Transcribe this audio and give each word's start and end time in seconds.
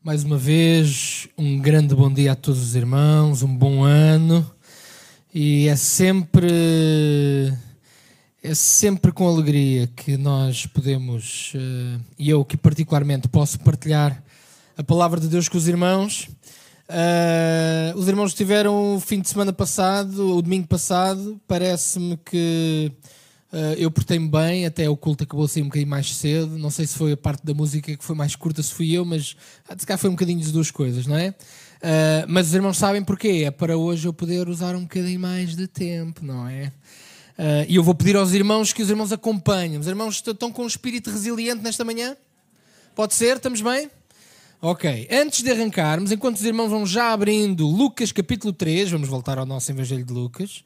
Mais 0.00 0.22
uma 0.22 0.38
vez, 0.38 1.28
um 1.36 1.58
grande 1.58 1.92
bom 1.92 2.10
dia 2.10 2.30
a 2.30 2.36
todos 2.36 2.62
os 2.62 2.76
irmãos, 2.76 3.42
um 3.42 3.54
bom 3.54 3.82
ano. 3.82 4.48
E 5.34 5.66
é 5.66 5.74
sempre 5.74 7.52
é 8.40 8.54
sempre 8.54 9.10
com 9.10 9.26
alegria 9.26 9.88
que 9.88 10.16
nós 10.16 10.66
podemos, 10.66 11.52
eh, 11.56 11.98
e 12.16 12.30
eu 12.30 12.44
que 12.44 12.56
particularmente 12.56 13.26
posso 13.26 13.58
partilhar 13.58 14.22
a 14.76 14.84
palavra 14.84 15.18
de 15.18 15.26
Deus 15.26 15.48
com 15.48 15.58
os 15.58 15.66
irmãos. 15.66 16.28
Uh, 16.88 17.98
os 17.98 18.08
irmãos 18.08 18.32
tiveram 18.32 18.94
o 18.94 19.00
fim 19.00 19.20
de 19.20 19.28
semana 19.28 19.52
passado, 19.52 20.36
o 20.36 20.40
domingo 20.40 20.68
passado, 20.68 21.38
parece-me 21.46 22.16
que 22.18 22.92
eu 23.78 23.90
portei-me 23.90 24.28
bem, 24.28 24.66
até 24.66 24.88
o 24.90 24.96
culto 24.96 25.24
acabou 25.24 25.46
assim 25.46 25.62
um 25.62 25.66
bocadinho 25.66 25.88
mais 25.88 26.14
cedo. 26.14 26.58
Não 26.58 26.70
sei 26.70 26.86
se 26.86 26.96
foi 26.98 27.12
a 27.12 27.16
parte 27.16 27.44
da 27.46 27.54
música 27.54 27.96
que 27.96 28.04
foi 28.04 28.14
mais 28.14 28.36
curta, 28.36 28.62
se 28.62 28.72
fui 28.72 28.92
eu, 28.92 29.04
mas 29.04 29.36
se 29.76 29.86
calhar 29.86 29.98
foi 29.98 30.10
um 30.10 30.14
bocadinho 30.14 30.40
das 30.40 30.52
duas 30.52 30.70
coisas, 30.70 31.06
não 31.06 31.16
é? 31.16 31.34
Uh, 31.78 32.26
mas 32.28 32.48
os 32.48 32.54
irmãos 32.54 32.76
sabem 32.76 33.02
porquê. 33.02 33.44
É 33.46 33.50
para 33.50 33.76
hoje 33.76 34.06
eu 34.06 34.12
poder 34.12 34.48
usar 34.48 34.74
um 34.74 34.82
bocadinho 34.82 35.20
mais 35.20 35.56
de 35.56 35.66
tempo, 35.66 36.24
não 36.24 36.46
é? 36.46 36.72
Uh, 37.38 37.64
e 37.68 37.76
eu 37.76 37.82
vou 37.82 37.94
pedir 37.94 38.16
aos 38.16 38.32
irmãos 38.32 38.72
que 38.72 38.82
os 38.82 38.90
irmãos 38.90 39.12
acompanhem. 39.12 39.78
Os 39.78 39.86
irmãos 39.86 40.22
estão 40.26 40.50
com 40.50 40.64
um 40.64 40.66
espírito 40.66 41.10
resiliente 41.10 41.62
nesta 41.62 41.84
manhã? 41.84 42.16
Pode 42.94 43.14
ser? 43.14 43.36
Estamos 43.36 43.60
bem? 43.60 43.88
Ok. 44.60 45.08
Antes 45.10 45.42
de 45.42 45.50
arrancarmos, 45.52 46.10
enquanto 46.10 46.36
os 46.36 46.44
irmãos 46.44 46.68
vão 46.68 46.84
já 46.84 47.12
abrindo 47.12 47.64
Lucas 47.64 48.10
capítulo 48.10 48.52
3, 48.52 48.90
vamos 48.90 49.08
voltar 49.08 49.38
ao 49.38 49.46
nosso 49.46 49.70
Evangelho 49.70 50.04
de 50.04 50.12
Lucas. 50.12 50.64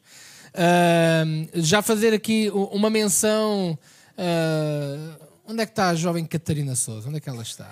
Uh, 0.53 1.49
já 1.55 1.81
fazer 1.81 2.13
aqui 2.13 2.49
uma 2.53 2.89
menção. 2.89 3.77
Uh, 4.17 5.27
onde 5.47 5.61
é 5.61 5.65
que 5.65 5.71
está 5.71 5.89
a 5.89 5.95
jovem 5.95 6.25
Catarina 6.25 6.75
Souza? 6.75 7.07
Onde 7.07 7.17
é 7.17 7.19
que 7.19 7.29
ela 7.29 7.41
está? 7.41 7.69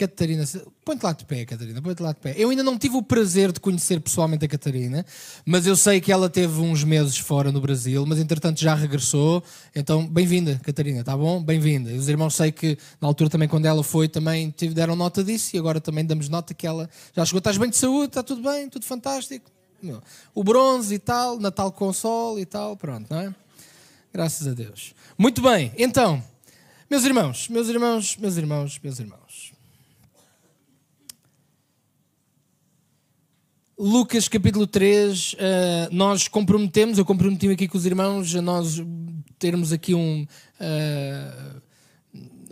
Catarina, 0.00 0.44
põe-te 0.82 1.02
lá 1.02 1.12
de 1.12 1.26
pé, 1.26 1.44
Catarina, 1.44 1.82
põe-te 1.82 2.02
lá 2.02 2.12
de 2.12 2.20
pé. 2.20 2.34
Eu 2.34 2.48
ainda 2.48 2.62
não 2.62 2.78
tive 2.78 2.96
o 2.96 3.02
prazer 3.02 3.52
de 3.52 3.60
conhecer 3.60 4.00
pessoalmente 4.00 4.42
a 4.46 4.48
Catarina, 4.48 5.04
mas 5.44 5.66
eu 5.66 5.76
sei 5.76 6.00
que 6.00 6.10
ela 6.10 6.30
teve 6.30 6.58
uns 6.58 6.82
meses 6.82 7.18
fora 7.18 7.52
no 7.52 7.60
Brasil, 7.60 8.06
mas 8.06 8.18
entretanto 8.18 8.58
já 8.60 8.74
regressou. 8.74 9.44
Então, 9.76 10.06
bem-vinda, 10.06 10.58
Catarina, 10.64 11.04
tá 11.04 11.14
bom? 11.14 11.42
Bem-vinda. 11.42 11.92
Os 11.92 12.08
irmãos 12.08 12.34
sei 12.34 12.50
que 12.50 12.78
na 12.98 13.08
altura 13.08 13.28
também, 13.28 13.46
quando 13.46 13.66
ela 13.66 13.84
foi, 13.84 14.08
também 14.08 14.54
deram 14.72 14.96
nota 14.96 15.22
disso 15.22 15.54
e 15.54 15.58
agora 15.58 15.82
também 15.82 16.02
damos 16.02 16.30
nota 16.30 16.54
que 16.54 16.66
ela 16.66 16.88
já 17.14 17.22
chegou. 17.26 17.38
Estás 17.38 17.58
bem 17.58 17.68
de 17.68 17.76
saúde? 17.76 18.06
Está 18.06 18.22
tudo 18.22 18.42
bem? 18.42 18.70
Tudo 18.70 18.86
fantástico? 18.86 19.50
O 20.34 20.44
bronze 20.44 20.94
e 20.94 20.98
tal, 20.98 21.38
Natal 21.38 21.72
com 21.72 21.92
sol 21.92 22.38
e 22.38 22.44
tal, 22.44 22.76
pronto, 22.76 23.06
não 23.10 23.20
é? 23.20 23.34
Graças 24.12 24.46
a 24.46 24.52
Deus. 24.52 24.94
Muito 25.16 25.40
bem, 25.40 25.72
então, 25.78 26.22
meus 26.90 27.04
irmãos, 27.04 27.48
meus 27.48 27.68
irmãos, 27.68 28.16
meus 28.16 28.36
irmãos, 28.36 28.80
meus 28.82 28.98
irmãos. 28.98 29.52
Lucas 33.78 34.28
capítulo 34.28 34.66
3, 34.66 35.32
uh, 35.32 35.36
eh, 35.38 35.88
nós 35.90 36.28
comprometemos, 36.28 36.98
eu 36.98 37.04
comprometi-me 37.04 37.54
aqui 37.54 37.66
com 37.66 37.78
os 37.78 37.86
irmãos, 37.86 38.34
a 38.36 38.42
nós 38.42 38.76
termos 39.38 39.72
aqui 39.72 39.94
um. 39.94 40.26
Uh, 40.60 41.62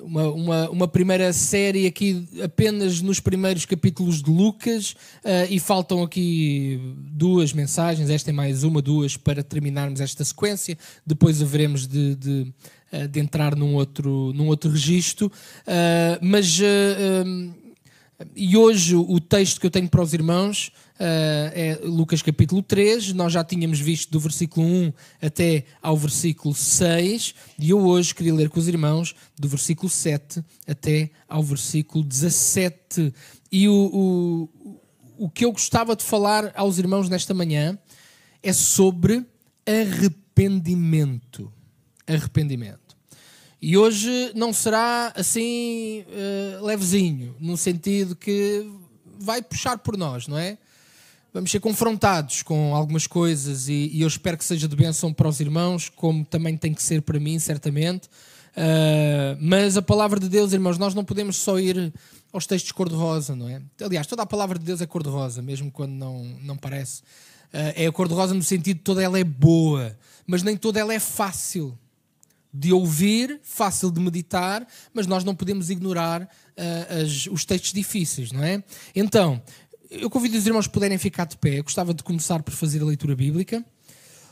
uma, 0.02 0.28
uma, 0.28 0.70
uma, 0.70 0.88
primeira 0.88 1.32
série 1.32 1.86
aqui 1.86 2.28
apenas 2.42 3.00
nos 3.00 3.20
primeiros 3.20 3.64
capítulos 3.64 4.22
de 4.22 4.30
Lucas 4.30 4.92
uh, 5.24 5.50
e 5.50 5.58
faltam 5.58 6.02
aqui 6.02 6.80
duas 6.96 7.52
mensagens, 7.52 8.10
esta 8.10 8.30
é 8.30 8.32
mais 8.32 8.64
uma, 8.64 8.80
duas, 8.80 9.16
para 9.16 9.42
terminarmos 9.42 10.00
esta 10.00 10.24
sequência. 10.24 10.76
Depois 11.06 11.42
haveremos 11.42 11.86
de, 11.86 12.14
de, 12.14 12.52
uh, 12.92 13.08
de 13.08 13.20
entrar 13.20 13.56
num 13.56 13.74
outro, 13.74 14.32
num 14.34 14.46
outro 14.46 14.70
registro. 14.70 15.26
Uh, 15.26 16.18
mas, 16.20 16.58
e 18.34 18.56
hoje 18.56 18.96
o 18.96 19.20
texto 19.20 19.60
que 19.60 19.66
eu 19.66 19.70
tenho 19.70 19.88
para 19.88 20.02
os 20.02 20.12
irmãos 20.12 20.72
Uh, 20.98 21.46
é 21.54 21.78
Lucas 21.84 22.22
capítulo 22.22 22.60
3. 22.60 23.12
Nós 23.12 23.32
já 23.32 23.44
tínhamos 23.44 23.78
visto 23.78 24.10
do 24.10 24.18
versículo 24.18 24.66
1 24.66 24.92
até 25.22 25.64
ao 25.80 25.96
versículo 25.96 26.52
6, 26.52 27.34
e 27.56 27.70
eu 27.70 27.78
hoje 27.86 28.12
queria 28.12 28.34
ler 28.34 28.50
com 28.50 28.58
os 28.58 28.66
irmãos 28.66 29.14
do 29.38 29.48
versículo 29.48 29.88
7 29.88 30.42
até 30.66 31.10
ao 31.28 31.40
versículo 31.40 32.02
17. 32.02 33.14
E 33.52 33.68
o, 33.68 33.72
o, 33.72 34.80
o 35.26 35.30
que 35.30 35.44
eu 35.44 35.52
gostava 35.52 35.94
de 35.94 36.02
falar 36.02 36.50
aos 36.56 36.78
irmãos 36.78 37.08
nesta 37.08 37.32
manhã 37.32 37.78
é 38.42 38.52
sobre 38.52 39.24
arrependimento. 39.64 41.52
Arrependimento. 42.08 42.87
E 43.60 43.76
hoje 43.76 44.32
não 44.34 44.52
será 44.52 45.12
assim 45.16 46.04
uh, 46.08 46.64
levezinho, 46.64 47.34
no 47.40 47.56
sentido 47.56 48.14
que 48.14 48.70
vai 49.18 49.42
puxar 49.42 49.78
por 49.78 49.96
nós, 49.96 50.28
não 50.28 50.38
é? 50.38 50.58
vamos 51.32 51.50
ser 51.50 51.60
confrontados 51.60 52.42
com 52.42 52.74
algumas 52.74 53.06
coisas 53.06 53.68
e, 53.68 53.90
e, 53.92 54.02
eu 54.02 54.08
espero 54.08 54.36
que 54.36 54.44
seja 54.44 54.66
de 54.66 54.74
bênção 54.74 55.12
para 55.12 55.28
os 55.28 55.40
irmãos, 55.40 55.88
como 55.88 56.24
também 56.24 56.56
tem 56.56 56.72
que 56.72 56.82
ser 56.82 57.02
para 57.02 57.20
mim, 57.20 57.38
certamente. 57.38 58.08
Uh, 58.56 59.38
mas 59.40 59.76
a 59.76 59.82
palavra 59.82 60.18
de 60.18 60.28
Deus, 60.28 60.52
irmãos, 60.52 60.78
nós 60.78 60.94
não 60.94 61.04
podemos 61.04 61.36
só 61.36 61.60
ir 61.60 61.92
aos 62.32 62.46
textos 62.46 62.72
cor-de-rosa, 62.72 63.36
não 63.36 63.48
é? 63.48 63.62
Aliás, 63.80 64.06
toda 64.06 64.22
a 64.22 64.26
palavra 64.26 64.58
de 64.58 64.64
Deus 64.64 64.80
é 64.80 64.86
cor-de-rosa, 64.86 65.40
mesmo 65.40 65.70
quando 65.70 65.92
não, 65.92 66.24
não 66.42 66.56
parece. 66.56 67.02
Uh, 67.52 67.72
é 67.76 67.90
cor-de-rosa 67.92 68.34
no 68.34 68.42
sentido 68.42 68.78
de 68.78 68.82
toda 68.82 69.02
ela 69.02 69.18
é 69.18 69.24
boa, 69.24 69.96
mas 70.26 70.42
nem 70.42 70.56
toda 70.56 70.80
ela 70.80 70.92
é 70.92 70.98
fácil 70.98 71.78
de 72.52 72.72
ouvir, 72.72 73.40
fácil 73.42 73.90
de 73.90 74.00
meditar, 74.00 74.66
mas 74.92 75.06
nós 75.06 75.24
não 75.24 75.34
podemos 75.34 75.70
ignorar 75.70 76.22
uh, 76.22 77.02
as, 77.04 77.26
os 77.26 77.44
textos 77.44 77.72
difíceis, 77.72 78.32
não 78.32 78.42
é? 78.42 78.62
Então, 78.94 79.42
eu 79.90 80.10
convido 80.10 80.36
os 80.36 80.46
irmãos 80.46 80.66
a 80.66 80.70
puderem 80.70 80.98
ficar 80.98 81.26
de 81.26 81.36
pé. 81.36 81.58
Eu 81.58 81.64
gostava 81.64 81.94
de 81.94 82.02
começar 82.02 82.42
por 82.42 82.52
fazer 82.52 82.82
a 82.82 82.84
leitura 82.84 83.14
bíblica. 83.14 83.64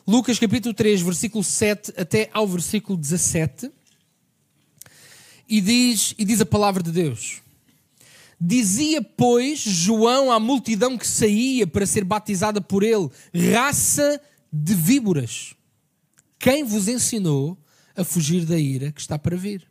Lucas 0.06 0.38
capítulo 0.38 0.74
3, 0.74 1.00
versículo 1.00 1.42
7 1.42 1.94
até 1.96 2.30
ao 2.32 2.46
versículo 2.46 2.96
17. 2.96 3.70
E 5.48 5.60
diz, 5.60 6.14
e 6.18 6.24
diz 6.24 6.40
a 6.40 6.46
palavra 6.46 6.82
de 6.82 6.92
Deus. 6.92 7.40
Dizia, 8.38 9.00
pois, 9.00 9.60
João 9.60 10.30
à 10.30 10.38
multidão 10.38 10.98
que 10.98 11.06
saía 11.06 11.66
para 11.66 11.86
ser 11.86 12.04
batizada 12.04 12.60
por 12.60 12.82
ele, 12.82 13.08
raça 13.52 14.20
de 14.52 14.74
víboras. 14.74 15.54
Quem 16.38 16.64
vos 16.64 16.86
ensinou 16.86 17.56
a 17.96 18.04
fugir 18.04 18.44
da 18.44 18.58
ira 18.58 18.92
que 18.92 19.00
está 19.00 19.18
para 19.18 19.36
vir? 19.36 19.66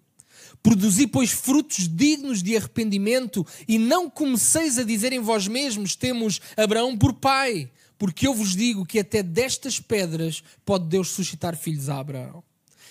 Produzi, 0.62 1.06
pois, 1.06 1.32
frutos 1.32 1.88
dignos 1.88 2.42
de 2.42 2.58
arrependimento, 2.58 3.46
e 3.68 3.78
não 3.78 4.10
comeceis 4.10 4.80
a 4.80 4.84
dizer 4.84 5.14
em 5.14 5.20
vós 5.20 5.48
mesmos: 5.48 5.96
temos 5.96 6.42
Abraão 6.58 6.98
por 6.98 7.14
pai, 7.14 7.70
porque 7.98 8.28
eu 8.28 8.34
vos 8.34 8.56
digo 8.56 8.86
que 8.86 9.00
até 9.00 9.22
destas 9.22 9.80
pedras 9.80 10.44
pode 10.66 10.88
Deus 10.88 11.10
suscitar 11.10 11.56
filhos 11.56 11.90
a 11.90 12.00
Abraão. 12.00 12.44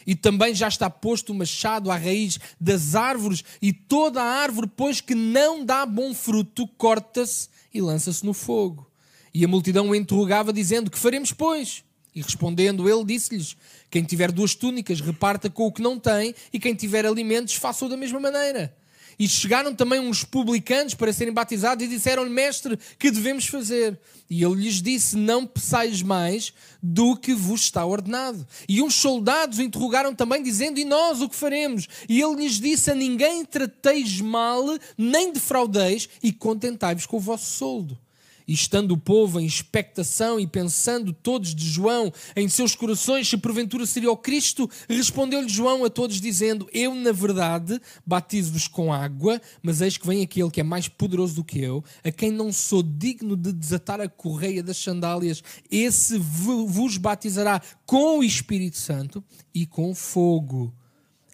E 0.07 0.15
também 0.15 0.55
já 0.55 0.69
está 0.69 0.91
posto 0.91 1.33
o 1.33 1.35
machado 1.35 1.91
à 1.91 1.97
raiz 1.97 2.39
das 2.61 2.95
árvores, 2.95 3.43
e 3.61 3.73
toda 3.73 4.23
a 4.23 4.41
árvore, 4.43 4.71
pois 4.77 5.01
que 5.01 5.15
não 5.15 5.65
dá 5.65 5.85
bom 5.87 6.15
fruto, 6.15 6.69
corta-se 6.79 7.49
e 7.73 7.81
lança-se 7.81 8.25
no 8.25 8.35
fogo. 8.35 8.89
E 9.33 9.45
a 9.45 9.49
multidão 9.49 9.91
o 9.91 9.95
interrogava, 9.95 10.53
dizendo: 10.53 10.91
Que 10.91 10.99
faremos, 10.99 11.33
pois? 11.33 11.83
E 12.15 12.23
respondendo, 12.23 12.89
ele 12.89 13.05
disse-lhes: 13.05 13.57
Quem 13.95 14.03
tiver 14.03 14.33
duas 14.33 14.57
túnicas, 14.57 15.01
reparta 15.01 15.49
com 15.49 15.69
o 15.69 15.73
que 15.73 15.81
não 15.81 16.01
tem, 16.01 16.35
e 16.53 16.59
quem 16.59 16.75
tiver 16.75 17.07
alimentos, 17.07 17.55
faça-o 17.55 17.89
da 17.89 17.97
mesma 17.97 18.19
maneira. 18.19 18.77
E 19.17 19.29
chegaram 19.29 19.73
também 19.73 20.01
uns 20.01 20.25
publicanos 20.25 20.95
para 20.95 21.13
serem 21.13 21.33
batizados 21.33 21.85
e 21.85 21.89
disseram-lhe, 21.89 22.29
Mestre, 22.29 22.77
que 22.99 23.09
devemos 23.09 23.47
fazer? 23.47 23.97
E 24.29 24.43
ele 24.43 24.65
lhes 24.65 24.83
disse: 24.83 25.17
Não 25.17 25.47
peçais 25.47 26.03
mais 26.03 26.53
do 26.83 27.17
que 27.17 27.33
vos 27.35 27.61
está 27.61 27.87
ordenado. 27.87 28.45
E 28.69 28.83
uns 28.83 28.95
soldados 28.95 29.61
o 29.61 29.63
interrogaram 29.63 30.13
também, 30.13 30.43
dizendo: 30.43 30.81
E 30.81 30.85
nós 30.85 31.21
o 31.21 31.29
que 31.29 31.37
faremos? 31.37 31.87
E 32.09 32.21
ele 32.21 32.43
lhes 32.43 32.59
disse: 32.59 32.91
A 32.91 32.97
ninguém 32.97 33.45
trateis 33.45 34.21
mal, 34.21 34.65
nem 34.99 35.33
defraudeis, 35.33 36.09
e 36.21 36.33
contentai-vos 36.33 37.07
com 37.07 37.19
o 37.19 37.21
vosso 37.21 37.47
soldo. 37.53 37.97
E 38.47 38.53
estando 38.53 38.93
o 38.93 38.99
povo 38.99 39.41
em 39.41 39.47
expectação 39.47 40.39
e 40.39 40.47
pensando 40.47 41.13
todos 41.13 41.55
de 41.55 41.67
João 41.67 42.13
em 42.37 42.49
seus 42.49 42.75
corações 42.75 43.29
se 43.29 43.39
porventura 43.39 43.87
seria 43.87 44.11
o 44.11 44.17
Cristo, 44.17 44.69
respondeu-lhe 44.89 45.49
João 45.49 45.85
a 45.85 45.91
todos 45.91 46.21
dizendo: 46.21 46.69
Eu, 46.73 46.95
na 46.95 47.11
verdade, 47.11 47.81
batizo-vos 48.07 48.69
com 48.69 48.93
água, 48.93 49.41
mas 49.63 49.81
eis 49.81 49.97
que 49.97 50.07
vem 50.07 50.23
aquele 50.23 50.51
que 50.51 50.61
é 50.61 50.65
mais 50.65 50.89
poderoso 50.89 51.37
do 51.37 51.45
que 51.45 51.59
eu, 51.59 51.83
a 52.05 52.11
quem 52.11 52.31
não 52.31 52.53
sou 52.53 52.83
digno 52.83 53.35
de 53.37 53.53
desatar 53.53 54.01
a 54.01 54.09
correia 54.09 54.63
das 54.63 54.77
sandálias. 54.77 55.43
Esse 55.71 56.19
vos 56.19 56.99
batizará 56.99 57.63
com 57.87 58.19
o 58.19 58.25
Espírito 58.25 58.77
Santo 58.77 59.25
e 59.55 59.65
com 59.65 59.95
fogo. 59.95 60.75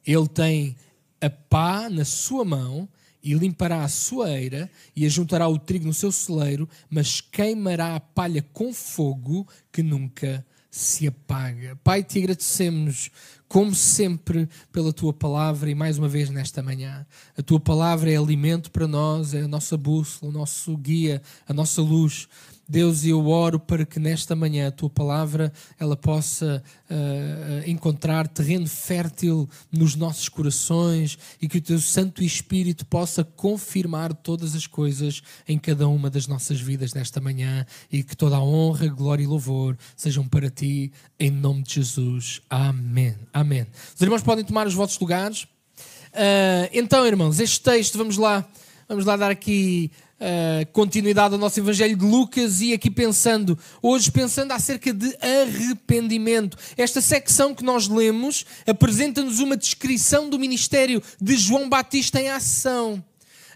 Ele 0.06 0.28
tem 0.28 0.76
a 1.20 1.28
pá 1.28 1.90
na 1.90 2.04
sua 2.04 2.44
mão 2.44 2.88
e 3.22 3.34
limpará 3.34 3.84
a 3.84 3.88
sua 3.88 4.30
eira 4.30 4.70
e 4.94 5.04
ajuntará 5.06 5.48
o 5.48 5.58
trigo 5.58 5.86
no 5.86 5.94
seu 5.94 6.10
celeiro, 6.10 6.68
mas 6.88 7.20
queimará 7.20 7.94
a 7.94 8.00
palha 8.00 8.44
com 8.52 8.72
fogo 8.72 9.46
que 9.70 9.82
nunca 9.82 10.44
se 10.70 11.06
apaga. 11.06 11.76
Pai, 11.82 12.04
te 12.04 12.18
agradecemos, 12.18 13.10
como 13.48 13.74
sempre, 13.74 14.48
pela 14.70 14.92
tua 14.92 15.12
palavra 15.12 15.68
e 15.68 15.74
mais 15.74 15.98
uma 15.98 16.08
vez 16.08 16.30
nesta 16.30 16.62
manhã. 16.62 17.04
A 17.36 17.42
tua 17.42 17.58
palavra 17.58 18.10
é 18.10 18.16
alimento 18.16 18.70
para 18.70 18.86
nós, 18.86 19.34
é 19.34 19.42
a 19.42 19.48
nossa 19.48 19.76
bússola, 19.76 20.30
o 20.30 20.32
nosso 20.32 20.76
guia, 20.76 21.20
a 21.46 21.52
nossa 21.52 21.82
luz. 21.82 22.28
Deus, 22.70 23.04
eu 23.04 23.26
oro 23.26 23.58
para 23.58 23.84
que 23.84 23.98
nesta 23.98 24.36
manhã 24.36 24.68
a 24.68 24.70
tua 24.70 24.88
palavra 24.88 25.52
ela 25.76 25.96
possa 25.96 26.62
uh, 26.88 27.68
encontrar 27.68 28.28
terreno 28.28 28.68
fértil 28.68 29.50
nos 29.72 29.96
nossos 29.96 30.28
corações 30.28 31.18
e 31.42 31.48
que 31.48 31.58
o 31.58 31.60
teu 31.60 31.80
Santo 31.80 32.22
Espírito 32.22 32.86
possa 32.86 33.24
confirmar 33.24 34.14
todas 34.14 34.54
as 34.54 34.68
coisas 34.68 35.20
em 35.48 35.58
cada 35.58 35.88
uma 35.88 36.08
das 36.08 36.28
nossas 36.28 36.60
vidas 36.60 36.94
nesta 36.94 37.20
manhã 37.20 37.66
e 37.90 38.04
que 38.04 38.16
toda 38.16 38.36
a 38.36 38.40
honra, 38.40 38.86
glória 38.86 39.24
e 39.24 39.26
louvor 39.26 39.76
sejam 39.96 40.28
para 40.28 40.48
ti, 40.48 40.92
em 41.18 41.28
nome 41.28 41.64
de 41.64 41.74
Jesus. 41.74 42.40
Amém. 42.48 43.16
Amém. 43.32 43.66
Os 43.92 44.00
irmãos 44.00 44.22
podem 44.22 44.44
tomar 44.44 44.68
os 44.68 44.74
vossos 44.74 45.00
lugares. 45.00 45.42
Uh, 45.42 46.70
então, 46.72 47.04
irmãos, 47.04 47.40
este 47.40 47.60
texto, 47.62 47.98
vamos 47.98 48.16
lá, 48.16 48.48
vamos 48.90 49.04
lá 49.04 49.16
dar 49.16 49.30
aqui 49.30 49.88
uh, 50.20 50.66
continuidade 50.72 51.32
ao 51.32 51.38
nosso 51.38 51.60
Evangelho 51.60 51.96
de 51.96 52.04
Lucas 52.04 52.60
e 52.60 52.72
aqui 52.72 52.90
pensando, 52.90 53.56
hoje 53.80 54.10
pensando 54.10 54.50
acerca 54.50 54.92
de 54.92 55.16
arrependimento. 55.22 56.58
Esta 56.76 57.00
secção 57.00 57.54
que 57.54 57.62
nós 57.62 57.86
lemos 57.86 58.44
apresenta-nos 58.66 59.38
uma 59.38 59.56
descrição 59.56 60.28
do 60.28 60.40
ministério 60.40 61.00
de 61.20 61.36
João 61.36 61.68
Batista 61.68 62.20
em 62.20 62.30
ação. 62.30 63.02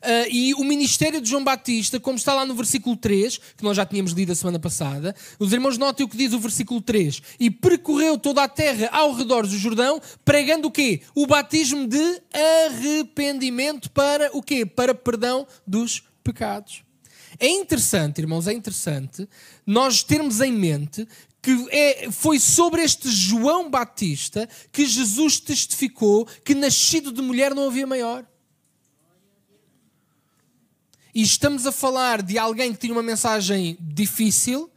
Uh, 0.05 0.29
e 0.31 0.53
o 0.55 0.63
ministério 0.65 1.19
de 1.19 1.31
João 1.31 1.43
Batista, 1.43 1.99
como 1.99 2.19
está 2.19 2.35
lá 2.35 2.45
no 2.45 2.55
versículo 2.55 2.95
3, 2.95 3.39
que 3.57 3.65
nós 3.65 3.75
já 3.75 3.87
tínhamos 3.87 4.13
lido 4.13 4.33
a 4.33 4.35
semana 4.35 4.59
passada, 4.59 5.17
os 5.39 5.51
irmãos 5.51 5.79
notem 5.79 6.05
o 6.05 6.09
que 6.09 6.17
diz 6.17 6.35
o 6.35 6.39
versículo 6.39 6.83
3. 6.83 7.23
E 7.41 7.51
percorreu 7.51 8.19
toda 8.19 8.43
a 8.43 8.49
terra 8.49 8.91
ao 8.93 9.15
redor 9.15 9.47
do 9.47 9.57
Jordão, 9.57 9.99
pregando 10.23 10.69
o 10.69 10.71
quê? 10.71 11.01
O 11.15 11.27
batismo 11.27 11.87
de 11.87 12.21
arrependimento 12.69 13.91
para 13.91 14.31
o 14.37 14.43
quê? 14.43 14.67
Para 14.67 14.95
perdão 14.95 15.47
dos 15.67 16.03
pecados. 16.23 16.83
É 17.39 17.49
interessante, 17.49 18.21
irmãos, 18.21 18.47
é 18.47 18.53
interessante 18.53 19.27
nós 19.67 20.03
termos 20.03 20.41
em 20.41 20.53
mente 20.53 21.09
que 21.41 21.67
é, 21.71 22.11
foi 22.11 22.39
sobre 22.39 22.83
este 22.83 23.11
João 23.11 23.71
Batista 23.71 24.49
que 24.71 24.87
Jesus 24.87 25.41
testificou 25.41 26.27
que 26.45 26.55
nascido 26.55 27.13
de 27.13 27.21
mulher 27.21 27.55
não 27.55 27.69
havia 27.69 27.87
maior. 27.87 28.25
E 31.15 31.23
estamos 31.23 31.65
a 31.65 31.71
falar 31.71 32.23
de 32.23 32.37
alguém 32.37 32.73
que 32.73 32.79
tinha 32.79 32.93
uma 32.93 33.03
mensagem 33.03 33.79
difícil, 33.81 34.69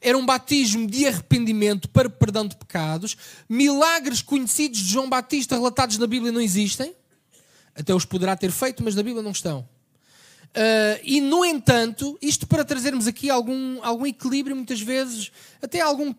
era 0.00 0.18
um 0.18 0.26
batismo 0.26 0.86
de 0.86 1.06
arrependimento 1.06 1.88
para 1.88 2.10
perdão 2.10 2.46
de 2.46 2.56
pecados. 2.56 3.16
Milagres 3.48 4.20
conhecidos 4.20 4.80
de 4.80 4.92
João 4.92 5.08
Batista 5.08 5.54
relatados 5.54 5.96
na 5.96 6.06
Bíblia 6.06 6.32
não 6.32 6.40
existem. 6.40 6.94
Até 7.74 7.94
os 7.94 8.04
poderá 8.04 8.36
ter 8.36 8.50
feito, 8.50 8.82
mas 8.82 8.94
na 8.94 9.02
Bíblia 9.02 9.22
não 9.22 9.30
estão. 9.30 9.60
Uh, 9.60 11.00
e, 11.02 11.20
no 11.20 11.44
entanto, 11.44 12.18
isto 12.20 12.46
para 12.46 12.64
trazermos 12.64 13.06
aqui 13.06 13.30
algum, 13.30 13.82
algum 13.82 14.06
equilíbrio, 14.06 14.54
muitas 14.54 14.80
vezes, 14.80 15.32
até 15.62 15.80
algum 15.80 16.14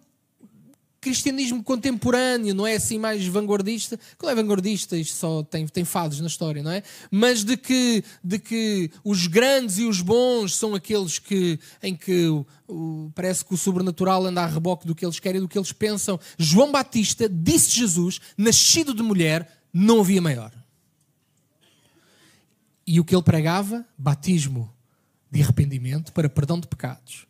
cristianismo 1.05 1.61
contemporâneo, 1.63 2.55
não 2.55 2.65
é 2.65 2.73
assim 2.73 2.97
mais 2.97 3.23
vanguardista. 3.27 3.99
Qual 4.17 4.31
é 4.31 4.33
vanguardista? 4.33 4.97
Isto 4.97 5.15
só 5.15 5.43
tem, 5.43 5.67
tem 5.67 5.85
fados 5.85 6.19
na 6.19 6.25
história, 6.25 6.63
não 6.63 6.71
é? 6.71 6.81
Mas 7.11 7.43
de 7.43 7.55
que, 7.55 8.03
de 8.23 8.39
que 8.39 8.89
os 9.03 9.27
grandes 9.27 9.77
e 9.77 9.83
os 9.83 10.01
bons 10.01 10.55
são 10.55 10.73
aqueles 10.73 11.19
que, 11.19 11.59
em 11.83 11.95
que 11.95 12.25
o, 12.25 12.43
o, 12.67 13.11
parece 13.13 13.45
que 13.45 13.53
o 13.53 13.57
sobrenatural 13.57 14.25
anda 14.25 14.41
a 14.41 14.47
reboque 14.47 14.87
do 14.87 14.95
que 14.95 15.05
eles 15.05 15.19
querem, 15.19 15.39
do 15.39 15.47
que 15.47 15.59
eles 15.59 15.71
pensam. 15.71 16.19
João 16.39 16.71
Batista 16.71 17.29
disse 17.29 17.69
Jesus, 17.69 18.19
nascido 18.35 18.91
de 18.91 19.03
mulher, 19.03 19.61
não 19.71 19.99
havia 19.99 20.23
maior. 20.23 20.51
E 22.87 22.99
o 22.99 23.05
que 23.05 23.15
ele 23.15 23.21
pregava? 23.21 23.85
Batismo 23.95 24.73
de 25.29 25.43
arrependimento 25.43 26.11
para 26.11 26.27
perdão 26.27 26.59
de 26.59 26.67
pecados. 26.67 27.27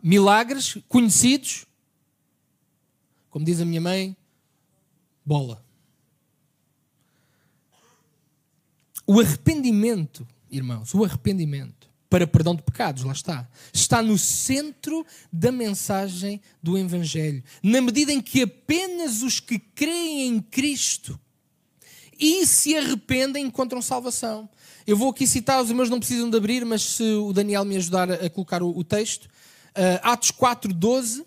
Milagres 0.00 0.78
conhecidos, 0.88 1.66
como 3.36 3.44
diz 3.44 3.60
a 3.60 3.66
minha 3.66 3.82
mãe, 3.82 4.16
bola. 5.22 5.62
O 9.06 9.20
arrependimento, 9.20 10.26
irmãos, 10.50 10.94
o 10.94 11.04
arrependimento 11.04 11.86
para 12.08 12.26
perdão 12.26 12.54
de 12.54 12.62
pecados, 12.62 13.04
lá 13.04 13.12
está, 13.12 13.46
está 13.74 14.00
no 14.00 14.16
centro 14.16 15.04
da 15.30 15.52
mensagem 15.52 16.40
do 16.62 16.78
Evangelho. 16.78 17.44
Na 17.62 17.82
medida 17.82 18.10
em 18.10 18.22
que 18.22 18.40
apenas 18.40 19.20
os 19.20 19.38
que 19.38 19.58
creem 19.58 20.28
em 20.28 20.40
Cristo 20.40 21.20
e 22.18 22.46
se 22.46 22.74
arrependem 22.74 23.44
encontram 23.44 23.82
salvação. 23.82 24.48
Eu 24.86 24.96
vou 24.96 25.10
aqui 25.10 25.26
citar, 25.26 25.62
os 25.62 25.68
irmãos 25.68 25.90
não 25.90 25.98
precisam 25.98 26.30
de 26.30 26.38
abrir, 26.38 26.64
mas 26.64 26.80
se 26.80 27.02
o 27.02 27.34
Daniel 27.34 27.66
me 27.66 27.76
ajudar 27.76 28.10
a 28.10 28.30
colocar 28.30 28.62
o, 28.62 28.70
o 28.70 28.82
texto. 28.82 29.24
Uh, 29.24 30.00
Atos 30.02 30.30
4, 30.30 30.72
12 30.72 31.26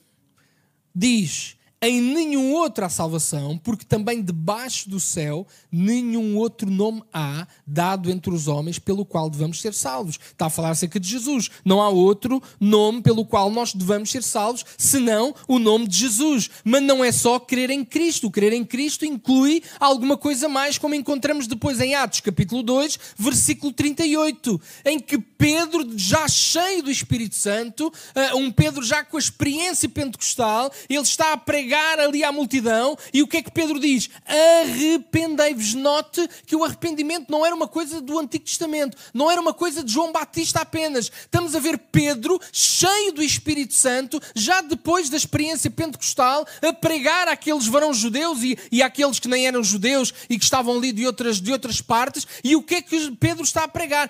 diz: 0.95 1.58
em 1.81 2.01
nenhum 2.01 2.51
outro 2.51 2.83
há 2.83 2.89
salvação, 2.89 3.57
porque 3.57 3.85
também 3.85 4.21
debaixo 4.21 4.89
do 4.89 4.99
céu 4.99 5.47
nenhum 5.71 6.35
outro 6.35 6.69
nome 6.69 7.01
há 7.13 7.47
dado 7.65 8.11
entre 8.11 8.33
os 8.33 8.49
homens 8.49 8.77
pelo 8.77 9.05
qual 9.05 9.29
devamos 9.29 9.61
ser 9.61 9.73
salvos. 9.73 10.19
Está 10.31 10.47
a 10.47 10.49
falar 10.49 10.71
acerca 10.71 10.99
de 10.99 11.07
Jesus. 11.07 11.49
Não 11.63 11.81
há 11.81 11.87
outro 11.87 12.43
nome 12.59 13.01
pelo 13.01 13.25
qual 13.25 13.49
nós 13.49 13.73
devamos 13.73 14.11
ser 14.11 14.23
salvos, 14.23 14.65
senão 14.77 15.33
o 15.47 15.57
nome 15.57 15.87
de 15.87 15.97
Jesus. 15.99 16.49
Mas 16.65 16.83
não 16.83 17.03
é 17.03 17.13
só 17.13 17.39
crer 17.39 17.69
em 17.69 17.85
Cristo. 17.85 18.29
Crer 18.29 18.51
em 18.51 18.65
Cristo 18.65 19.05
inclui 19.05 19.63
alguma 19.79 20.17
coisa 20.17 20.49
mais, 20.49 20.77
como 20.77 20.95
encontramos 20.95 21.47
depois 21.47 21.79
em 21.79 21.95
Atos, 21.95 22.19
capítulo 22.19 22.61
2, 22.61 22.99
versículo 23.17 23.71
38, 23.71 24.61
em 24.83 24.99
que 24.99 25.17
Pedro, 25.17 25.97
já 25.97 26.27
cheio 26.27 26.83
do 26.83 26.91
Espírito 26.91 27.35
Santo, 27.35 27.91
eh, 28.13 28.33
um 28.33 28.51
Pedro 28.51 28.83
já 28.83 29.03
com 29.03 29.15
a 29.15 29.19
experiência 29.19 29.87
pentecostal, 29.87 30.69
ele 30.89 31.01
está 31.01 31.31
a 31.31 31.37
pregar 31.37 31.68
pregar 31.69 31.99
ali 31.99 32.23
à 32.23 32.31
multidão, 32.31 32.97
e 33.13 33.21
o 33.21 33.27
que 33.27 33.37
é 33.37 33.43
que 33.43 33.51
Pedro 33.51 33.79
diz? 33.79 34.09
Arrependei-vos. 34.25 35.75
Note 35.75 36.27
que 36.47 36.55
o 36.55 36.63
arrependimento 36.63 37.29
não 37.29 37.45
era 37.45 37.53
uma 37.53 37.67
coisa 37.67 38.01
do 38.01 38.17
Antigo 38.17 38.43
Testamento, 38.43 38.97
não 39.13 39.29
era 39.29 39.39
uma 39.39 39.53
coisa 39.53 39.83
de 39.83 39.93
João 39.93 40.11
Batista 40.11 40.61
apenas. 40.61 41.11
Estamos 41.21 41.55
a 41.55 41.59
ver 41.59 41.77
Pedro, 41.91 42.41
cheio 42.51 43.11
do 43.11 43.21
Espírito 43.21 43.75
Santo, 43.75 44.19
já 44.33 44.61
depois 44.61 45.11
da 45.11 45.17
experiência 45.17 45.69
pentecostal, 45.69 46.43
a 46.59 46.73
pregar 46.73 47.27
àqueles 47.27 47.67
varões 47.67 47.97
judeus 47.97 48.41
e, 48.41 48.57
e 48.71 48.81
àqueles 48.81 49.19
que 49.19 49.27
nem 49.27 49.45
eram 49.45 49.63
judeus 49.63 50.11
e 50.27 50.39
que 50.39 50.43
estavam 50.43 50.75
ali 50.75 50.91
de 50.91 51.05
outras, 51.05 51.39
de 51.39 51.51
outras 51.51 51.81
partes. 51.81 52.25
E 52.43 52.55
o 52.55 52.63
que 52.63 52.75
é 52.75 52.81
que 52.81 53.11
Pedro 53.11 53.43
está 53.43 53.65
a 53.65 53.67
pregar? 53.67 54.09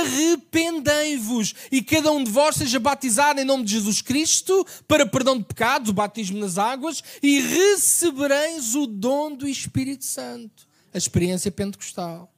Arrependei-vos 0.00 1.56
e 1.72 1.82
cada 1.82 2.12
um 2.12 2.22
de 2.22 2.30
vós 2.30 2.54
seja 2.54 2.78
batizado 2.78 3.40
em 3.40 3.44
nome 3.44 3.64
de 3.64 3.72
Jesus 3.72 4.00
Cristo 4.00 4.64
para 4.86 5.04
perdão 5.04 5.36
de 5.36 5.42
pecados, 5.42 5.90
o 5.90 5.92
batismo 5.92 6.38
nas 6.38 6.56
águas 6.56 6.99
e 7.22 7.40
recebereis 7.40 8.74
o 8.74 8.86
dom 8.86 9.34
do 9.34 9.48
Espírito 9.48 10.04
Santo. 10.04 10.68
A 10.92 10.98
experiência 10.98 11.50
pentecostal. 11.50 12.32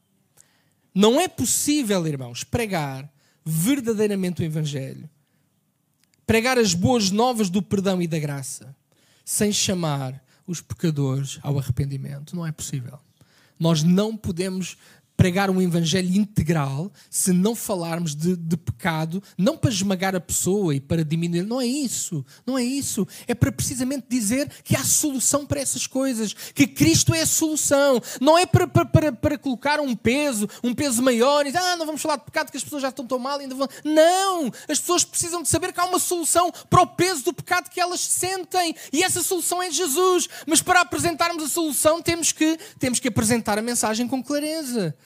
Não 0.95 1.21
é 1.21 1.27
possível, 1.27 2.07
irmãos, 2.07 2.45
pregar 2.45 3.11
verdadeiramente 3.45 4.43
o 4.43 4.45
Evangelho, 4.45 5.09
pregar 6.27 6.59
as 6.59 6.75
boas 6.75 7.11
novas 7.11 7.49
do 7.49 7.63
perdão 7.63 8.01
e 8.01 8.07
da 8.07 8.19
graça, 8.19 8.75
sem 9.25 9.53
chamar 9.53 10.23
os 10.47 10.61
pecadores 10.61 11.39
ao 11.43 11.59
arrependimento. 11.59 12.37
Não 12.37 12.47
é 12.47 12.53
possível. 12.53 12.99
Nós 13.59 13.83
não 13.83 14.17
podemos 14.17 14.77
pregar 15.17 15.51
um 15.51 15.61
evangelho 15.61 16.17
integral 16.17 16.91
se 17.11 17.33
não 17.33 17.55
falarmos 17.55 18.15
de, 18.15 18.37
de, 18.37 18.57
pecado, 18.57 19.23
não 19.39 19.57
para 19.57 19.71
esmagar 19.71 20.17
a 20.17 20.21
pessoa 20.21 20.75
e 20.75 20.81
para 20.81 21.05
diminuir. 21.05 21.45
Não 21.45 21.61
é 21.61 21.67
isso. 21.67 22.25
Não 22.47 22.59
é 22.59 22.65
isso. 22.65 23.07
É 23.27 23.35
para 23.35 23.53
precisamente 23.53 24.07
dizer 24.09 24.51
que 24.65 24.75
há 24.75 24.85
solução 24.85 25.47
para 25.47 25.61
essas 25.61 25.87
coisas. 25.87 26.33
Que 26.33 26.67
Cristo 26.67 27.15
é 27.15 27.23
a 27.23 27.27
solução. 27.27 28.01
Não 28.21 28.37
é 28.37 28.47
para, 28.47 28.67
para, 28.67 28.85
para, 28.85 29.13
para 29.13 29.39
colocar 29.39 29.81
um 29.81 29.95
peso, 29.95 30.49
um 30.63 30.75
peso 30.75 31.03
maior 31.03 31.43
e 31.43 31.53
dizer, 31.53 31.59
ah, 31.65 31.77
não 31.77 31.87
vamos 31.87 32.03
falar 32.03 32.17
de 32.17 32.25
pecado 32.25 32.51
que 32.51 32.57
as 32.57 32.65
pessoas 32.65 32.83
já 32.83 32.89
estão 32.89 33.07
tão 33.07 33.19
mal. 33.19 33.39
Ainda 33.39 33.55
vão... 33.55 33.69
Não! 33.85 34.47
As 34.69 34.81
pessoas 34.81 35.05
precisam 35.05 35.43
de 35.43 35.49
saber 35.49 35.73
que 35.73 35.81
há 35.81 35.85
uma 35.85 35.99
solução 35.99 36.51
para 36.69 36.83
o 36.83 36.87
peso 36.87 37.25
do 37.25 37.33
pecado 37.33 37.71
que 37.71 37.81
elas 37.81 38.01
sentem. 38.01 38.75
E 38.93 39.03
essa 39.03 39.23
solução 39.23 39.63
é 39.63 39.71
Jesus. 39.71 40.29
Mas 40.47 40.61
para 40.61 40.81
apresentarmos 40.81 41.45
a 41.45 41.49
solução 41.49 42.03
temos 42.03 42.33
que, 42.33 42.59
temos 42.79 42.99
que 42.99 43.09
apresentar 43.09 43.59
a 43.59 43.63
mensagem 43.63 44.09
com 44.09 44.23
clareza. 44.23 44.97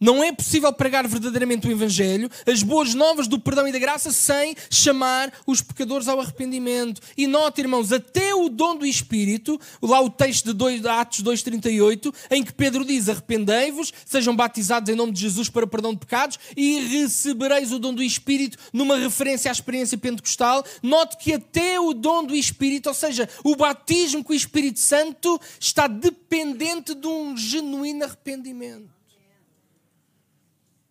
Não 0.00 0.22
é 0.22 0.32
possível 0.32 0.72
pregar 0.72 1.06
verdadeiramente 1.08 1.66
o 1.66 1.72
Evangelho, 1.72 2.30
as 2.46 2.62
boas 2.62 2.94
novas 2.94 3.26
do 3.26 3.38
perdão 3.38 3.66
e 3.66 3.72
da 3.72 3.78
graça, 3.80 4.12
sem 4.12 4.54
chamar 4.70 5.32
os 5.44 5.60
pecadores 5.60 6.06
ao 6.06 6.20
arrependimento. 6.20 7.00
E 7.16 7.26
note, 7.26 7.60
irmãos, 7.60 7.92
até 7.92 8.32
o 8.32 8.48
dom 8.48 8.76
do 8.76 8.86
Espírito, 8.86 9.60
lá 9.82 10.00
o 10.00 10.08
texto 10.08 10.46
de, 10.46 10.52
2, 10.52 10.82
de 10.82 10.88
Atos 10.88 11.22
2,38, 11.22 12.14
em 12.30 12.44
que 12.44 12.52
Pedro 12.52 12.84
diz: 12.84 13.08
Arrependei-vos, 13.08 13.92
sejam 14.06 14.36
batizados 14.36 14.88
em 14.88 14.96
nome 14.96 15.12
de 15.12 15.20
Jesus 15.20 15.48
para 15.48 15.66
perdão 15.66 15.92
de 15.92 15.98
pecados 15.98 16.38
e 16.56 16.78
recebereis 16.80 17.72
o 17.72 17.78
dom 17.80 17.92
do 17.92 18.02
Espírito, 18.02 18.56
numa 18.72 18.96
referência 18.96 19.50
à 19.50 19.52
experiência 19.52 19.98
pentecostal. 19.98 20.64
Note 20.80 21.16
que 21.16 21.32
até 21.32 21.80
o 21.80 21.92
dom 21.92 22.24
do 22.24 22.36
Espírito, 22.36 22.88
ou 22.88 22.94
seja, 22.94 23.28
o 23.42 23.56
batismo 23.56 24.22
com 24.22 24.32
o 24.32 24.36
Espírito 24.36 24.78
Santo, 24.78 25.40
está 25.58 25.88
dependente 25.88 26.94
de 26.94 27.06
um 27.08 27.36
genuíno 27.36 28.04
arrependimento. 28.04 28.97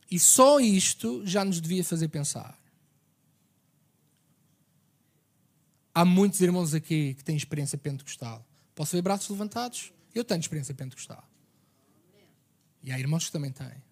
E 0.10 0.20
só 0.20 0.60
isto 0.60 1.26
já 1.26 1.44
nos 1.44 1.60
devia 1.60 1.84
fazer 1.84 2.08
pensar. 2.08 2.58
Há 5.94 6.06
muitos 6.06 6.40
irmãos 6.42 6.74
aqui 6.74 7.16
que 7.16 7.24
têm 7.24 7.36
experiência 7.36 7.78
pentecostal. 7.78 8.46
Posso 8.76 8.92
ver 8.96 9.02
braços 9.02 9.30
levantados? 9.30 9.92
Eu 10.14 10.24
tenho 10.24 10.40
experiência 10.40 10.74
pentecostal. 10.74 11.28
E 12.84 12.92
há 12.92 13.00
irmãos 13.00 13.26
que 13.26 13.32
também 13.32 13.52
têm 13.52 13.87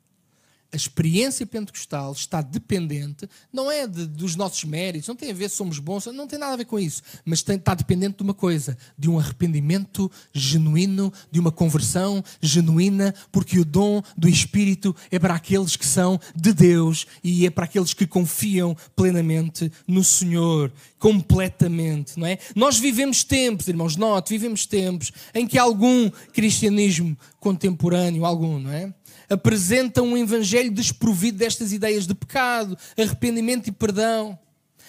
a 0.76 0.78
experiência 0.78 1.46
pentecostal 1.46 2.12
está 2.12 2.42
dependente, 2.42 3.30
não 3.52 3.72
é 3.72 3.88
de, 3.88 4.06
dos 4.06 4.36
nossos 4.36 4.66
méritos, 4.66 5.08
não 5.08 5.16
tem 5.16 5.32
a 5.32 5.34
ver 5.34 5.50
se 5.50 5.56
somos 5.56 5.80
bons, 5.80 6.06
não 6.08 6.28
tem 6.28 6.38
nada 6.38 6.54
a 6.54 6.58
ver 6.58 6.66
com 6.66 6.78
isso, 6.78 7.02
mas 7.24 7.42
tem, 7.42 7.56
está 7.56 7.74
dependente 7.74 8.18
de 8.18 8.24
uma 8.24 8.34
coisa, 8.34 8.78
de 8.98 9.10
um 9.10 9.18
arrependimento 9.18 10.12
genuíno, 10.34 11.14
de 11.32 11.40
uma 11.40 11.52
conversão 11.52 12.22
genuína, 12.42 13.16
porque 13.32 13.58
o 13.58 13.64
dom 13.64 14.02
do 14.18 14.28
Espírito 14.28 14.94
é 15.10 15.18
para 15.18 15.36
aqueles 15.36 15.78
que 15.78 15.86
são 15.86 16.20
de 16.36 16.52
Deus 16.52 17.08
e 17.24 17.46
é 17.46 17.50
para 17.50 17.64
aqueles 17.64 17.94
que 17.94 18.06
confiam 18.06 18.76
plenamente 18.98 19.72
no 19.88 20.04
Senhor, 20.04 20.74
completamente, 21.00 22.20
não 22.20 22.28
é? 22.28 22.38
Nós 22.54 22.78
vivemos 22.78 23.24
tempos, 23.24 23.70
irmãos, 23.70 23.96
note, 23.96 24.30
vivemos 24.30 24.66
tempos 24.66 25.14
em 25.34 25.48
que 25.48 25.58
algum 25.58 26.12
cristianismo 26.34 27.18
contemporâneo, 27.40 28.26
algum, 28.26 28.60
não 28.60 28.72
é? 28.72 28.94
Apresenta 29.30 30.02
um 30.02 30.18
evangelho 30.18 30.72
desprovido 30.72 31.38
destas 31.38 31.72
ideias 31.72 32.06
de 32.08 32.14
pecado, 32.14 32.78
arrependimento 32.98 33.68
e 33.68 33.72
perdão. 33.72 34.38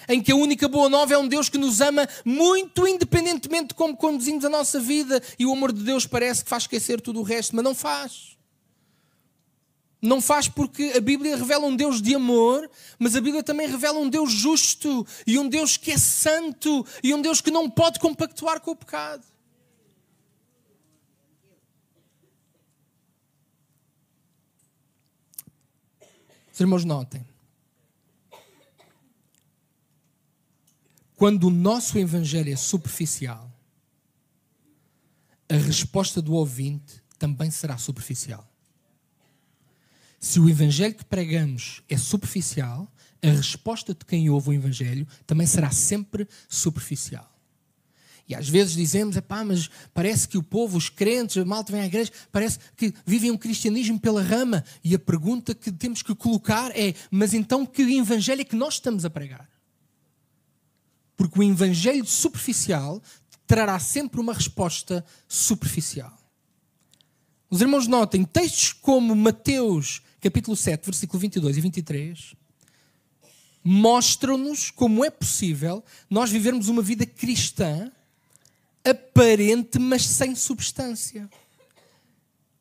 Em 0.08 0.22
que 0.22 0.30
a 0.30 0.36
única 0.36 0.68
boa 0.68 0.88
nova 0.88 1.14
é 1.14 1.18
um 1.18 1.26
Deus 1.26 1.48
que 1.48 1.58
nos 1.58 1.80
ama 1.80 2.08
muito 2.24 2.86
independentemente 2.86 3.68
de 3.68 3.74
como 3.74 3.96
conduzimos 3.96 4.44
a 4.44 4.48
nossa 4.48 4.78
vida 4.78 5.20
e 5.38 5.44
o 5.44 5.52
amor 5.52 5.72
de 5.72 5.82
Deus 5.82 6.06
parece 6.06 6.44
que 6.44 6.50
faz 6.50 6.64
esquecer 6.64 7.00
tudo 7.00 7.20
o 7.20 7.24
resto, 7.24 7.56
mas 7.56 7.64
não 7.64 7.74
faz. 7.74 8.36
Não 10.00 10.20
faz 10.20 10.46
porque 10.46 10.92
a 10.94 11.00
Bíblia 11.00 11.36
revela 11.36 11.66
um 11.66 11.74
Deus 11.74 12.00
de 12.00 12.14
amor, 12.14 12.70
mas 12.98 13.16
a 13.16 13.20
Bíblia 13.20 13.42
também 13.42 13.66
revela 13.66 13.98
um 13.98 14.08
Deus 14.08 14.30
justo 14.30 15.04
e 15.26 15.38
um 15.38 15.48
Deus 15.48 15.76
que 15.76 15.90
é 15.90 15.98
santo 15.98 16.86
e 17.02 17.12
um 17.12 17.20
Deus 17.20 17.40
que 17.40 17.50
não 17.50 17.68
pode 17.68 17.98
compactuar 17.98 18.60
com 18.60 18.70
o 18.72 18.76
pecado. 18.76 19.24
Os 26.56 26.60
irmãos 26.60 26.86
notem. 26.86 27.22
Quando 31.14 31.48
o 31.48 31.50
nosso 31.50 31.98
evangelho 31.98 32.50
é 32.50 32.56
superficial, 32.56 33.52
a 35.50 35.54
resposta 35.54 36.22
do 36.22 36.32
ouvinte 36.32 37.02
também 37.18 37.50
será 37.50 37.76
superficial. 37.76 38.50
Se 40.18 40.40
o 40.40 40.48
evangelho 40.48 40.94
que 40.94 41.04
pregamos 41.04 41.82
é 41.90 41.98
superficial, 41.98 42.90
a 43.22 43.26
resposta 43.26 43.92
de 43.92 44.06
quem 44.06 44.30
ouve 44.30 44.48
o 44.48 44.54
evangelho 44.54 45.06
também 45.26 45.46
será 45.46 45.70
sempre 45.70 46.26
superficial. 46.48 47.35
E 48.28 48.34
às 48.34 48.48
vezes 48.48 48.74
dizemos, 48.74 49.18
pá, 49.20 49.44
mas 49.44 49.70
parece 49.94 50.26
que 50.26 50.36
o 50.36 50.42
povo, 50.42 50.76
os 50.76 50.88
crentes, 50.88 51.36
a 51.36 51.44
malta 51.44 51.72
vem 51.72 51.80
à 51.80 51.86
igreja, 51.86 52.10
parece 52.32 52.58
que 52.76 52.92
vivem 53.06 53.30
um 53.30 53.36
cristianismo 53.36 54.00
pela 54.00 54.22
rama. 54.22 54.64
E 54.82 54.94
a 54.94 54.98
pergunta 54.98 55.54
que 55.54 55.70
temos 55.70 56.02
que 56.02 56.14
colocar 56.14 56.76
é, 56.76 56.94
mas 57.10 57.34
então 57.34 57.64
que 57.64 57.82
evangelho 57.82 58.40
é 58.40 58.44
que 58.44 58.56
nós 58.56 58.74
estamos 58.74 59.04
a 59.04 59.10
pregar? 59.10 59.48
Porque 61.16 61.38
o 61.38 61.42
evangelho 61.42 62.04
superficial 62.04 63.00
trará 63.46 63.78
sempre 63.78 64.20
uma 64.20 64.34
resposta 64.34 65.04
superficial. 65.28 66.18
Os 67.48 67.60
irmãos 67.60 67.86
notem, 67.86 68.24
textos 68.24 68.72
como 68.72 69.14
Mateus 69.14 70.02
capítulo 70.20 70.56
7, 70.56 70.84
versículo 70.84 71.20
22 71.20 71.56
e 71.56 71.60
23, 71.60 72.34
mostram-nos 73.62 74.70
como 74.70 75.04
é 75.04 75.10
possível 75.10 75.84
nós 76.10 76.30
vivermos 76.30 76.68
uma 76.68 76.82
vida 76.82 77.06
cristã 77.06 77.92
aparente, 78.88 79.78
mas 79.78 80.06
sem 80.06 80.34
substância. 80.34 81.28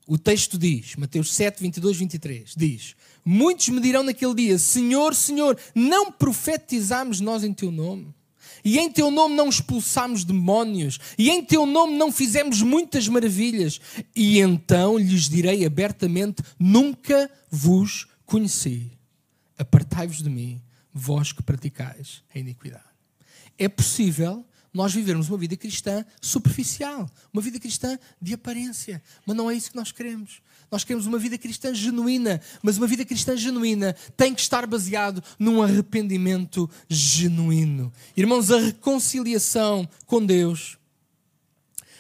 O 0.08 0.18
texto 0.18 0.58
diz, 0.58 0.96
Mateus 0.96 1.34
7, 1.34 1.62
22, 1.62 1.98
23, 1.98 2.54
diz: 2.56 2.96
Muitos 3.24 3.70
me 3.70 3.80
dirão 3.80 4.04
naquele 4.04 4.36
dia: 4.36 4.58
Senhor, 4.58 5.16
Senhor, 5.16 5.58
não 5.74 6.12
profetizámos 6.12 7.20
nós 7.20 7.44
em 7.44 7.54
teu 7.54 7.72
nome? 7.72 8.14
E 8.64 8.80
em 8.80 8.92
teu 8.92 9.12
nome 9.12 9.36
não 9.36 9.50
expulsámos 9.50 10.24
demónios? 10.24 11.00
E 11.18 11.30
em 11.30 11.44
teu 11.44 11.66
nome 11.66 11.98
não 11.98 12.12
fizemos 12.12 12.62
muitas 12.62 13.08
maravilhas? 13.08 13.80
E 14.16 14.40
então 14.40 14.98
lhes 14.98 15.28
direi 15.28 15.66
abertamente: 15.66 16.44
Nunca 16.60 17.30
vos 17.50 18.08
conheci. 18.26 18.92
Apartai-vos 19.58 20.22
de 20.22 20.30
mim, 20.30 20.62
vós 20.94 21.32
que 21.32 21.42
praticais 21.42 22.24
a 22.34 22.38
iniquidade. 22.38 22.84
É 23.58 23.68
possível 23.68 24.46
nós 24.76 24.94
vivermos 24.94 25.30
uma 25.30 25.38
vida 25.38 25.56
cristã 25.56 26.06
superficial, 26.22 27.10
uma 27.32 27.42
vida 27.42 27.58
cristã 27.58 27.98
de 28.22 28.34
aparência. 28.34 29.02
Mas 29.26 29.38
não 29.38 29.50
é 29.50 29.56
isso 29.56 29.72
que 29.72 29.78
nós 29.78 29.90
queremos. 29.94 30.42
Nós 30.70 30.84
queremos 30.84 31.08
uma 31.08 31.18
vida 31.18 31.38
cristã 31.38 31.74
genuína, 31.74 32.42
mas 32.62 32.78
uma 32.78 32.86
vida 32.86 33.06
cristã 33.06 33.38
genuína 33.38 33.96
tem 34.18 34.36
que 34.36 34.42
estar 34.42 34.68
baseado 34.68 35.24
num 35.40 35.64
arrependimento 35.64 36.70
genuíno. 36.90 37.92
Irmãos, 38.18 38.52
a 38.52 38.60
reconciliação 38.60 39.88
com 40.06 40.26
Deus 40.26 40.78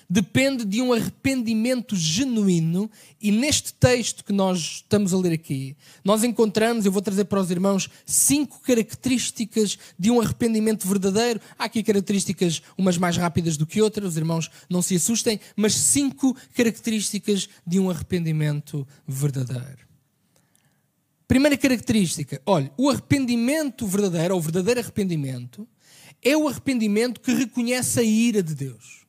depende 0.09 0.63
de 0.63 0.81
um 0.81 0.93
arrependimento 0.93 1.95
genuíno, 1.95 2.89
e 3.21 3.31
neste 3.31 3.73
texto 3.73 4.23
que 4.23 4.31
nós 4.31 4.57
estamos 4.57 5.13
a 5.13 5.17
ler 5.17 5.33
aqui, 5.33 5.75
nós 6.03 6.23
encontramos, 6.23 6.85
eu 6.85 6.91
vou 6.91 7.01
trazer 7.01 7.25
para 7.25 7.39
os 7.39 7.49
irmãos, 7.49 7.89
cinco 8.05 8.59
características 8.61 9.77
de 9.97 10.11
um 10.11 10.21
arrependimento 10.21 10.87
verdadeiro. 10.87 11.41
Há 11.57 11.65
aqui 11.65 11.83
características, 11.83 12.61
umas 12.77 12.97
mais 12.97 13.17
rápidas 13.17 13.57
do 13.57 13.65
que 13.65 13.81
outras, 13.81 14.09
os 14.09 14.17
irmãos 14.17 14.49
não 14.69 14.81
se 14.81 14.95
assustem, 14.95 15.39
mas 15.55 15.73
cinco 15.73 16.35
características 16.53 17.49
de 17.65 17.79
um 17.79 17.89
arrependimento 17.89 18.87
verdadeiro. 19.07 19.85
Primeira 21.27 21.57
característica, 21.57 22.39
olha, 22.45 22.71
o 22.77 22.89
arrependimento 22.89 23.87
verdadeiro, 23.87 24.35
ou 24.35 24.39
o 24.39 24.43
verdadeiro 24.43 24.79
arrependimento, 24.79 25.67
é 26.23 26.37
o 26.37 26.47
arrependimento 26.47 27.19
que 27.19 27.33
reconhece 27.33 27.99
a 27.99 28.03
ira 28.03 28.43
de 28.43 28.53
Deus 28.53 29.04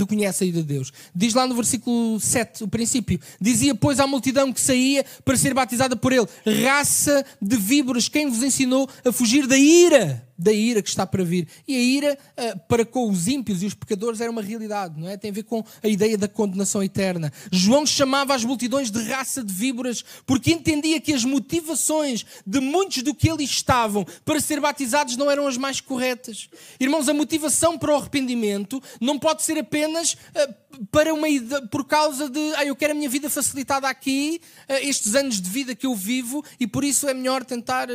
reconhece 0.00 0.44
a 0.44 0.46
ira 0.46 0.58
de 0.58 0.64
Deus. 0.64 0.92
Diz 1.14 1.34
lá 1.34 1.46
no 1.46 1.54
versículo 1.54 2.20
7, 2.20 2.64
o 2.64 2.68
princípio: 2.68 3.20
Dizia, 3.40 3.74
pois, 3.74 4.00
à 4.00 4.06
multidão 4.06 4.52
que 4.52 4.60
saía 4.60 5.04
para 5.24 5.36
ser 5.36 5.54
batizada 5.54 5.96
por 5.96 6.12
ele: 6.12 6.26
Raça 6.64 7.24
de 7.40 7.56
víboras, 7.56 8.08
quem 8.08 8.28
vos 8.28 8.42
ensinou 8.42 8.88
a 9.04 9.12
fugir 9.12 9.46
da 9.46 9.56
ira? 9.58 10.26
Da 10.38 10.52
ira 10.52 10.82
que 10.82 10.88
está 10.88 11.06
para 11.06 11.24
vir. 11.24 11.48
E 11.66 11.74
a 11.74 11.80
ira 11.80 12.18
uh, 12.36 12.58
para 12.68 12.84
com 12.84 13.08
os 13.10 13.28
ímpios 13.28 13.62
e 13.62 13.66
os 13.66 13.74
pecadores 13.74 14.20
era 14.20 14.30
uma 14.30 14.42
realidade, 14.42 15.00
não 15.00 15.08
é? 15.08 15.16
Tem 15.16 15.30
a 15.30 15.34
ver 15.34 15.44
com 15.44 15.64
a 15.82 15.88
ideia 15.88 16.16
da 16.18 16.28
condenação 16.28 16.82
eterna. 16.82 17.32
João 17.50 17.86
chamava 17.86 18.34
as 18.34 18.44
multidões 18.44 18.90
de 18.90 19.02
raça 19.02 19.42
de 19.42 19.52
víboras 19.52 20.04
porque 20.26 20.52
entendia 20.52 21.00
que 21.00 21.12
as 21.12 21.24
motivações 21.24 22.24
de 22.46 22.60
muitos 22.60 23.02
do 23.02 23.14
que 23.14 23.30
eles 23.30 23.50
estavam 23.50 24.04
para 24.24 24.40
ser 24.40 24.60
batizados 24.60 25.16
não 25.16 25.30
eram 25.30 25.46
as 25.46 25.56
mais 25.56 25.80
corretas. 25.80 26.48
Irmãos, 26.78 27.08
a 27.08 27.14
motivação 27.14 27.78
para 27.78 27.92
o 27.92 27.96
arrependimento 27.96 28.82
não 29.00 29.18
pode 29.18 29.42
ser 29.42 29.58
apenas 29.58 30.12
uh, 30.12 30.54
para 30.90 31.12
uma 31.12 31.26
por 31.70 31.84
causa 31.84 32.28
de 32.28 32.40
ah, 32.56 32.64
eu 32.64 32.76
quero 32.76 32.92
a 32.92 32.96
minha 32.96 33.08
vida 33.08 33.28
facilitada 33.28 33.88
aqui, 33.88 34.40
uh, 34.68 34.74
estes 34.82 35.14
anos 35.14 35.40
de 35.40 35.48
vida 35.48 35.74
que 35.74 35.86
eu 35.86 35.94
vivo, 35.94 36.44
e 36.58 36.66
por 36.66 36.84
isso 36.84 37.08
é 37.08 37.14
melhor 37.14 37.44
tentar 37.44 37.88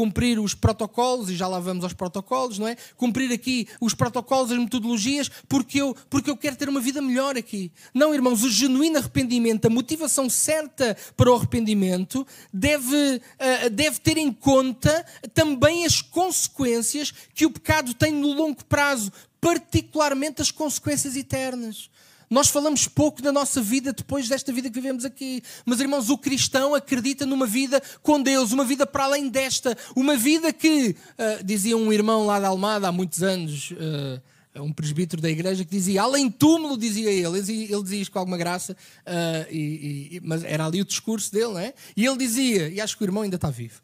cumprir 0.00 0.38
os 0.38 0.54
protocolos, 0.54 1.28
e 1.28 1.36
já 1.36 1.46
lá 1.46 1.58
vamos 1.60 1.84
aos 1.84 1.92
protocolos, 1.92 2.58
não 2.58 2.66
é? 2.66 2.74
Cumprir 2.96 3.30
aqui 3.32 3.68
os 3.80 3.92
protocolos, 3.92 4.50
as 4.50 4.58
metodologias, 4.58 5.30
porque 5.46 5.80
eu, 5.80 5.94
porque 6.08 6.30
eu 6.30 6.36
quero 6.38 6.56
ter 6.56 6.70
uma 6.70 6.80
vida 6.80 7.02
melhor 7.02 7.36
aqui. 7.36 7.70
Não, 7.92 8.14
irmãos, 8.14 8.42
o 8.42 8.50
genuíno 8.50 8.96
arrependimento, 8.96 9.66
a 9.66 9.70
motivação 9.70 10.30
certa 10.30 10.96
para 11.14 11.30
o 11.30 11.34
arrependimento, 11.34 12.26
deve, 12.50 12.96
uh, 12.96 13.70
deve 13.70 14.00
ter 14.00 14.16
em 14.16 14.32
conta 14.32 15.04
também 15.34 15.84
as 15.84 16.00
consequências 16.00 17.12
que 17.34 17.44
o 17.44 17.50
pecado 17.50 17.92
tem 17.92 18.10
no 18.10 18.32
longo 18.32 18.64
prazo, 18.64 19.12
particularmente 19.38 20.40
as 20.40 20.50
consequências 20.50 21.14
eternas. 21.14 21.90
Nós 22.30 22.48
falamos 22.48 22.86
pouco 22.86 23.20
da 23.20 23.32
nossa 23.32 23.60
vida 23.60 23.92
depois 23.92 24.28
desta 24.28 24.52
vida 24.52 24.68
que 24.68 24.74
vivemos 24.76 25.04
aqui. 25.04 25.42
Mas, 25.66 25.80
irmãos, 25.80 26.10
o 26.10 26.16
cristão 26.16 26.76
acredita 26.76 27.26
numa 27.26 27.44
vida 27.44 27.82
com 28.04 28.22
Deus, 28.22 28.52
uma 28.52 28.64
vida 28.64 28.86
para 28.86 29.02
além 29.02 29.28
desta, 29.28 29.76
uma 29.96 30.16
vida 30.16 30.52
que, 30.52 30.90
uh, 30.90 31.44
dizia 31.44 31.76
um 31.76 31.92
irmão 31.92 32.24
lá 32.24 32.38
da 32.38 32.46
Almada 32.46 32.86
há 32.86 32.92
muitos 32.92 33.20
anos, 33.24 33.72
uh, 33.72 34.62
um 34.62 34.72
presbítero 34.72 35.20
da 35.20 35.28
igreja, 35.28 35.64
que 35.64 35.72
dizia, 35.72 36.02
além 36.02 36.30
túmulo, 36.30 36.78
dizia 36.78 37.10
ele, 37.10 37.38
ele 37.38 37.82
dizia 37.82 38.00
isto 38.00 38.12
com 38.12 38.20
alguma 38.20 38.38
graça, 38.38 38.74
uh, 38.74 39.52
e, 39.52 40.16
e, 40.16 40.20
mas 40.22 40.44
era 40.44 40.66
ali 40.66 40.80
o 40.80 40.84
discurso 40.84 41.32
dele, 41.32 41.46
não 41.46 41.58
é? 41.58 41.74
E 41.96 42.06
ele 42.06 42.16
dizia, 42.16 42.68
e 42.68 42.80
acho 42.80 42.96
que 42.96 43.02
o 43.02 43.06
irmão 43.06 43.24
ainda 43.24 43.36
está 43.36 43.50
vivo, 43.50 43.80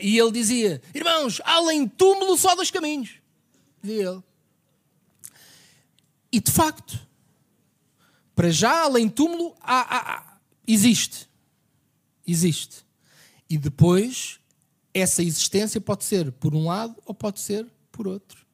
e 0.00 0.18
ele 0.18 0.32
dizia, 0.32 0.80
irmãos, 0.92 1.40
além 1.44 1.86
túmulo 1.86 2.36
só 2.36 2.56
dois 2.56 2.70
caminhos, 2.70 3.10
dizia 3.82 4.10
ele. 4.10 4.22
E 6.32 6.40
de 6.40 6.50
facto, 6.50 7.05
para 8.36 8.50
já, 8.50 8.82
além 8.82 9.08
túmulo, 9.08 9.56
há, 9.62 9.80
há, 9.80 10.12
há, 10.18 10.38
existe. 10.68 11.26
Existe. 12.26 12.84
E 13.48 13.56
depois, 13.56 14.38
essa 14.92 15.22
existência 15.22 15.80
pode 15.80 16.04
ser 16.04 16.30
por 16.32 16.54
um 16.54 16.66
lado 16.66 16.94
ou 17.06 17.14
pode 17.14 17.40
ser 17.40 17.66
por 17.90 18.06
outro. 18.06 18.44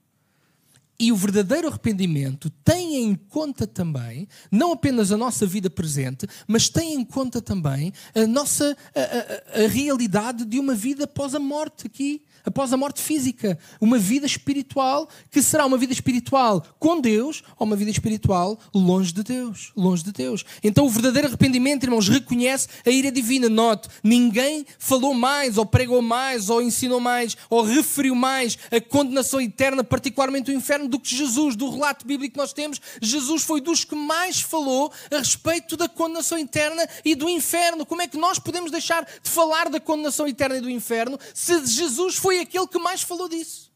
E 1.00 1.10
o 1.10 1.16
verdadeiro 1.16 1.66
arrependimento 1.66 2.48
tem 2.64 3.02
em 3.02 3.16
conta 3.16 3.66
também, 3.66 4.28
não 4.52 4.70
apenas 4.70 5.10
a 5.10 5.16
nossa 5.16 5.44
vida 5.44 5.68
presente, 5.68 6.28
mas 6.46 6.68
tem 6.68 6.94
em 6.94 7.04
conta 7.04 7.42
também 7.42 7.92
a 8.14 8.24
nossa 8.24 8.76
a, 8.94 9.60
a, 9.60 9.64
a 9.64 9.68
realidade 9.68 10.44
de 10.44 10.60
uma 10.60 10.76
vida 10.76 11.04
após 11.04 11.34
a 11.34 11.40
morte 11.40 11.88
aqui 11.88 12.22
após 12.44 12.72
a 12.72 12.76
morte 12.76 13.00
física, 13.00 13.58
uma 13.80 13.98
vida 13.98 14.26
espiritual 14.26 15.08
que 15.30 15.42
será 15.42 15.66
uma 15.66 15.76
vida 15.76 15.92
espiritual 15.92 16.64
com 16.78 17.00
Deus 17.00 17.42
ou 17.58 17.66
uma 17.66 17.76
vida 17.76 17.90
espiritual 17.90 18.58
longe 18.74 19.12
de 19.12 19.22
Deus, 19.22 19.72
longe 19.76 20.02
de 20.02 20.12
Deus. 20.12 20.44
Então 20.62 20.86
o 20.86 20.90
verdadeiro 20.90 21.28
arrependimento, 21.28 21.84
irmãos, 21.84 22.08
reconhece 22.08 22.68
a 22.86 22.90
ira 22.90 23.10
divina. 23.10 23.48
Note, 23.48 23.88
ninguém 24.02 24.66
falou 24.78 25.14
mais 25.14 25.58
ou 25.58 25.66
pregou 25.66 26.02
mais 26.02 26.50
ou 26.50 26.62
ensinou 26.62 27.00
mais 27.00 27.36
ou 27.48 27.62
referiu 27.62 28.14
mais 28.14 28.58
a 28.70 28.80
condenação 28.80 29.40
eterna, 29.40 29.84
particularmente 29.84 30.50
o 30.50 30.54
inferno, 30.54 30.88
do 30.88 30.98
que 30.98 31.14
Jesus, 31.14 31.56
do 31.56 31.70
relato 31.70 32.06
bíblico 32.06 32.34
que 32.34 32.38
nós 32.38 32.52
temos. 32.52 32.80
Jesus 33.00 33.42
foi 33.42 33.60
dos 33.60 33.84
que 33.84 33.94
mais 33.94 34.40
falou 34.40 34.92
a 35.10 35.18
respeito 35.18 35.76
da 35.76 35.88
condenação 35.88 36.38
eterna 36.38 36.88
e 37.04 37.14
do 37.14 37.28
inferno. 37.28 37.86
Como 37.86 38.02
é 38.02 38.08
que 38.08 38.16
nós 38.16 38.38
podemos 38.38 38.70
deixar 38.70 39.04
de 39.04 39.30
falar 39.30 39.68
da 39.68 39.80
condenação 39.80 40.26
eterna 40.26 40.56
e 40.56 40.60
do 40.60 40.70
inferno 40.70 41.18
se 41.34 41.66
Jesus 41.66 42.16
foi 42.16 42.31
foi 42.32 42.40
aquele 42.40 42.66
que 42.66 42.78
mais 42.78 43.02
falou 43.02 43.28
disso. 43.28 43.70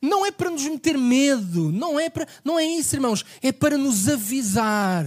Não 0.00 0.24
é 0.24 0.30
para 0.30 0.48
nos 0.48 0.64
meter 0.64 0.96
medo, 0.96 1.70
não 1.70 2.00
é, 2.00 2.08
para, 2.08 2.26
não 2.42 2.58
é 2.58 2.64
isso, 2.64 2.96
irmãos, 2.96 3.22
é 3.42 3.52
para 3.52 3.76
nos 3.76 4.08
avisar. 4.08 5.04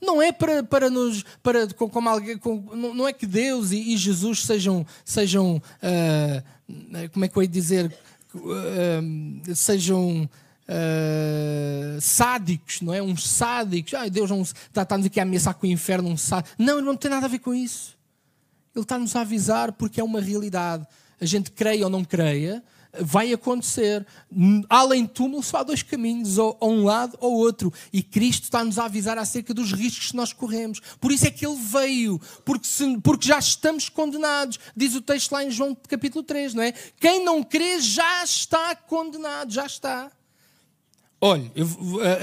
Não 0.00 0.22
é 0.22 0.32
para, 0.32 0.62
para 0.62 0.88
nos. 0.88 1.22
Para, 1.42 1.66
como 1.74 2.08
alguém, 2.08 2.40
não 2.74 3.06
é 3.06 3.12
que 3.12 3.26
Deus 3.26 3.72
e, 3.72 3.92
e 3.92 3.96
Jesus 3.96 4.44
sejam. 4.44 4.86
sejam 5.04 5.56
uh, 5.56 7.08
como 7.12 7.24
é 7.24 7.28
que 7.28 7.36
eu 7.36 7.42
ia 7.42 7.48
dizer? 7.48 7.94
Uh, 8.34 9.54
sejam. 9.54 10.28
Uh, 10.68 12.00
sádicos, 12.00 12.80
não 12.80 12.92
é? 12.92 13.00
Uns 13.00 13.28
sádicos. 13.28 13.94
Ah, 13.94 14.08
Deus 14.08 14.30
está-nos 14.74 15.06
aqui 15.06 15.20
a 15.20 15.22
ameaçar 15.22 15.54
com 15.54 15.66
o 15.66 15.70
inferno, 15.70 16.08
um 16.08 16.16
sádico. 16.16 16.56
Não, 16.58 16.80
não 16.80 16.96
tem 16.96 17.08
nada 17.08 17.26
a 17.26 17.28
ver 17.28 17.38
com 17.38 17.54
isso. 17.54 17.96
Ele 18.74 18.82
está-nos 18.82 19.14
a 19.14 19.20
avisar 19.20 19.72
porque 19.72 20.00
é 20.00 20.04
uma 20.04 20.20
realidade 20.20 20.86
a 21.20 21.24
gente 21.24 21.50
creia 21.50 21.84
ou 21.84 21.90
não 21.90 22.04
creia, 22.04 22.62
vai 23.00 23.32
acontecer. 23.32 24.06
Além 24.68 25.06
túmulo, 25.06 25.42
só 25.42 25.58
há 25.58 25.62
dois 25.62 25.82
caminhos, 25.82 26.38
ou, 26.38 26.56
ou 26.60 26.72
um 26.72 26.84
lado 26.84 27.16
ou 27.20 27.34
outro. 27.34 27.72
E 27.92 28.02
Cristo 28.02 28.44
está-nos 28.44 28.78
a 28.78 28.84
avisar 28.84 29.18
acerca 29.18 29.52
dos 29.52 29.72
riscos 29.72 30.10
que 30.10 30.16
nós 30.16 30.32
corremos. 30.32 30.80
Por 31.00 31.12
isso 31.12 31.26
é 31.26 31.30
que 31.30 31.46
Ele 31.46 31.56
veio, 31.56 32.20
porque, 32.44 32.66
se, 32.66 32.98
porque 32.98 33.26
já 33.26 33.38
estamos 33.38 33.88
condenados. 33.88 34.58
Diz 34.76 34.94
o 34.94 35.00
texto 35.00 35.32
lá 35.32 35.44
em 35.44 35.50
João 35.50 35.76
capítulo 35.88 36.24
3, 36.24 36.54
não 36.54 36.62
é? 36.62 36.72
Quem 37.00 37.24
não 37.24 37.42
crê 37.42 37.80
já 37.80 38.24
está 38.24 38.74
condenado, 38.74 39.52
já 39.52 39.66
está. 39.66 40.10
Olha, 41.18 41.50
eu, 41.54 41.66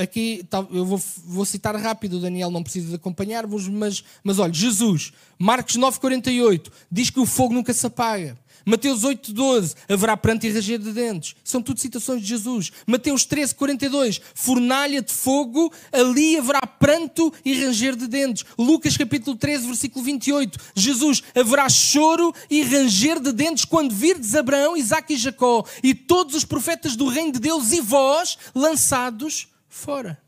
aqui 0.02 0.46
eu 0.72 0.86
vou, 0.86 1.02
vou, 1.26 1.46
citar 1.46 1.76
rápido, 1.76 2.18
o 2.18 2.20
Daniel 2.20 2.52
não 2.52 2.62
precisa 2.62 2.90
de 2.90 2.96
acompanhar-vos, 2.96 3.68
mas, 3.68 4.04
mas 4.24 4.38
olha, 4.38 4.54
Jesus, 4.54 5.12
Marcos 5.38 5.78
9,48, 5.78 6.72
diz 6.92 7.10
que 7.10 7.20
o 7.20 7.26
fogo 7.26 7.56
nunca 7.56 7.74
se 7.74 7.88
apaga. 7.88 8.38
Mateus 8.66 9.04
8,12, 9.04 9.76
haverá 9.90 10.16
pranto 10.16 10.46
e 10.46 10.52
ranger 10.52 10.80
de 10.80 10.92
dentes. 10.94 11.36
São 11.44 11.62
tudo 11.62 11.80
citações 11.80 12.22
de 12.22 12.28
Jesus. 12.28 12.72
Mateus 12.88 13.26
13,42, 13.26 14.22
fornalha 14.34 15.02
de 15.02 15.12
fogo, 15.12 15.72
ali 15.92 16.38
haverá 16.38 16.62
pranto 16.62 17.34
e 17.44 17.54
ranger 17.54 17.96
de 17.96 18.08
dentes. 18.08 18.46
Lucas 18.58 18.96
capítulo 18.96 19.36
13, 19.36 19.68
versículo 19.68 20.06
28, 20.06 20.60
Jesus, 20.76 21.22
haverá 21.36 21.68
choro 21.70 22.34
e 22.50 22.64
ranger 22.64 23.20
de 23.20 23.32
dentes 23.34 23.66
quando 23.66 23.94
virdes 23.94 24.36
Abraão, 24.36 24.78
Isaac 24.78 25.14
e 25.14 25.18
Jacó 25.18 25.66
e 25.84 25.94
todos 25.94 26.36
os 26.36 26.46
profetas 26.46 26.96
do 26.96 27.08
reino 27.08 27.34
de 27.34 27.40
Deus 27.40 27.72
e 27.72 27.82
vós 27.82 28.38
lançados 28.56 29.48
fora. 29.68 30.22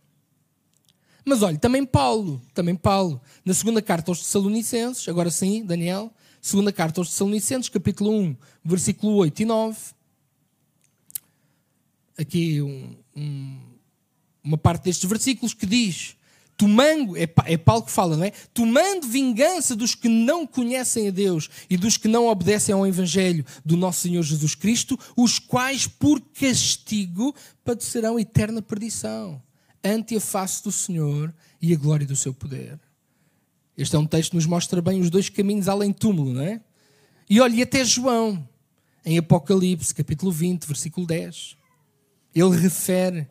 Mas 1.24 1.42
olha, 1.42 1.58
também 1.58 1.84
Paulo, 1.84 2.40
também 2.54 2.76
Paulo, 2.76 3.20
na 3.44 3.54
segunda 3.54 3.82
carta 3.82 4.12
aos 4.12 4.20
Tessalonicenses, 4.20 5.10
agora 5.10 5.32
sim, 5.32 5.66
Daniel, 5.66 6.14
Segunda 6.46 6.72
carta 6.72 7.02
aos 7.02 7.10
Tessalonicenses, 7.10 7.70
capítulo 7.70 8.12
1, 8.12 8.36
versículo 8.64 9.16
8 9.16 9.42
e 9.42 9.46
9. 9.46 9.80
Aqui 12.20 12.62
um, 12.62 12.96
um, 13.16 13.60
uma 14.44 14.56
parte 14.56 14.84
destes 14.84 15.10
versículos 15.10 15.56
que 15.56 15.66
diz: 15.66 16.16
tomando, 16.56 17.18
é, 17.18 17.28
é 17.46 17.58
Paulo 17.58 17.82
que 17.82 17.92
fala, 17.92 18.16
não 18.16 18.26
é? 18.26 18.32
Tomando 18.54 19.08
vingança 19.08 19.76
dos 19.76 19.96
que 19.96 20.08
não 20.08 20.46
conhecem 20.46 21.08
a 21.08 21.12
Deus 21.12 21.50
e 21.68 21.76
dos 21.76 21.98
que 21.98 22.08
não 22.08 22.28
obedecem 22.28 22.76
ao 22.76 22.86
Evangelho 22.86 23.44
do 23.66 23.76
nosso 23.76 24.02
Senhor 24.02 24.22
Jesus 24.22 24.54
Cristo, 24.54 25.00
os 25.18 25.40
quais 25.40 25.88
por 25.88 26.22
castigo 26.22 27.34
padecerão 27.64 28.20
eterna 28.20 28.62
perdição 28.62 29.42
ante 29.84 30.16
a 30.16 30.22
face 30.22 30.64
do 30.64 30.72
Senhor 30.72 31.34
e 31.60 31.74
a 31.74 31.76
glória 31.76 32.06
do 32.06 32.16
seu 32.16 32.36
poder. 32.36 32.80
Este 33.78 33.96
é 33.96 34.00
um 34.00 34.06
texto 34.06 34.32
que 34.32 34.36
nos 34.36 34.46
mostra 34.46 34.82
bem 34.82 35.02
os 35.02 35.10
dois 35.10 35.30
caminhos 35.30 35.68
além 35.68 35.92
túmulo, 35.92 36.34
não 36.34 36.42
é? 36.42 36.62
E 37.30 37.42
olhe 37.42 37.62
até 37.62 37.84
João, 37.84 38.48
em 39.04 39.18
Apocalipse, 39.18 39.94
capítulo 39.94 40.32
20, 40.32 40.66
versículo 40.66 41.06
10. 41.06 41.58
Ele 42.34 42.58
refere. 42.58 43.28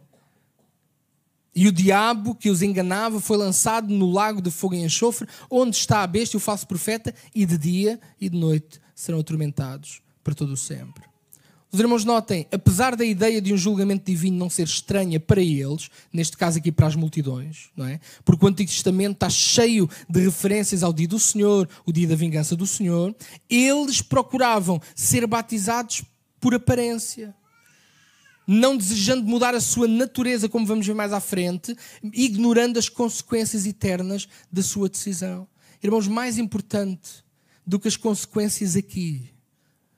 E 1.55 1.69
o 1.69 1.73
diabo 1.73 2.35
que 2.35 2.51
os 2.51 2.63
enganava 2.63 3.21
foi 3.21 3.37
lançado 3.37 3.89
no 3.89 4.11
lago 4.11 4.43
de 4.43 4.51
fogo 4.51 4.75
e 4.75 4.83
enxofre, 4.83 5.29
onde 5.49 5.77
está 5.77 6.03
a 6.03 6.07
besta 6.07 6.37
e 6.37 6.39
o 6.39 6.41
falso 6.41 6.67
profeta, 6.67 7.15
e 7.35 7.47
de 7.47 7.57
dia 7.57 8.01
e 8.21 8.29
de 8.29 8.37
noite 8.37 8.81
serão 8.95 9.21
atormentados 9.21 10.03
para 10.23 10.35
todo 10.35 10.53
o 10.53 10.57
sempre. 10.57 11.14
Os 11.75 11.81
irmãos 11.81 12.05
notem, 12.05 12.47
apesar 12.53 12.95
da 12.95 13.05
ideia 13.05 13.43
de 13.43 13.53
um 13.53 13.57
julgamento 13.57 14.05
divino 14.07 14.39
não 14.39 14.49
ser 14.49 14.63
estranha 14.63 15.19
para 15.19 15.43
eles, 15.43 15.91
neste 16.13 16.37
caso 16.37 16.59
aqui 16.59 16.71
para 16.71 16.87
as 16.87 16.95
multidões, 16.95 17.69
não 17.77 17.85
é? 17.85 17.99
Porque 18.25 18.45
o 18.45 18.49
Antigo 18.49 18.71
Testamento 18.71 19.15
está 19.15 19.29
cheio 19.29 19.91
de 20.09 20.21
referências 20.21 20.85
ao 20.85 20.93
dia 20.93 21.09
do 21.09 21.19
Senhor, 21.19 21.69
o 21.85 21.93
dia 21.93 22.07
da 22.07 22.15
vingança 22.15 22.55
do 22.55 22.65
Senhor, 22.65 23.13
eles 23.51 24.01
procuravam 24.01 24.81
ser 24.95 25.27
batizados 25.27 26.05
por 26.41 26.55
aparência, 26.55 27.35
não 28.47 28.77
desejando 28.77 29.25
mudar 29.25 29.57
a 29.57 29.61
sua 29.61 29.89
natureza, 29.89 30.49
como 30.49 30.65
vamos 30.65 30.87
ver 30.87 30.95
mais 30.95 31.13
à 31.13 31.19
frente, 31.19 31.77
ignorando 32.13 32.79
as 32.79 32.89
consequências 32.89 33.67
eternas 33.67 34.29
da 34.49 34.63
sua 34.63 34.89
decisão. 34.89 35.49
Irmãos, 35.83 36.07
mais 36.07 36.39
importante 36.39 37.25
do 37.67 37.81
que 37.81 37.89
as 37.89 37.97
consequências 37.97 38.77
aqui 38.77 39.34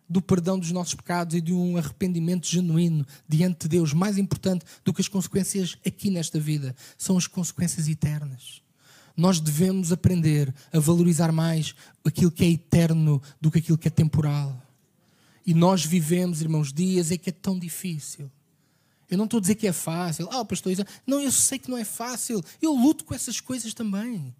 do 0.08 0.22
perdão 0.22 0.58
dos 0.58 0.72
nossos 0.72 0.94
pecados 0.94 1.34
e 1.34 1.40
de 1.40 1.52
um 1.52 1.76
arrependimento 1.76 2.46
genuíno 2.46 3.06
diante 3.28 3.62
de 3.62 3.68
Deus, 3.68 3.92
mais 3.92 4.18
importante 4.18 4.64
do 4.84 4.92
que 4.92 5.00
as 5.00 5.08
consequências 5.08 5.76
aqui 5.86 6.10
nesta 6.10 6.38
vida, 6.38 6.74
são 6.96 7.16
as 7.16 7.26
consequências 7.26 7.88
eternas. 7.88 8.62
Nós 9.16 9.40
devemos 9.40 9.92
aprender 9.92 10.54
a 10.72 10.78
valorizar 10.78 11.32
mais 11.32 11.74
aquilo 12.04 12.30
que 12.30 12.44
é 12.44 12.50
eterno 12.50 13.20
do 13.40 13.50
que 13.50 13.58
aquilo 13.58 13.78
que 13.78 13.88
é 13.88 13.90
temporal. 13.90 14.62
E 15.44 15.54
nós 15.54 15.84
vivemos, 15.84 16.42
irmãos, 16.42 16.72
dias 16.72 17.10
em 17.10 17.18
que 17.18 17.30
é 17.30 17.32
tão 17.32 17.58
difícil. 17.58 18.30
Eu 19.08 19.16
não 19.16 19.24
estou 19.24 19.38
a 19.38 19.40
dizer 19.40 19.54
que 19.54 19.66
é 19.66 19.72
fácil. 19.72 20.28
Ah, 20.30 20.40
oh, 20.40 20.44
pastor, 20.44 20.72
não, 21.06 21.20
eu 21.20 21.30
sei 21.30 21.58
que 21.58 21.70
não 21.70 21.78
é 21.78 21.84
fácil. 21.84 22.44
Eu 22.60 22.72
luto 22.72 23.04
com 23.04 23.14
essas 23.14 23.40
coisas 23.40 23.72
também. 23.72 24.34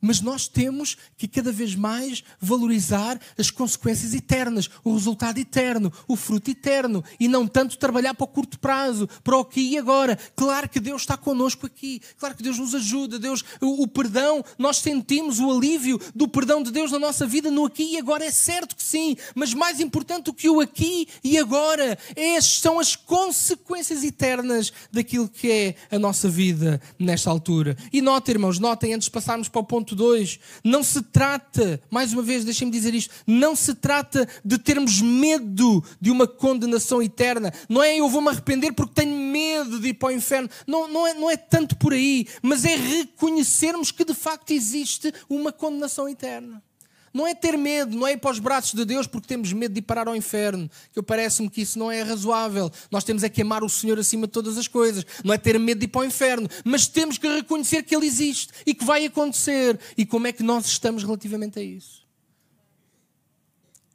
Mas 0.00 0.20
nós 0.20 0.48
temos 0.48 0.96
que 1.16 1.28
cada 1.28 1.52
vez 1.52 1.74
mais 1.74 2.22
valorizar 2.40 3.20
as 3.38 3.50
consequências 3.50 4.14
eternas, 4.14 4.68
o 4.82 4.94
resultado 4.94 5.38
eterno, 5.38 5.92
o 6.08 6.16
fruto 6.16 6.50
eterno, 6.50 7.04
e 7.18 7.28
não 7.28 7.46
tanto 7.46 7.78
trabalhar 7.78 8.14
para 8.14 8.24
o 8.24 8.28
curto 8.28 8.58
prazo, 8.58 9.08
para 9.22 9.36
o 9.36 9.40
aqui 9.40 9.72
e 9.72 9.78
agora. 9.78 10.18
Claro 10.36 10.68
que 10.68 10.80
Deus 10.80 11.02
está 11.02 11.16
connosco 11.16 11.66
aqui, 11.66 12.00
claro 12.18 12.34
que 12.34 12.42
Deus 12.42 12.58
nos 12.58 12.74
ajuda, 12.74 13.18
Deus, 13.18 13.44
o, 13.60 13.82
o 13.82 13.88
perdão, 13.88 14.44
nós 14.58 14.78
sentimos 14.78 15.38
o 15.38 15.50
alívio 15.50 16.00
do 16.14 16.28
perdão 16.28 16.62
de 16.62 16.70
Deus 16.70 16.92
na 16.92 16.98
nossa 16.98 17.26
vida 17.26 17.50
no 17.50 17.64
aqui 17.64 17.92
e 17.92 17.98
agora, 17.98 18.24
é 18.24 18.30
certo 18.30 18.76
que 18.76 18.82
sim, 18.82 19.16
mas 19.34 19.54
mais 19.54 19.80
importante 19.80 20.24
do 20.24 20.34
que 20.34 20.48
o 20.48 20.60
aqui 20.60 21.08
e 21.22 21.38
agora 21.38 21.98
são 22.42 22.78
as 22.78 22.96
consequências 22.96 24.02
eternas 24.04 24.72
daquilo 24.92 25.28
que 25.28 25.50
é 25.50 25.74
a 25.90 25.98
nossa 25.98 26.28
vida 26.28 26.80
nesta 26.98 27.30
altura. 27.30 27.76
E 27.92 28.00
notem, 28.00 28.34
irmãos, 28.34 28.58
notem 28.58 28.94
antes 28.94 29.06
de 29.06 29.10
passarmos 29.10 29.48
para 29.48 29.60
o 29.60 29.64
ponto 29.64 29.89
ponto 29.90 29.96
2. 29.96 30.40
Não 30.64 30.82
se 30.82 31.02
trata, 31.02 31.80
mais 31.90 32.12
uma 32.12 32.22
vez, 32.22 32.44
deixem-me 32.44 32.72
dizer 32.72 32.94
isto, 32.94 33.12
não 33.26 33.56
se 33.56 33.74
trata 33.74 34.28
de 34.44 34.58
termos 34.58 35.00
medo 35.00 35.84
de 36.00 36.10
uma 36.10 36.26
condenação 36.26 37.02
eterna. 37.02 37.52
Não 37.68 37.82
é 37.82 37.96
eu 37.96 38.08
vou-me 38.08 38.28
arrepender 38.28 38.72
porque 38.72 38.94
tenho 38.94 39.16
medo 39.16 39.80
de 39.80 39.88
ir 39.88 39.94
para 39.94 40.08
o 40.08 40.12
inferno. 40.12 40.48
Não, 40.66 40.88
não, 40.88 41.06
é, 41.06 41.14
não 41.14 41.30
é 41.30 41.36
tanto 41.36 41.76
por 41.76 41.92
aí, 41.92 42.26
mas 42.42 42.64
é 42.64 42.76
reconhecermos 42.76 43.90
que 43.90 44.04
de 44.04 44.14
facto 44.14 44.52
existe 44.52 45.12
uma 45.28 45.52
condenação 45.52 46.08
eterna. 46.08 46.62
Não 47.12 47.26
é 47.26 47.34
ter 47.34 47.58
medo, 47.58 47.96
não 47.96 48.06
é 48.06 48.12
ir 48.12 48.18
para 48.18 48.30
os 48.30 48.38
braços 48.38 48.72
de 48.72 48.84
Deus 48.84 49.06
porque 49.06 49.26
temos 49.26 49.52
medo 49.52 49.72
de 49.72 49.78
ir 49.80 49.82
parar 49.82 50.06
ao 50.06 50.14
inferno. 50.14 50.70
Que 50.92 51.02
parece-me 51.02 51.50
que 51.50 51.62
isso 51.62 51.78
não 51.78 51.90
é 51.90 52.02
razoável. 52.02 52.70
Nós 52.90 53.02
temos 53.02 53.24
é 53.24 53.28
que 53.28 53.42
amar 53.42 53.64
o 53.64 53.68
Senhor 53.68 53.98
acima 53.98 54.26
de 54.26 54.32
todas 54.32 54.56
as 54.56 54.68
coisas. 54.68 55.04
Não 55.24 55.34
é 55.34 55.38
ter 55.38 55.58
medo 55.58 55.78
de 55.78 55.86
ir 55.86 55.88
para 55.88 56.02
o 56.02 56.04
inferno, 56.04 56.48
mas 56.64 56.86
temos 56.86 57.18
que 57.18 57.26
reconhecer 57.28 57.82
que 57.82 57.94
Ele 57.94 58.06
existe 58.06 58.52
e 58.64 58.74
que 58.74 58.84
vai 58.84 59.04
acontecer. 59.04 59.78
E 59.96 60.06
como 60.06 60.26
é 60.28 60.32
que 60.32 60.42
nós 60.42 60.66
estamos 60.66 61.02
relativamente 61.02 61.58
a 61.58 61.62
isso? 61.62 62.06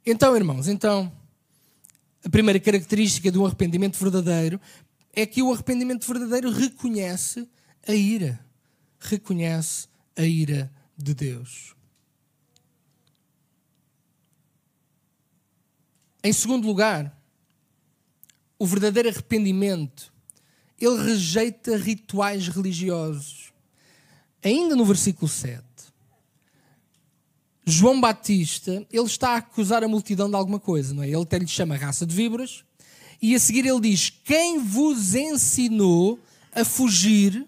Então, 0.04 0.36
irmãos, 0.36 0.68
então, 0.68 1.10
a 2.24 2.28
primeira 2.28 2.60
característica 2.60 3.30
de 3.30 3.38
um 3.38 3.46
arrependimento 3.46 3.98
verdadeiro 3.98 4.60
é 5.12 5.24
que 5.24 5.42
o 5.42 5.52
arrependimento 5.52 6.06
verdadeiro 6.06 6.50
reconhece 6.50 7.48
a 7.88 7.94
ira. 7.94 8.38
Reconhece 9.00 9.88
a 10.16 10.22
ira 10.22 10.70
de 10.98 11.14
Deus. 11.14 11.75
Em 16.26 16.32
segundo 16.32 16.66
lugar, 16.66 17.16
o 18.58 18.66
verdadeiro 18.66 19.08
arrependimento, 19.08 20.12
ele 20.76 21.00
rejeita 21.00 21.76
rituais 21.76 22.48
religiosos. 22.48 23.52
Ainda 24.42 24.74
no 24.74 24.84
versículo 24.84 25.28
7, 25.28 25.62
João 27.64 28.00
Batista, 28.00 28.84
ele 28.90 29.04
está 29.04 29.34
a 29.34 29.36
acusar 29.36 29.84
a 29.84 29.88
multidão 29.88 30.28
de 30.28 30.34
alguma 30.34 30.58
coisa, 30.58 30.92
não 30.92 31.04
é? 31.04 31.06
Ele 31.06 31.22
até 31.22 31.38
lhe 31.38 31.46
chama 31.46 31.76
raça 31.76 32.04
de 32.04 32.12
víboras, 32.12 32.64
e 33.22 33.32
a 33.32 33.38
seguir 33.38 33.64
ele 33.64 33.82
diz: 33.82 34.10
Quem 34.10 34.58
vos 34.58 35.14
ensinou 35.14 36.18
a 36.52 36.64
fugir 36.64 37.46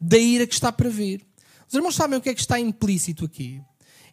da 0.00 0.16
ira 0.16 0.46
que 0.46 0.54
está 0.54 0.72
para 0.72 0.88
vir? 0.88 1.26
Os 1.68 1.74
irmãos 1.74 1.94
sabem 1.94 2.18
o 2.18 2.22
que 2.22 2.30
é 2.30 2.34
que 2.34 2.40
está 2.40 2.58
implícito 2.58 3.26
aqui? 3.26 3.60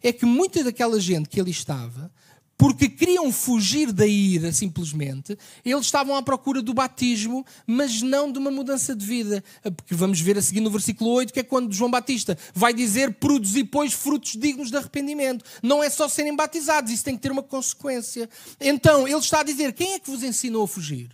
É 0.02 0.12
que 0.12 0.26
muita 0.26 0.62
daquela 0.62 1.00
gente 1.00 1.30
que 1.30 1.40
ali 1.40 1.50
estava 1.50 2.12
porque 2.60 2.90
queriam 2.90 3.32
fugir 3.32 3.90
da 3.90 4.06
ira 4.06 4.52
simplesmente, 4.52 5.34
eles 5.64 5.86
estavam 5.86 6.14
à 6.14 6.22
procura 6.22 6.60
do 6.60 6.74
batismo, 6.74 7.42
mas 7.66 8.02
não 8.02 8.30
de 8.30 8.38
uma 8.38 8.50
mudança 8.50 8.94
de 8.94 9.06
vida. 9.06 9.42
Porque 9.74 9.94
vamos 9.94 10.20
ver 10.20 10.36
a 10.36 10.42
seguir 10.42 10.60
no 10.60 10.70
versículo 10.70 11.08
8, 11.12 11.32
que 11.32 11.40
é 11.40 11.42
quando 11.42 11.72
João 11.72 11.90
Batista 11.90 12.36
vai 12.52 12.74
dizer: 12.74 13.14
produzir, 13.14 13.64
pois, 13.64 13.94
frutos 13.94 14.36
dignos 14.36 14.70
de 14.70 14.76
arrependimento. 14.76 15.42
Não 15.62 15.82
é 15.82 15.88
só 15.88 16.06
serem 16.06 16.36
batizados, 16.36 16.92
isso 16.92 17.02
tem 17.02 17.16
que 17.16 17.22
ter 17.22 17.32
uma 17.32 17.42
consequência. 17.42 18.28
Então, 18.60 19.08
ele 19.08 19.16
está 19.16 19.40
a 19.40 19.44
dizer: 19.44 19.72
quem 19.72 19.94
é 19.94 19.98
que 19.98 20.10
vos 20.10 20.22
ensinou 20.22 20.64
a 20.64 20.68
fugir? 20.68 21.08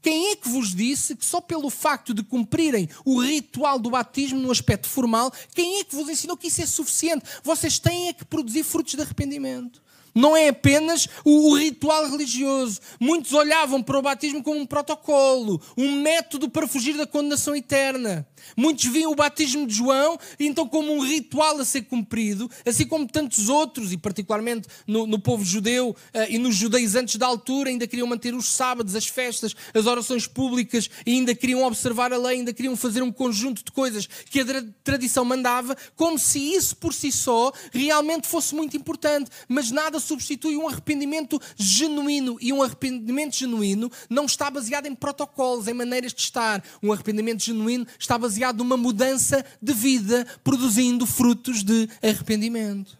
Quem 0.00 0.30
é 0.30 0.36
que 0.36 0.48
vos 0.48 0.74
disse 0.74 1.14
que 1.14 1.26
só 1.26 1.42
pelo 1.42 1.68
facto 1.68 2.14
de 2.14 2.22
cumprirem 2.22 2.88
o 3.04 3.20
ritual 3.20 3.78
do 3.78 3.90
batismo 3.90 4.40
no 4.40 4.50
aspecto 4.50 4.88
formal, 4.88 5.30
quem 5.54 5.80
é 5.80 5.84
que 5.84 5.94
vos 5.94 6.08
ensinou 6.08 6.38
que 6.38 6.48
isso 6.48 6.62
é 6.62 6.66
suficiente? 6.66 7.26
Vocês 7.44 7.78
têm 7.78 8.08
é 8.08 8.14
que 8.14 8.24
produzir 8.24 8.64
frutos 8.64 8.94
de 8.94 9.02
arrependimento. 9.02 9.82
Não 10.14 10.36
é 10.36 10.48
apenas 10.48 11.08
o, 11.24 11.50
o, 11.50 11.56
ritual 11.56 12.10
religioso. 12.10 12.80
Muitos 12.98 13.32
olhavam 13.32 13.82
para 13.82 13.98
o 13.98 14.02
batismo 14.02 14.42
como 14.42 14.58
um 14.58 14.66
protocolo, 14.66 15.60
um 15.76 16.00
método 16.00 16.48
para 16.48 16.66
fugir 16.66 16.96
da 16.96 17.06
condenação 17.06 17.54
eterna. 17.54 18.26
Muitos 18.56 18.84
viam 18.86 19.12
o 19.12 19.14
batismo 19.14 19.66
de 19.66 19.74
João, 19.74 20.18
então, 20.38 20.66
como 20.66 20.92
um 20.92 21.00
ritual 21.04 21.58
a 21.58 21.64
ser 21.64 21.82
cumprido, 21.82 22.50
assim 22.66 22.86
como 22.86 23.06
tantos 23.06 23.48
outros, 23.48 23.92
e 23.92 23.96
particularmente 23.96 24.68
no, 24.86 25.06
no 25.06 25.18
povo 25.18 25.44
judeu 25.44 25.90
uh, 25.90 25.96
e 26.28 26.38
nos 26.38 26.56
judaizantes 26.56 27.16
da 27.16 27.26
altura, 27.26 27.70
ainda 27.70 27.86
queriam 27.86 28.06
manter 28.06 28.34
os 28.34 28.46
sábados, 28.46 28.94
as 28.94 29.06
festas, 29.06 29.54
as 29.74 29.86
orações 29.86 30.26
públicas, 30.26 30.88
e 31.06 31.12
ainda 31.12 31.34
queriam 31.34 31.62
observar 31.62 32.12
a 32.12 32.16
lei, 32.16 32.38
ainda 32.38 32.52
queriam 32.52 32.76
fazer 32.76 33.02
um 33.02 33.12
conjunto 33.12 33.64
de 33.64 33.70
coisas 33.70 34.06
que 34.06 34.40
a 34.40 34.44
tradição 34.82 35.24
mandava, 35.24 35.76
como 35.94 36.18
se 36.18 36.38
isso 36.54 36.76
por 36.76 36.94
si 36.94 37.12
só 37.12 37.52
realmente 37.72 38.26
fosse 38.26 38.54
muito 38.54 38.76
importante. 38.76 39.30
Mas 39.48 39.70
nada 39.70 40.00
substitui 40.00 40.56
um 40.56 40.68
arrependimento 40.68 41.40
genuíno, 41.56 42.38
e 42.40 42.52
um 42.52 42.62
arrependimento 42.62 43.36
genuíno 43.36 43.90
não 44.08 44.24
está 44.24 44.50
baseado 44.50 44.86
em 44.86 44.94
protocolos, 44.94 45.68
em 45.68 45.74
maneiras 45.74 46.12
de 46.12 46.22
estar. 46.22 46.64
Um 46.82 46.92
arrependimento 46.92 47.44
genuíno 47.44 47.86
está 47.98 48.16
baseado 48.16 48.29
baseado 48.30 48.58
numa 48.58 48.76
mudança 48.76 49.44
de 49.60 49.72
vida, 49.72 50.24
produzindo 50.44 51.04
frutos 51.04 51.64
de 51.64 51.88
arrependimento. 52.00 52.96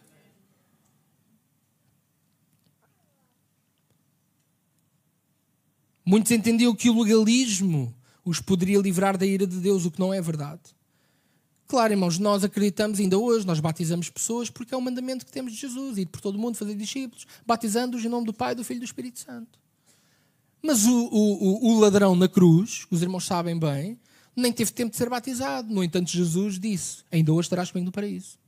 Muitos 6.05 6.31
entendiam 6.31 6.75
que 6.75 6.89
o 6.89 7.01
legalismo 7.01 7.95
os 8.25 8.41
poderia 8.41 8.77
livrar 8.79 9.17
da 9.17 9.25
ira 9.25 9.47
de 9.47 9.55
Deus, 9.57 9.85
o 9.85 9.91
que 9.91 9.99
não 9.99 10.13
é 10.13 10.21
verdade. 10.21 10.61
Claro, 11.65 11.93
irmãos, 11.93 12.19
nós 12.19 12.43
acreditamos 12.43 12.99
ainda 12.99 13.17
hoje, 13.17 13.47
nós 13.47 13.61
batizamos 13.61 14.09
pessoas 14.09 14.49
porque 14.49 14.73
é 14.73 14.77
o 14.77 14.81
mandamento 14.81 15.25
que 15.25 15.31
temos 15.31 15.53
de 15.53 15.59
Jesus, 15.59 15.97
ir 15.97 16.07
por 16.07 16.19
todo 16.19 16.35
o 16.35 16.39
mundo 16.39 16.57
fazer 16.57 16.75
discípulos, 16.75 17.25
batizando-os 17.45 18.03
em 18.03 18.09
nome 18.09 18.25
do 18.25 18.33
Pai, 18.33 18.53
do 18.53 18.65
Filho 18.65 18.79
e 18.79 18.81
do 18.81 18.85
Espírito 18.85 19.19
Santo. 19.19 19.57
Mas 20.61 20.85
o, 20.85 21.07
o, 21.09 21.71
o 21.71 21.79
ladrão 21.79 22.13
na 22.15 22.27
cruz, 22.27 22.85
os 22.91 23.01
irmãos 23.01 23.23
sabem 23.23 23.57
bem, 23.57 23.97
nem 24.35 24.51
teve 24.51 24.71
tempo 24.71 24.91
de 24.91 24.97
ser 24.97 25.09
batizado. 25.09 25.73
No 25.73 25.83
entanto, 25.83 26.09
Jesus 26.09 26.59
disse: 26.59 27.03
Ainda 27.11 27.31
hoje 27.33 27.47
estarás 27.47 27.71
comigo 27.71 27.85
no 27.85 27.91
paraíso. 27.91 28.39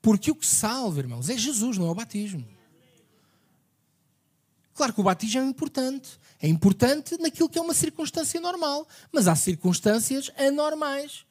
Porque 0.00 0.30
o 0.30 0.34
que 0.34 0.46
salva, 0.46 1.00
irmãos, 1.00 1.28
é 1.30 1.36
Jesus, 1.36 1.78
não 1.78 1.86
é 1.86 1.90
o 1.90 1.94
batismo. 1.94 2.46
Claro 4.74 4.92
que 4.92 5.00
o 5.00 5.04
batismo 5.04 5.40
é 5.40 5.44
importante. 5.44 6.18
É 6.40 6.48
importante 6.48 7.16
naquilo 7.18 7.48
que 7.48 7.58
é 7.58 7.62
uma 7.62 7.74
circunstância 7.74 8.40
normal. 8.40 8.86
Mas 9.12 9.28
há 9.28 9.34
circunstâncias 9.34 10.30
anormais. 10.36 11.24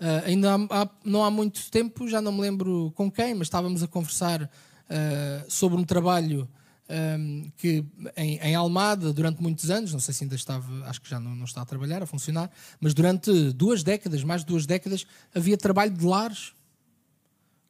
Uh, 0.00 0.24
ainda 0.24 0.54
há, 0.54 0.82
há, 0.82 0.88
não 1.04 1.22
há 1.22 1.30
muito 1.30 1.70
tempo, 1.70 2.08
já 2.08 2.22
não 2.22 2.32
me 2.32 2.40
lembro 2.40 2.90
com 2.96 3.10
quem, 3.10 3.34
mas 3.34 3.48
estávamos 3.48 3.82
a 3.82 3.86
conversar 3.86 4.44
uh, 4.44 5.50
sobre 5.50 5.78
um 5.78 5.84
trabalho 5.84 6.48
um, 6.90 7.50
que 7.56 7.84
em, 8.16 8.38
em, 8.38 8.54
Almada, 8.54 9.12
durante 9.12 9.40
muitos 9.40 9.70
anos, 9.70 9.92
não 9.92 10.00
sei 10.00 10.12
se 10.12 10.24
ainda 10.24 10.34
estava, 10.34 10.66
acho 10.86 11.00
que 11.00 11.08
já 11.08 11.20
não, 11.20 11.34
não, 11.34 11.44
está 11.44 11.62
a 11.62 11.64
trabalhar, 11.64 12.02
a 12.02 12.06
funcionar, 12.06 12.50
mas 12.80 12.92
durante 12.92 13.52
duas 13.52 13.82
décadas, 13.82 14.24
mais 14.24 14.42
de 14.42 14.48
duas 14.48 14.66
décadas, 14.66 15.06
havia 15.34 15.56
trabalho 15.56 15.92
de 15.92 16.04
lares. 16.04 16.52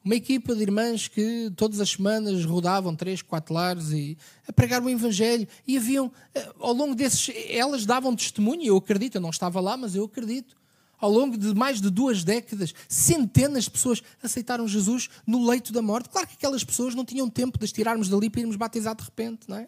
Uma 0.03 0.15
equipa 0.15 0.55
de 0.55 0.63
irmãs 0.63 1.07
que 1.07 1.51
todas 1.55 1.79
as 1.79 1.91
semanas 1.91 2.43
rodavam 2.43 2.95
três, 2.95 3.21
quatro 3.21 3.53
lares 3.53 3.91
e 3.91 4.17
a 4.47 4.51
pregar 4.51 4.81
o 4.81 4.89
Evangelho. 4.89 5.47
E 5.67 5.77
haviam, 5.77 6.11
eh, 6.33 6.51
ao 6.59 6.73
longo 6.73 6.95
desses, 6.95 7.31
elas 7.47 7.85
davam 7.85 8.15
testemunho, 8.15 8.63
eu 8.63 8.77
acredito, 8.77 9.15
eu 9.15 9.21
não 9.21 9.29
estava 9.29 9.61
lá, 9.61 9.77
mas 9.77 9.93
eu 9.93 10.05
acredito 10.05 10.60
ao 11.01 11.11
longo 11.11 11.35
de 11.35 11.53
mais 11.53 11.81
de 11.81 11.89
duas 11.89 12.23
décadas, 12.23 12.73
centenas 12.87 13.65
de 13.65 13.71
pessoas 13.71 14.01
aceitaram 14.21 14.67
Jesus 14.67 15.09
no 15.27 15.45
leito 15.45 15.73
da 15.73 15.81
morte. 15.81 16.09
Claro 16.09 16.27
que 16.27 16.35
aquelas 16.35 16.63
pessoas 16.63 16.95
não 16.95 17.03
tinham 17.03 17.27
tempo 17.27 17.57
de 17.57 17.65
as 17.65 17.71
tirarmos 17.71 18.07
dali 18.07 18.29
para 18.29 18.41
irmos 18.41 18.55
batizar 18.55 18.95
de 18.95 19.03
repente, 19.03 19.49
não 19.49 19.57
é? 19.57 19.67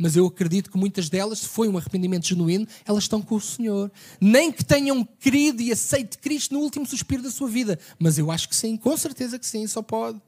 Mas 0.00 0.16
eu 0.16 0.24
acredito 0.26 0.70
que 0.70 0.78
muitas 0.78 1.10
delas, 1.10 1.40
se 1.40 1.48
foi 1.48 1.68
um 1.68 1.76
arrependimento 1.76 2.26
genuíno, 2.26 2.66
elas 2.86 3.04
estão 3.04 3.20
com 3.20 3.34
o 3.34 3.40
Senhor. 3.40 3.92
Nem 4.18 4.50
que 4.50 4.64
tenham 4.64 5.04
querido 5.04 5.60
e 5.60 5.70
aceito 5.70 6.18
Cristo 6.18 6.54
no 6.54 6.60
último 6.60 6.86
suspiro 6.86 7.22
da 7.22 7.30
sua 7.30 7.48
vida. 7.48 7.78
Mas 7.98 8.16
eu 8.16 8.30
acho 8.30 8.48
que 8.48 8.56
sim, 8.56 8.78
com 8.78 8.96
certeza 8.96 9.38
que 9.38 9.46
sim, 9.46 9.66
só 9.66 9.82
pode. 9.82 10.18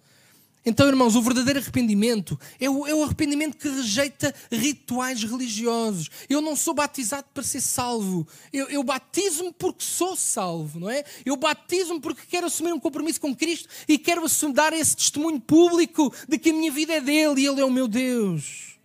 Então, 0.64 0.86
irmãos, 0.86 1.16
o 1.16 1.22
verdadeiro 1.22 1.58
arrependimento 1.58 2.38
é 2.60 2.70
o, 2.70 2.86
é 2.86 2.94
o, 2.94 3.02
arrependimento 3.02 3.56
que 3.56 3.68
rejeita 3.68 4.32
rituais 4.50 5.22
religiosos. 5.24 6.08
Eu 6.28 6.40
não 6.40 6.54
sou 6.54 6.72
batizado 6.72 7.26
para 7.34 7.42
ser 7.42 7.60
salvo. 7.60 8.26
Eu, 8.52 8.68
eu 8.68 8.84
batizo-me 8.84 9.52
porque 9.52 9.84
sou 9.84 10.14
salvo, 10.14 10.78
não 10.78 10.88
é? 10.88 11.04
Eu 11.26 11.36
batizo-me 11.36 12.00
porque 12.00 12.22
quero 12.28 12.46
assumir 12.46 12.72
um 12.72 12.78
compromisso 12.78 13.20
com 13.20 13.34
Cristo 13.34 13.68
e 13.88 13.98
quero 13.98 14.22
dar 14.52 14.72
esse 14.72 14.96
testemunho 14.96 15.40
público 15.40 16.14
de 16.28 16.38
que 16.38 16.50
a 16.50 16.52
minha 16.54 16.70
vida 16.70 16.92
é 16.92 17.00
dele 17.00 17.40
e 17.40 17.46
ele 17.46 17.60
é 17.60 17.64
o 17.64 17.70
meu 17.70 17.88
Deus. 17.88 18.78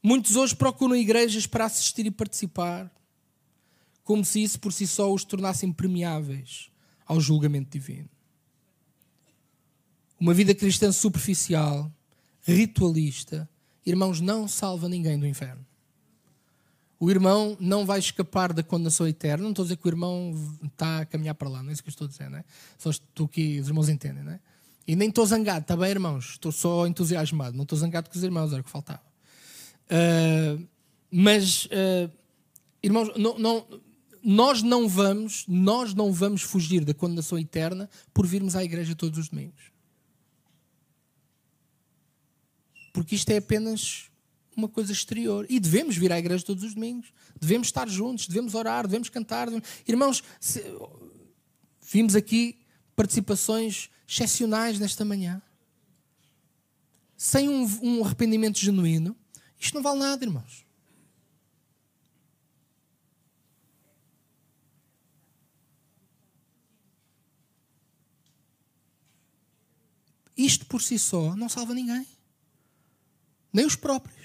Muitos 0.00 0.36
hoje 0.36 0.54
procuram 0.54 0.94
igrejas 0.94 1.48
para 1.48 1.64
assistir 1.64 2.06
e 2.06 2.10
participar, 2.10 2.90
como 4.04 4.24
se 4.24 4.42
isso 4.42 4.60
por 4.60 4.72
si 4.72 4.86
só 4.86 5.12
os 5.12 5.24
tornasse 5.24 5.66
impermeáveis 5.66 6.70
ao 7.06 7.20
julgamento 7.20 7.70
divino. 7.70 8.08
Uma 10.22 10.32
vida 10.32 10.54
cristã 10.54 10.92
superficial, 10.92 11.90
ritualista, 12.42 13.50
irmãos, 13.84 14.20
não 14.20 14.46
salva 14.46 14.88
ninguém 14.88 15.18
do 15.18 15.26
inferno. 15.26 15.66
O 17.00 17.10
irmão 17.10 17.56
não 17.58 17.84
vai 17.84 17.98
escapar 17.98 18.52
da 18.52 18.62
condenação 18.62 19.08
eterna. 19.08 19.42
Não 19.42 19.50
estou 19.50 19.64
a 19.64 19.66
dizer 19.66 19.78
que 19.78 19.84
o 19.84 19.90
irmão 19.90 20.32
está 20.62 21.00
a 21.00 21.06
caminhar 21.06 21.34
para 21.34 21.48
lá, 21.48 21.60
não 21.60 21.70
é 21.70 21.72
isso 21.72 21.82
que 21.82 21.88
eu 21.88 21.90
estou 21.90 22.04
a 22.04 22.08
dizer, 22.08 22.30
não 22.30 22.38
é? 22.38 22.44
Só 22.78 22.90
estou 22.90 23.26
aqui, 23.26 23.58
os 23.58 23.66
irmãos 23.66 23.88
entendem, 23.88 24.22
não 24.22 24.30
é? 24.30 24.38
E 24.86 24.94
nem 24.94 25.08
estou 25.08 25.26
zangado, 25.26 25.62
está 25.62 25.76
bem, 25.76 25.90
irmãos? 25.90 26.30
Estou 26.30 26.52
só 26.52 26.86
entusiasmado, 26.86 27.56
não 27.56 27.64
estou 27.64 27.76
zangado 27.76 28.08
com 28.08 28.16
os 28.16 28.22
irmãos, 28.22 28.52
era 28.52 28.60
o 28.60 28.64
que 28.64 28.70
faltava. 28.70 29.02
Uh, 29.90 30.64
mas, 31.10 31.64
uh, 31.64 32.08
irmãos, 32.80 33.10
não, 33.16 33.36
não, 33.40 33.66
nós 34.22 34.62
não 34.62 34.88
vamos, 34.88 35.44
nós 35.48 35.94
não 35.94 36.12
vamos 36.12 36.42
fugir 36.42 36.84
da 36.84 36.94
condenação 36.94 37.36
eterna 37.40 37.90
por 38.14 38.24
virmos 38.24 38.54
à 38.54 38.62
igreja 38.62 38.94
todos 38.94 39.18
os 39.18 39.28
domingos. 39.28 39.71
Porque 42.92 43.14
isto 43.14 43.30
é 43.30 43.38
apenas 43.38 44.10
uma 44.56 44.68
coisa 44.68 44.92
exterior. 44.92 45.46
E 45.48 45.58
devemos 45.58 45.96
vir 45.96 46.12
à 46.12 46.18
igreja 46.18 46.44
todos 46.44 46.62
os 46.62 46.74
domingos. 46.74 47.12
Devemos 47.40 47.68
estar 47.68 47.88
juntos, 47.88 48.26
devemos 48.26 48.54
orar, 48.54 48.86
devemos 48.86 49.08
cantar. 49.08 49.46
Devemos... 49.46 49.68
Irmãos, 49.86 50.22
se... 50.38 50.62
vimos 51.80 52.14
aqui 52.14 52.58
participações 52.94 53.88
excepcionais 54.06 54.78
nesta 54.78 55.04
manhã. 55.04 55.40
Sem 57.16 57.48
um, 57.48 57.64
um 57.82 58.04
arrependimento 58.04 58.58
genuíno, 58.58 59.16
isto 59.58 59.74
não 59.74 59.82
vale 59.82 60.00
nada, 60.00 60.24
irmãos. 60.24 60.66
Isto 70.36 70.66
por 70.66 70.82
si 70.82 70.98
só 70.98 71.36
não 71.36 71.48
salva 71.48 71.74
ninguém. 71.74 72.06
Nem 73.52 73.66
os 73.66 73.76
próprios. 73.76 74.22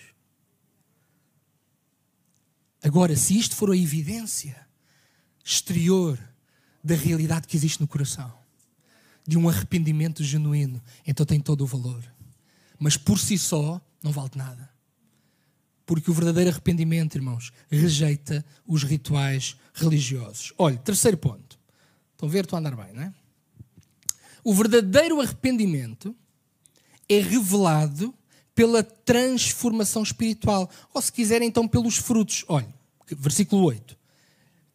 Agora, 2.81 3.15
se 3.15 3.37
isto 3.37 3.55
for 3.55 3.71
a 3.71 3.77
evidência 3.77 4.67
exterior 5.43 6.17
da 6.83 6.95
realidade 6.95 7.47
que 7.47 7.57
existe 7.57 7.81
no 7.81 7.87
coração, 7.87 8.33
de 9.27 9.37
um 9.37 9.49
arrependimento 9.49 10.23
genuíno, 10.23 10.81
então 11.05 11.25
tem 11.25 11.39
todo 11.39 11.61
o 11.61 11.67
valor. 11.67 12.03
Mas 12.79 12.95
por 12.95 13.19
si 13.19 13.37
só, 13.37 13.81
não 14.01 14.11
vale 14.11 14.31
nada. 14.35 14.69
Porque 15.85 16.09
o 16.09 16.13
verdadeiro 16.13 16.49
arrependimento, 16.49 17.15
irmãos, 17.15 17.51
rejeita 17.69 18.45
os 18.65 18.83
rituais 18.83 19.57
religiosos. 19.73 20.53
Olha, 20.57 20.77
terceiro 20.77 21.17
ponto. 21.17 21.59
Estão 22.13 22.29
a 22.29 22.31
ver? 22.31 22.43
Estou 22.43 22.57
a 22.57 22.59
andar 22.59 22.75
bem, 22.75 22.93
não 22.93 23.03
é? 23.03 23.13
O 24.43 24.53
verdadeiro 24.53 25.19
arrependimento 25.19 26.15
é 27.09 27.19
revelado 27.19 28.13
pela 28.57 28.81
transformação 28.81 30.01
espiritual. 30.01 30.67
Ou 30.91 30.99
se 30.99 31.13
quiser, 31.13 31.43
então, 31.43 31.67
pelos 31.67 31.97
frutos. 31.97 32.43
Olha, 32.47 32.67
versículo 33.07 33.63
8. 33.65 33.95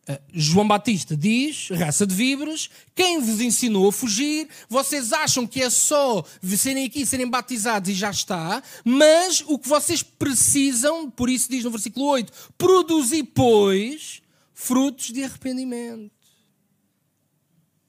Uh, 0.08 0.18
João 0.32 0.68
Batista 0.68 1.16
diz, 1.16 1.68
raça 1.70 2.06
de 2.06 2.14
víboras, 2.14 2.70
quem 2.94 3.20
vos 3.20 3.40
ensinou 3.40 3.88
a 3.88 3.92
fugir? 3.92 4.48
Vocês 4.68 5.12
acham 5.12 5.48
que 5.48 5.60
é 5.60 5.68
só 5.68 6.24
serem 6.56 6.84
aqui, 6.84 7.04
serem 7.04 7.28
batizados 7.28 7.90
e 7.90 7.94
já 7.94 8.10
está, 8.10 8.62
mas 8.84 9.42
o 9.48 9.58
que 9.58 9.68
vocês 9.68 10.00
precisam, 10.00 11.10
por 11.10 11.28
isso 11.28 11.50
diz 11.50 11.64
no 11.64 11.70
versículo 11.70 12.06
8, 12.06 12.32
produzir, 12.56 13.24
pois, 13.34 14.22
frutos 14.54 15.06
de 15.12 15.24
arrependimento. 15.24 16.12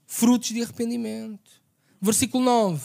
Frutos 0.07 0.49
de 0.49 0.63
arrependimento. 0.63 1.51
Versículo 2.01 2.43
9. 2.43 2.83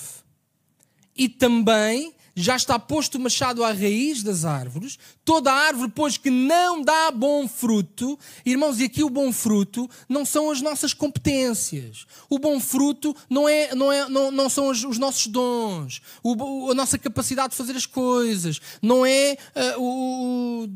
E 1.16 1.26
também 1.28 2.14
já 2.40 2.56
está 2.56 2.78
posto 2.78 3.16
o 3.16 3.20
machado 3.20 3.64
à 3.64 3.72
raiz 3.72 4.22
das 4.22 4.44
árvores, 4.44 4.98
toda 5.24 5.52
árvore, 5.52 5.92
pois, 5.94 6.16
que 6.16 6.30
não 6.30 6.82
dá 6.82 7.10
bom 7.10 7.48
fruto, 7.48 8.18
irmãos, 8.44 8.80
e 8.80 8.84
aqui 8.84 9.02
o 9.02 9.10
bom 9.10 9.32
fruto 9.32 9.88
não 10.08 10.24
são 10.24 10.50
as 10.50 10.60
nossas 10.60 10.94
competências, 10.94 12.06
o 12.30 12.38
bom 12.38 12.60
fruto 12.60 13.14
não, 13.28 13.48
é, 13.48 13.74
não, 13.74 13.92
é, 13.92 14.08
não, 14.08 14.30
não 14.30 14.48
são 14.48 14.68
os, 14.68 14.84
os 14.84 14.98
nossos 14.98 15.26
dons, 15.26 16.00
o, 16.22 16.70
a 16.70 16.74
nossa 16.74 16.98
capacidade 16.98 17.50
de 17.50 17.56
fazer 17.56 17.76
as 17.76 17.86
coisas, 17.86 18.60
não 18.80 19.04
é 19.04 19.36
uh, 19.76 19.82
o 19.82 20.68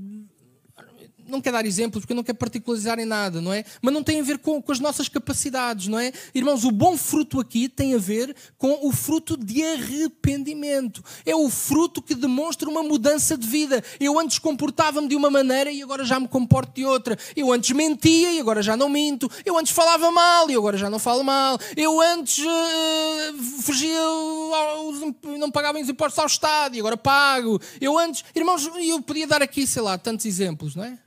não 1.33 1.41
quer 1.41 1.53
dar 1.53 1.67
exemplos 1.67 2.03
porque 2.03 2.15
não 2.15 2.23
quer 2.23 2.35
particularizar 2.35 2.99
em 2.99 3.05
nada, 3.05 3.41
não 3.41 3.53
é? 3.53 3.65
Mas 3.81 3.93
não 3.93 4.03
tem 4.03 4.21
a 4.21 4.23
ver 4.23 4.39
com, 4.39 4.61
com, 4.61 4.71
as 4.71 4.79
nossas 4.79 5.09
capacidades, 5.09 5.89
não 5.89 5.99
é? 5.99 6.13
Irmãos, 6.35 6.65
o 6.65 6.71
bom 6.71 6.97
fruto 6.97 7.41
aqui 7.41 7.69
tem 7.69 7.95
a 7.95 7.99
ver 7.99 8.35
com 8.59 8.87
o 8.87 8.93
fruto 8.93 9.37
de 9.37 9.65
arrependimento. 9.65 11.03
É 11.25 11.35
o 11.35 11.49
fruto 11.49 12.03
que 12.03 12.15
demonstra 12.15 12.69
uma 12.69 12.83
mudança 12.83 13.37
de 13.37 13.47
vida. 13.47 13.83
Eu 13.99 14.19
antes 14.19 14.39
comportava-me 14.39 15.09
de 15.09 15.17
uma 15.17 15.31
maneira 15.31 15.73
e 15.73 15.83
agora 15.83 16.05
já 16.05 16.21
me 16.21 16.29
comporto 16.29 16.75
de 16.75 16.85
outra. 16.85 17.19
Eu 17.35 17.51
antes 17.53 17.71
mentia 17.71 18.33
e 18.33 18.39
agora 18.39 18.63
já 18.63 18.77
não 18.77 18.89
minto. 18.89 19.31
Eu 19.45 19.59
antes 19.59 19.73
falava 19.73 20.11
mal 20.11 20.51
e 20.51 20.55
agora 20.55 20.77
já 20.77 20.91
não 20.91 20.99
falo 20.99 21.25
mal. 21.25 21.59
Eu 21.77 22.01
antes 22.01 22.39
uh, 22.45 23.63
fugia, 23.63 23.99
aos, 23.99 25.01
não 25.39 25.51
pagava 25.51 25.81
os 25.81 25.89
impostos 25.89 26.19
ao 26.19 26.27
Estado 26.27 26.77
e 26.77 26.81
agora 26.81 26.97
pago. 26.97 27.61
Eu 27.81 27.99
antes, 27.99 28.25
irmãos, 28.35 28.69
eu 28.77 29.01
podia 29.01 29.27
dar 29.27 29.43
aqui, 29.43 29.67
sei 29.67 29.83
lá, 29.83 29.97
tantos 29.97 30.27
exemplos, 30.27 30.77
não 30.77 30.85
é? 30.85 30.99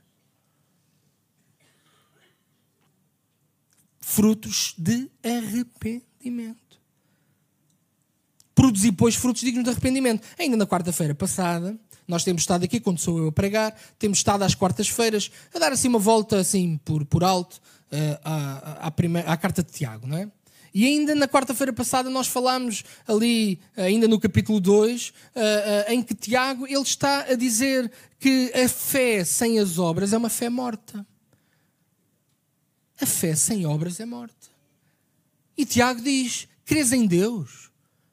Frutos 4.08 4.72
de 4.78 5.10
arrependimento. 5.20 6.80
Produzir, 8.54 8.92
pois, 8.92 9.16
frutos 9.16 9.42
dignos 9.42 9.64
de 9.64 9.70
arrependimento. 9.70 10.24
Ainda 10.38 10.56
na 10.56 10.64
quarta-feira 10.64 11.12
passada, 11.12 11.76
nós 12.06 12.22
temos 12.22 12.42
estado 12.42 12.64
aqui, 12.64 12.78
quando 12.78 13.00
sou 13.00 13.18
eu 13.18 13.26
a 13.26 13.32
pregar, 13.32 13.76
temos 13.98 14.18
estado 14.18 14.44
às 14.44 14.54
quartas-feiras 14.54 15.28
a 15.52 15.58
dar 15.58 15.72
assim 15.72 15.88
uma 15.88 15.98
volta 15.98 16.38
assim 16.38 16.78
por, 16.84 17.04
por 17.04 17.24
alto 17.24 17.54
uh, 17.54 18.20
à, 18.22 18.86
à, 18.86 18.90
primeira, 18.92 19.28
à 19.28 19.36
carta 19.36 19.60
de 19.60 19.72
Tiago, 19.72 20.06
não 20.06 20.16
é? 20.16 20.30
E 20.72 20.86
ainda 20.86 21.12
na 21.16 21.26
quarta-feira 21.26 21.72
passada 21.72 22.08
nós 22.08 22.28
falámos 22.28 22.84
ali, 23.08 23.58
ainda 23.76 24.06
no 24.06 24.20
capítulo 24.20 24.60
2, 24.60 25.08
uh, 25.08 25.12
uh, 25.40 25.92
em 25.92 26.00
que 26.00 26.14
Tiago 26.14 26.64
ele 26.64 26.80
está 26.80 27.22
a 27.22 27.34
dizer 27.34 27.90
que 28.20 28.52
a 28.54 28.68
fé 28.68 29.24
sem 29.24 29.58
as 29.58 29.80
obras 29.80 30.12
é 30.12 30.16
uma 30.16 30.30
fé 30.30 30.48
morta. 30.48 31.04
A 33.00 33.06
fé 33.06 33.34
sem 33.34 33.66
obras 33.66 34.00
é 34.00 34.06
morte. 34.06 34.50
E 35.56 35.64
Tiago 35.66 36.00
diz: 36.00 36.48
crês 36.64 36.92
em 36.92 37.06
Deus? 37.06 37.70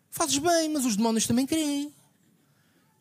Fazes 0.10 0.38
bem, 0.38 0.69
mas 0.69 0.86
os 0.86 0.96
demónios 0.96 1.26
também 1.26 1.46
creem. 1.46 1.93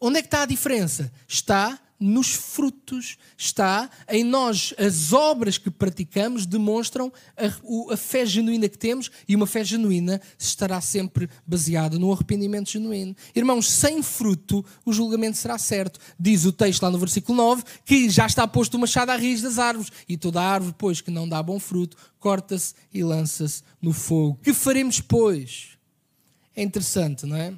Onde 0.01 0.19
é 0.19 0.23
que 0.23 0.27
está 0.27 0.43
a 0.43 0.47
diferença? 0.47 1.13
Está 1.29 1.81
nos 2.03 2.35
frutos, 2.35 3.17
está 3.37 3.89
em 4.09 4.25
nós. 4.25 4.75
As 4.77 5.13
obras 5.13 5.57
que 5.57 5.71
praticamos 5.71 6.45
demonstram 6.45 7.13
a, 7.37 7.93
a, 7.93 7.97
fé 7.97 8.27
genuína 8.27 8.69
que 8.69 8.77
temos 8.77 9.11
e 9.29 9.37
uma 9.37 9.47
fé 9.47 9.65
genuína 9.65 10.21
estará 10.39 10.81
sempre 10.81 11.29
baseada 11.47 11.99
no 11.99 12.13
arrependimento 12.13 12.71
genuíno. 12.71 13.15
Irmãos, 13.35 13.71
sem 13.71 14.03
fruto 14.03 14.65
o 14.85 14.93
julgamento 14.93 15.37
será 15.37 15.57
certo. 15.59 16.01
Diz 16.19 16.45
o 16.45 16.53
texto 16.53 16.83
lá 16.83 16.91
no 16.91 16.99
versículo 16.99 17.37
9 17.39 17.63
que 17.85 18.11
já 18.11 18.27
está 18.27 18.47
posto 18.47 18.75
o 18.75 18.81
machado 18.81 19.11
à 19.11 19.17
raiz 19.17 19.41
das 19.41 19.59
árvores 19.59 19.93
e 20.09 20.17
toda 20.17 20.43
árvore, 20.43 20.75
pois, 20.77 21.01
que 21.01 21.11
não 21.11 21.29
dá 21.29 21.43
bom 21.43 21.61
fruto, 21.61 21.97
corta-se 22.19 22.75
e 22.93 23.03
lança-se 23.03 23.63
no 23.81 23.93
fogo. 23.93 24.39
Que 24.43 24.53
faremos, 24.53 25.01
pois? 25.01 25.79
É 26.55 26.63
interessante, 26.63 27.27
não 27.27 27.37
é? 27.37 27.55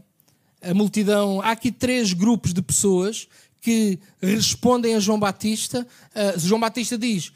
A 0.62 0.72
multidão, 0.72 1.42
há 1.42 1.50
aqui 1.50 1.70
três 1.70 2.14
grupos 2.14 2.54
de 2.54 2.62
pessoas 2.62 3.28
que 3.64 3.98
respondem 4.20 4.94
a 4.94 5.00
João 5.00 5.18
Batista. 5.18 5.86
Uh, 6.14 6.38
João 6.38 6.60
Batista 6.60 6.98
diz: 6.98 7.32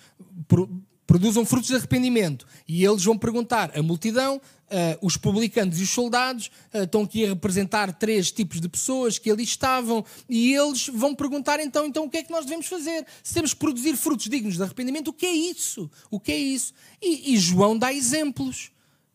produzam 1.07 1.47
frutos 1.47 1.69
de 1.69 1.75
arrependimento. 1.75 2.47
E 2.69 2.85
eles 2.85 3.03
vão 3.03 3.17
perguntar: 3.17 3.73
a 3.75 3.83
multidão, 3.83 4.37
uh, 4.37 4.99
os 5.01 5.17
publicanos 5.17 5.81
e 5.81 5.85
os 5.85 5.89
soldados 5.89 6.51
uh, 6.75 6.83
estão 6.83 7.05
aqui 7.05 7.25
a 7.25 7.29
representar 7.31 7.95
três 7.95 8.31
tipos 8.31 8.61
de 8.61 8.69
pessoas 8.69 9.19
que 9.19 9.31
ali 9.31 9.43
estavam, 9.43 10.05
e 10.29 10.53
eles 10.53 10.89
vão 10.89 11.15
perguntar 11.15 11.61
então, 11.61 11.87
então 11.87 12.05
o 12.05 12.11
que 12.11 12.19
é 12.19 12.23
que 12.23 12.31
nós 12.31 12.45
devemos 12.45 12.67
fazer? 12.67 13.07
Se 13.23 13.33
temos 13.33 13.55
que 13.55 13.61
produzir 13.61 13.97
frutos 13.97 14.29
dignos 14.29 14.57
de 14.57 14.63
arrependimento, 14.63 15.09
o 15.09 15.15
que 15.15 15.25
é 15.25 15.33
isso? 15.33 15.91
O 16.11 16.21
que 16.21 16.31
é 16.31 16.37
isso? 16.37 16.75
E, 17.01 17.33
e 17.33 17.39
João 17.39 17.79
dá 17.79 17.91
exemplos, 17.91 18.71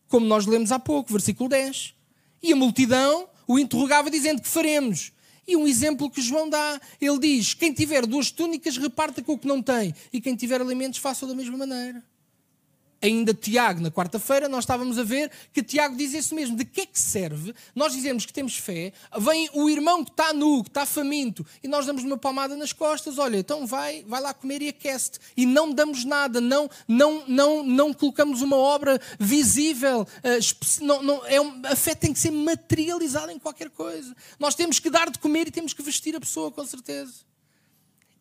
como 0.08 0.26
nós 0.26 0.46
lemos 0.46 0.72
há 0.72 0.80
pouco, 0.80 1.12
versículo 1.12 1.48
10. 1.48 1.94
E 2.42 2.52
a 2.52 2.56
multidão 2.56 3.28
o 3.46 3.56
interrogava 3.56 4.10
dizendo 4.10 4.42
que 4.42 4.48
faremos. 4.48 5.12
E 5.46 5.56
um 5.56 5.66
exemplo 5.66 6.10
que 6.10 6.22
João 6.22 6.48
dá, 6.48 6.80
ele 7.00 7.18
diz: 7.18 7.54
quem 7.54 7.72
tiver 7.72 8.06
duas 8.06 8.30
túnicas, 8.30 8.76
reparta 8.76 9.22
com 9.22 9.32
o 9.32 9.38
que 9.38 9.46
não 9.46 9.62
tem, 9.62 9.94
e 10.12 10.20
quem 10.20 10.34
tiver 10.34 10.60
alimentos, 10.60 10.98
faça 10.98 11.26
da 11.26 11.34
mesma 11.34 11.56
maneira. 11.56 12.02
Ainda 13.04 13.34
Tiago, 13.34 13.80
na 13.80 13.90
quarta-feira, 13.90 14.48
nós 14.48 14.64
estávamos 14.64 14.98
a 14.98 15.02
ver 15.02 15.30
que 15.52 15.62
Tiago 15.62 15.94
diz 15.96 16.14
isso 16.14 16.34
mesmo. 16.34 16.56
De 16.56 16.64
que 16.64 16.82
é 16.82 16.86
que 16.86 16.98
serve 16.98 17.54
nós 17.74 17.92
dizemos 17.92 18.24
que 18.24 18.32
temos 18.32 18.56
fé, 18.56 18.92
vem 19.18 19.48
o 19.52 19.68
irmão 19.68 20.04
que 20.04 20.10
está 20.10 20.32
nu, 20.32 20.62
que 20.62 20.70
está 20.70 20.86
faminto, 20.86 21.44
e 21.62 21.68
nós 21.68 21.86
damos 21.86 22.02
uma 22.02 22.16
palmada 22.16 22.56
nas 22.56 22.72
costas, 22.72 23.18
olha, 23.18 23.38
então 23.38 23.66
vai, 23.66 24.04
vai 24.06 24.20
lá 24.20 24.32
comer 24.32 24.62
e 24.62 24.68
aquece 24.68 25.12
E 25.36 25.44
não 25.44 25.72
damos 25.72 26.04
nada, 26.04 26.40
não, 26.40 26.70
não, 26.88 27.24
não, 27.26 27.62
não 27.62 27.92
colocamos 27.92 28.40
uma 28.40 28.56
obra 28.56 29.00
visível. 29.18 30.02
Uh, 30.02 30.84
não, 30.84 31.02
não, 31.02 31.26
é 31.26 31.36
a 31.70 31.76
fé 31.76 31.94
tem 31.94 32.12
que 32.12 32.18
ser 32.18 32.30
materializada 32.30 33.32
em 33.32 33.38
qualquer 33.38 33.70
coisa. 33.70 34.14
Nós 34.38 34.54
temos 34.54 34.78
que 34.78 34.88
dar 34.88 35.10
de 35.10 35.18
comer 35.18 35.48
e 35.48 35.50
temos 35.50 35.72
que 35.72 35.82
vestir 35.82 36.16
a 36.16 36.20
pessoa, 36.20 36.50
com 36.50 36.64
certeza. 36.64 37.33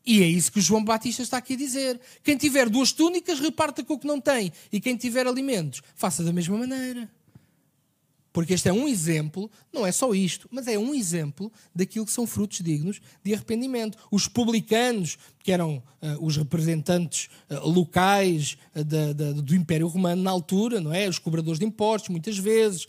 E 0.05 0.21
é 0.21 0.27
isso 0.27 0.51
que 0.51 0.59
João 0.59 0.83
Batista 0.83 1.23
está 1.23 1.37
aqui 1.37 1.53
a 1.53 1.57
dizer. 1.57 1.99
Quem 2.23 2.35
tiver 2.35 2.69
duas 2.69 2.91
túnicas, 2.91 3.39
reparta 3.39 3.83
com 3.83 3.93
o 3.93 3.99
que 3.99 4.07
não 4.07 4.19
tem. 4.19 4.51
E 4.71 4.79
quem 4.79 4.97
tiver 4.97 5.25
alimentos, 5.25 5.81
faça 5.95 6.23
da 6.23 6.33
mesma 6.33 6.57
maneira. 6.57 7.09
Porque 8.33 8.55
este 8.55 8.67
é 8.67 8.73
um 8.73 8.87
exemplo, 8.87 9.49
não 9.71 9.85
é 9.85 9.91
só 9.91 10.11
isto, 10.15 10.49
mas 10.51 10.67
é 10.67 10.77
um 10.77 10.93
exemplo 10.95 11.53
daquilo 11.73 12.03
que 12.03 12.11
são 12.11 12.25
frutos 12.25 12.61
dignos 12.61 12.99
de 13.23 13.31
arrependimento. 13.31 13.95
Os 14.09 14.27
publicanos, 14.27 15.19
que 15.43 15.51
eram 15.51 15.77
uh, 16.01 16.25
os 16.25 16.35
representantes 16.35 17.29
uh, 17.47 17.69
locais 17.69 18.57
uh, 18.75 18.83
da, 18.83 19.13
da, 19.13 19.31
do 19.33 19.55
Império 19.55 19.87
Romano 19.87 20.23
na 20.23 20.31
altura, 20.31 20.81
não 20.81 20.91
é? 20.91 21.07
Os 21.07 21.19
cobradores 21.19 21.59
de 21.59 21.65
impostos, 21.65 22.09
muitas 22.09 22.37
vezes. 22.37 22.87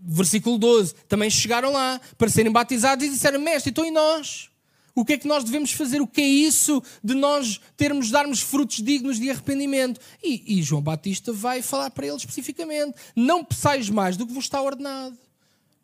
versículo 0.00 0.56
12, 0.56 0.94
também 1.06 1.28
chegaram 1.28 1.70
lá 1.70 2.00
para 2.16 2.30
serem 2.30 2.50
batizados 2.50 3.04
e 3.06 3.10
disseram: 3.10 3.38
Mestre, 3.38 3.70
então 3.70 3.84
e 3.84 3.90
nós? 3.90 4.48
O 4.96 5.04
que 5.04 5.12
é 5.12 5.18
que 5.18 5.28
nós 5.28 5.44
devemos 5.44 5.72
fazer? 5.72 6.00
O 6.00 6.06
que 6.06 6.22
é 6.22 6.26
isso 6.26 6.82
de 7.04 7.12
nós 7.12 7.60
termos, 7.76 8.10
darmos 8.10 8.40
frutos 8.40 8.82
dignos 8.82 9.20
de 9.20 9.28
arrependimento? 9.28 10.00
E, 10.24 10.58
e 10.58 10.62
João 10.62 10.80
Batista 10.80 11.34
vai 11.34 11.60
falar 11.60 11.90
para 11.90 12.06
eles 12.06 12.22
especificamente: 12.22 12.94
não 13.14 13.44
peçais 13.44 13.90
mais 13.90 14.16
do 14.16 14.26
que 14.26 14.32
vos 14.32 14.44
está 14.44 14.60
ordenado 14.60 15.16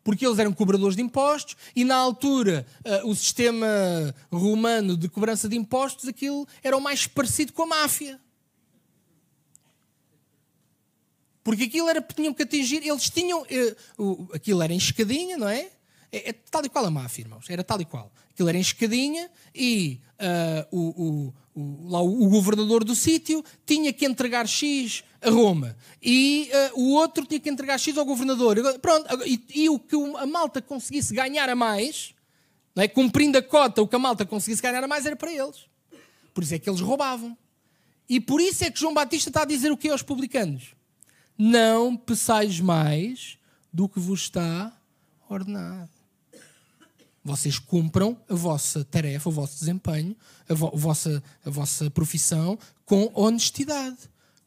porque 0.03 0.25
eles 0.25 0.37
eram 0.37 0.51
cobradores 0.51 0.97
de 0.97 1.01
impostos 1.01 1.55
e 1.73 1.85
na 1.85 1.95
altura 1.95 2.67
uh, 2.83 3.07
o 3.07 3.15
sistema 3.15 4.13
romano 4.29 4.97
de 4.97 5.07
cobrança 5.07 5.47
de 5.47 5.55
impostos 5.55 6.09
aquilo 6.09 6.45
era 6.61 6.75
o 6.75 6.81
mais 6.81 7.07
parecido 7.07 7.53
com 7.53 7.63
a 7.63 7.67
máfia. 7.67 8.19
Porque 11.41 11.63
aquilo 11.63 11.87
era 11.87 12.01
tinham 12.01 12.33
que 12.33 12.43
atingir, 12.43 12.85
eles 12.85 13.09
tinham, 13.09 13.43
uh, 13.43 14.27
aquilo 14.33 14.61
era 14.61 14.73
em 14.73 14.77
escadinha, 14.77 15.37
não 15.37 15.47
é? 15.47 15.71
É, 16.13 16.29
é, 16.29 16.33
tal 16.33 16.63
e 16.63 16.69
qual 16.69 16.85
a 16.85 16.91
máfia, 16.91 17.23
irmãos. 17.23 17.49
Era 17.49 17.63
tal 17.63 17.81
e 17.81 17.85
qual. 17.85 18.11
Aquilo 18.31 18.47
era 18.47 18.59
escadinha 18.59 19.31
e 19.53 19.99
uh, 20.19 20.77
o, 20.77 21.33
o, 21.55 21.59
o, 21.59 21.89
lá 21.89 22.01
o, 22.01 22.29
governador 22.29 22.83
do 22.83 22.95
sítio 22.95 23.43
tinha 23.65 23.91
que 23.91 24.05
entregar 24.05 24.47
X 24.47 25.03
a 25.19 25.31
Roma 25.31 25.75
e 26.01 26.51
uh, 26.75 26.79
o 26.79 26.93
outro 26.93 27.25
tinha 27.25 27.39
que 27.39 27.49
entregar 27.49 27.79
X 27.79 27.97
ao 27.97 28.05
governador. 28.05 28.57
Pronto, 28.79 29.07
e, 29.25 29.43
e 29.55 29.69
o 29.69 29.79
que 29.79 29.95
a 29.95 30.27
malta 30.27 30.61
conseguisse 30.61 31.15
ganhar 31.15 31.49
a 31.49 31.55
mais, 31.55 32.13
não 32.75 32.83
é? 32.83 32.87
cumprindo 32.87 33.39
a 33.39 33.41
cota, 33.41 33.81
o 33.81 33.87
que 33.87 33.95
a 33.95 33.99
malta 33.99 34.23
conseguisse 34.23 34.61
ganhar 34.61 34.83
a 34.83 34.87
mais 34.87 35.07
era 35.07 35.15
para 35.15 35.31
eles. 35.31 35.65
Por 36.31 36.43
isso 36.43 36.53
é 36.53 36.59
que 36.59 36.69
eles 36.69 36.79
roubavam. 36.79 37.35
E 38.07 38.19
por 38.19 38.39
isso 38.39 38.63
é 38.63 38.69
que 38.69 38.79
João 38.79 38.93
Batista 38.93 39.31
está 39.31 39.41
a 39.41 39.45
dizer 39.45 39.71
o 39.71 39.77
que 39.77 39.89
aos 39.89 40.03
publicanos? 40.03 40.75
Não 41.35 41.97
peçais 41.97 42.59
mais 42.59 43.39
do 43.71 43.89
que 43.89 43.99
vos 43.99 44.21
está 44.21 44.71
ordenado 45.27 46.02
vocês 47.23 47.57
cumpram 47.57 48.17
a 48.27 48.35
vossa 48.35 48.83
tarefa, 48.83 49.29
o 49.29 49.31
vosso 49.31 49.57
desempenho, 49.57 50.15
a, 50.47 50.53
vo 50.53 50.71
vossa, 50.75 51.23
a 51.45 51.49
vossa 51.49 51.89
profissão 51.89 52.59
com 52.85 53.09
honestidade. 53.13 53.97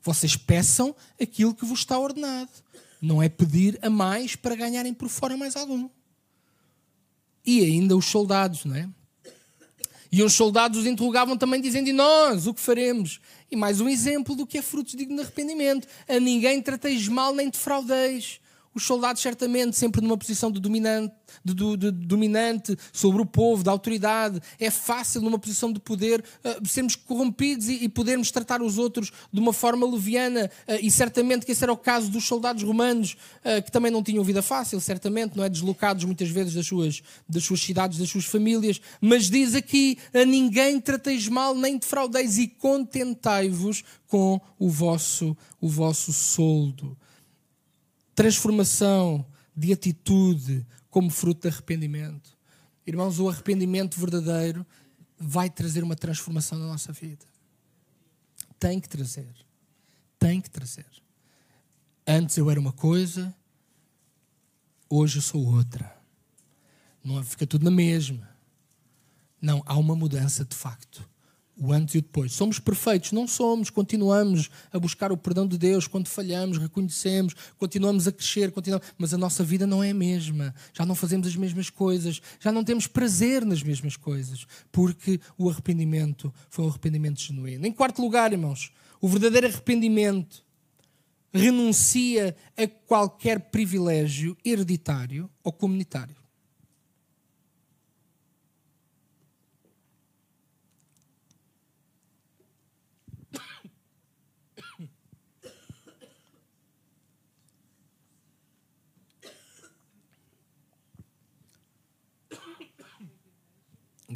Vocês 0.02 0.36
peçam 0.36 0.94
aquilo 1.20 1.54
que 1.54 1.64
vos 1.64 1.80
está 1.80 1.98
ordenado. 1.98 2.50
Não 3.00 3.22
é 3.22 3.28
pedir 3.28 3.78
a 3.82 3.88
mais 3.88 4.36
para 4.36 4.54
ganharem 4.54 4.92
por 4.92 5.08
fora 5.08 5.36
mais 5.36 5.56
algum. 5.56 5.88
E 7.44 7.64
ainda 7.64 7.96
os 7.96 8.06
soldados, 8.06 8.64
não 8.64 8.76
é? 8.76 8.88
E 10.12 10.22
os 10.22 10.34
soldados 10.34 10.80
os 10.80 10.86
interrogavam 10.86 11.36
também, 11.36 11.60
dizendo: 11.60 11.88
E 11.88 11.92
nós, 11.92 12.46
o 12.46 12.54
que 12.54 12.60
faremos? 12.60 13.20
E 13.50 13.56
mais 13.56 13.80
um 13.80 13.88
exemplo 13.88 14.34
do 14.34 14.46
que 14.46 14.58
é 14.58 14.62
fruto 14.62 14.96
digno 14.96 15.16
de 15.16 15.22
arrependimento. 15.22 15.88
A 16.08 16.20
ninguém 16.20 16.60
trateis 16.62 17.08
mal 17.08 17.34
nem 17.34 17.48
defraudeis 17.48 18.40
os 18.76 18.84
soldados 18.84 19.22
certamente 19.22 19.74
sempre 19.74 20.02
numa 20.02 20.18
posição 20.18 20.52
de 20.52 20.60
dominante, 20.60 21.14
de, 21.42 21.54
de, 21.54 21.76
de, 21.78 21.90
dominante 21.90 22.76
sobre 22.92 23.22
o 23.22 23.24
povo, 23.24 23.64
da 23.64 23.70
autoridade. 23.70 24.38
É 24.60 24.70
fácil 24.70 25.22
numa 25.22 25.38
posição 25.38 25.72
de 25.72 25.80
poder 25.80 26.22
uh, 26.44 26.68
sermos 26.68 26.94
corrompidos 26.94 27.70
e, 27.70 27.84
e, 27.84 27.88
podermos 27.88 28.30
tratar 28.30 28.60
os 28.60 28.76
outros 28.76 29.10
de 29.32 29.40
uma 29.40 29.54
forma 29.54 29.90
leviana. 29.90 30.50
Uh, 30.68 30.74
e 30.82 30.90
certamente 30.90 31.46
que 31.46 31.52
esse 31.52 31.64
era 31.64 31.72
o 31.72 31.76
caso 31.76 32.10
dos 32.10 32.24
soldados 32.24 32.62
romanos, 32.62 33.16
uh, 33.40 33.62
que 33.62 33.72
também 33.72 33.90
não 33.90 34.02
tinham 34.02 34.22
vida 34.22 34.42
fácil, 34.42 34.78
certamente, 34.78 35.38
não 35.38 35.44
é? 35.44 35.48
Deslocados 35.48 36.04
muitas 36.04 36.28
vezes 36.28 36.52
das 36.52 36.66
suas, 36.66 37.02
das 37.26 37.42
suas 37.42 37.60
cidades, 37.60 37.98
das 37.98 38.10
suas 38.10 38.26
famílias. 38.26 38.78
Mas 39.00 39.30
diz 39.30 39.54
aqui: 39.54 39.96
a 40.12 40.22
ninguém 40.26 40.78
trateis 40.78 41.28
mal, 41.28 41.54
nem 41.54 41.78
defraudeis, 41.78 42.36
e 42.36 42.46
contentai-vos 42.46 43.82
com 44.06 44.38
o 44.58 44.68
vosso, 44.68 45.34
o 45.62 45.66
vosso 45.66 46.12
soldo 46.12 46.94
transformação 48.16 49.24
de 49.54 49.72
atitude 49.72 50.66
como 50.90 51.10
fruto 51.10 51.42
de 51.42 51.54
arrependimento. 51.54 52.36
Irmãos, 52.86 53.20
o 53.20 53.28
arrependimento 53.28 54.00
verdadeiro 54.00 54.66
vai 55.18 55.50
trazer 55.50 55.84
uma 55.84 55.94
transformação 55.94 56.58
na 56.58 56.66
nossa 56.66 56.92
vida. 56.92 57.26
Tem 58.58 58.80
que 58.80 58.88
trazer. 58.88 59.34
Tem 60.18 60.40
que 60.40 60.48
trazer. 60.48 60.86
Antes 62.06 62.38
eu 62.38 62.50
era 62.50 62.58
uma 62.58 62.72
coisa, 62.72 63.34
hoje 64.88 65.18
eu 65.18 65.22
sou 65.22 65.44
outra. 65.44 65.94
Não 67.04 67.22
fica 67.22 67.46
tudo 67.46 67.64
na 67.64 67.70
mesma. 67.70 68.28
Não, 69.40 69.62
há 69.66 69.76
uma 69.76 69.94
mudança 69.94 70.44
de 70.44 70.56
facto 70.56 71.06
o 71.56 71.72
antes 71.72 71.94
e 71.94 71.98
o 71.98 72.02
depois. 72.02 72.32
Somos 72.32 72.58
perfeitos? 72.58 73.12
Não 73.12 73.26
somos. 73.26 73.70
Continuamos 73.70 74.50
a 74.72 74.78
buscar 74.78 75.10
o 75.10 75.16
perdão 75.16 75.46
de 75.46 75.56
Deus 75.56 75.86
quando 75.88 76.08
falhamos, 76.08 76.58
reconhecemos, 76.58 77.34
continuamos 77.56 78.06
a 78.06 78.12
crescer, 78.12 78.52
continuamos... 78.52 78.86
mas 78.98 79.14
a 79.14 79.18
nossa 79.18 79.42
vida 79.42 79.66
não 79.66 79.82
é 79.82 79.90
a 79.90 79.94
mesma. 79.94 80.54
Já 80.72 80.84
não 80.84 80.94
fazemos 80.94 81.26
as 81.26 81.36
mesmas 81.36 81.70
coisas, 81.70 82.20
já 82.38 82.52
não 82.52 82.62
temos 82.62 82.86
prazer 82.86 83.44
nas 83.44 83.62
mesmas 83.62 83.96
coisas, 83.96 84.46
porque 84.70 85.18
o 85.38 85.48
arrependimento 85.48 86.32
foi 86.50 86.64
um 86.64 86.68
arrependimento 86.68 87.20
genuíno. 87.20 87.66
Em 87.66 87.72
quarto 87.72 88.02
lugar, 88.02 88.32
irmãos, 88.32 88.70
o 89.00 89.08
verdadeiro 89.08 89.46
arrependimento 89.46 90.44
renuncia 91.32 92.36
a 92.56 92.66
qualquer 92.66 93.50
privilégio 93.50 94.36
hereditário 94.44 95.30
ou 95.42 95.52
comunitário. 95.52 96.25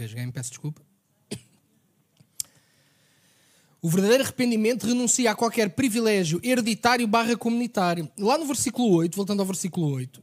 Engasguei, 0.00 0.24
me 0.24 0.32
peço 0.32 0.48
desculpa. 0.50 0.80
O 3.82 3.88
verdadeiro 3.88 4.24
arrependimento 4.24 4.86
renuncia 4.86 5.30
a 5.30 5.34
qualquer 5.34 5.70
privilégio 5.70 6.40
hereditário 6.42 7.06
barra 7.06 7.36
comunitário. 7.36 8.10
Lá 8.18 8.38
no 8.38 8.46
versículo 8.46 8.94
8, 8.94 9.14
voltando 9.14 9.40
ao 9.40 9.46
versículo 9.46 9.90
8. 9.92 10.22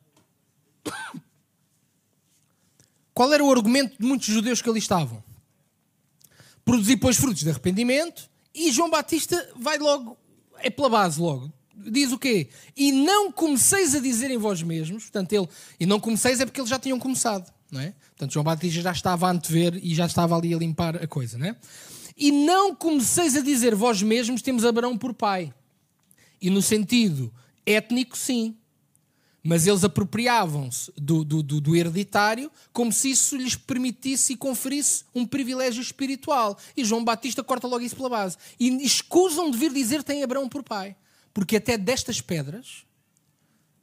Qual 3.14 3.34
era 3.34 3.44
o 3.44 3.52
argumento 3.52 3.98
de 4.00 4.06
muitos 4.06 4.28
judeus 4.28 4.62
que 4.62 4.70
ali 4.70 4.80
estavam? 4.80 5.24
Produzir, 6.64 6.98
pois, 6.98 7.18
frutos 7.18 7.44
de 7.44 7.50
arrependimento. 7.50 8.30
E 8.54 8.72
João 8.72 8.90
Batista 8.90 9.52
vai 9.56 9.78
logo, 9.78 10.18
é 10.58 10.70
pela 10.70 10.90
base 10.90 11.20
logo. 11.20 11.52
Diz 11.76 12.12
o 12.12 12.20
quê? 12.20 12.50
E 12.76 12.92
não 12.92 13.32
comeceis 13.32 13.96
a 13.96 14.00
dizer 14.00 14.30
em 14.30 14.38
vós 14.38 14.62
mesmos. 14.62 15.04
Portanto, 15.04 15.34
ele, 15.34 15.48
e 15.80 15.86
não 15.86 16.00
comeceis 16.00 16.40
é 16.40 16.46
porque 16.46 16.60
eles 16.60 16.70
já 16.70 16.80
tinham 16.80 17.00
começado. 17.00 17.52
Não 17.72 17.82
é? 17.82 17.94
Portanto, 18.10 18.34
João 18.34 18.44
Batista 18.44 18.82
já 18.82 18.92
estava 18.92 19.28
a 19.28 19.32
antever 19.32 19.80
e 19.84 19.94
já 19.94 20.06
estava 20.06 20.36
ali 20.36 20.54
a 20.54 20.58
limpar 20.58 20.96
a 20.96 21.08
coisa. 21.08 21.38
Não 21.38 21.48
é? 21.48 21.56
E 22.16 22.32
não 22.32 22.74
comeceis 22.74 23.36
a 23.36 23.42
dizer 23.42 23.76
vós 23.76 24.02
mesmos 24.02 24.42
temos 24.42 24.66
Abraão 24.66 24.98
por 24.98 25.14
pai. 25.14 25.54
E 26.42 26.50
no 26.50 26.62
sentido 26.62 27.34
étnico, 27.66 28.18
sim. 28.18 28.56
Mas 29.44 29.68
eles 29.68 29.84
apropriavam-se 29.84 30.92
do, 30.98 31.24
do, 31.24 31.44
do, 31.44 31.62
do, 31.62 31.76
hereditário 31.76 32.52
como 32.74 32.92
se 32.92 33.12
isso 33.12 33.38
lhes 33.38 33.56
permitisse 33.56 34.34
e 34.34 34.38
conferisse 34.38 35.06
um 35.14 35.26
privilégio 35.26 35.82
espiritual. 35.82 36.58
E 36.76 36.84
João 36.84 37.04
Batista 37.04 37.44
corta 37.44 37.68
logo 37.68 37.84
isso 37.84 37.96
pela 37.96 38.10
base. 38.10 38.38
E 38.60 38.68
escusam 38.84 39.50
de 39.52 39.58
vir 39.58 39.72
dizer 39.72 40.04
tem 40.04 40.24
Abraão 40.24 40.50
por 40.50 40.64
pai. 40.64 40.96
Porque 41.34 41.58
até 41.58 41.78
destas 41.78 42.20
pedras 42.20 42.86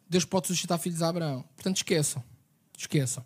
Deus 0.08 0.24
pode 0.24 0.48
suscitar 0.48 0.78
filhos 0.78 1.02
a 1.02 1.08
Abraão. 1.08 1.44
Portanto, 1.54 1.76
esqueçam. 1.76 2.22
Esqueçam. 2.76 3.24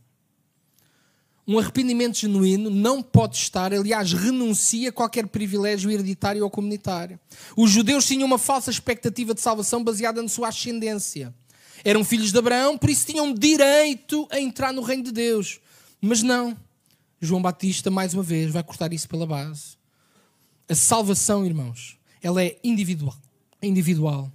Um 1.48 1.58
arrependimento 1.58 2.18
genuíno 2.18 2.68
não 2.68 3.02
pode 3.02 3.38
estar, 3.38 3.72
aliás, 3.72 4.12
renuncia 4.12 4.90
a 4.90 4.92
qualquer 4.92 5.26
privilégio 5.28 5.90
hereditário 5.90 6.44
ou 6.44 6.50
comunitário. 6.50 7.18
Os 7.56 7.70
judeus 7.70 8.04
tinham 8.06 8.26
uma 8.26 8.37
falsa 8.37 8.70
expectativa 8.70 9.32
de 9.32 9.40
salvação 9.40 9.82
baseada 9.82 10.20
na 10.20 10.28
sua 10.28 10.48
ascendência. 10.48 11.34
Eram 11.82 12.04
filhos 12.04 12.32
de 12.32 12.38
Abraão, 12.38 12.76
por 12.76 12.90
isso 12.90 13.06
tinham 13.06 13.32
direito 13.32 14.28
a 14.30 14.38
entrar 14.38 14.74
no 14.74 14.82
reino 14.82 15.04
de 15.04 15.12
Deus. 15.12 15.58
Mas 16.02 16.22
não. 16.22 16.54
João 17.18 17.40
Batista, 17.40 17.90
mais 17.90 18.12
uma 18.12 18.22
vez, 18.22 18.52
vai 18.52 18.62
cortar 18.62 18.92
isso 18.92 19.08
pela 19.08 19.26
base. 19.26 19.78
A 20.68 20.74
salvação, 20.74 21.46
irmãos, 21.46 21.96
ela 22.22 22.44
é 22.44 22.58
individual. 22.62 23.16
individual. 23.62 24.30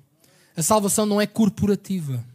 A 0.57 0.63
salvação 0.63 1.05
não 1.05 1.21
é 1.21 1.27
corporativa. 1.27 2.25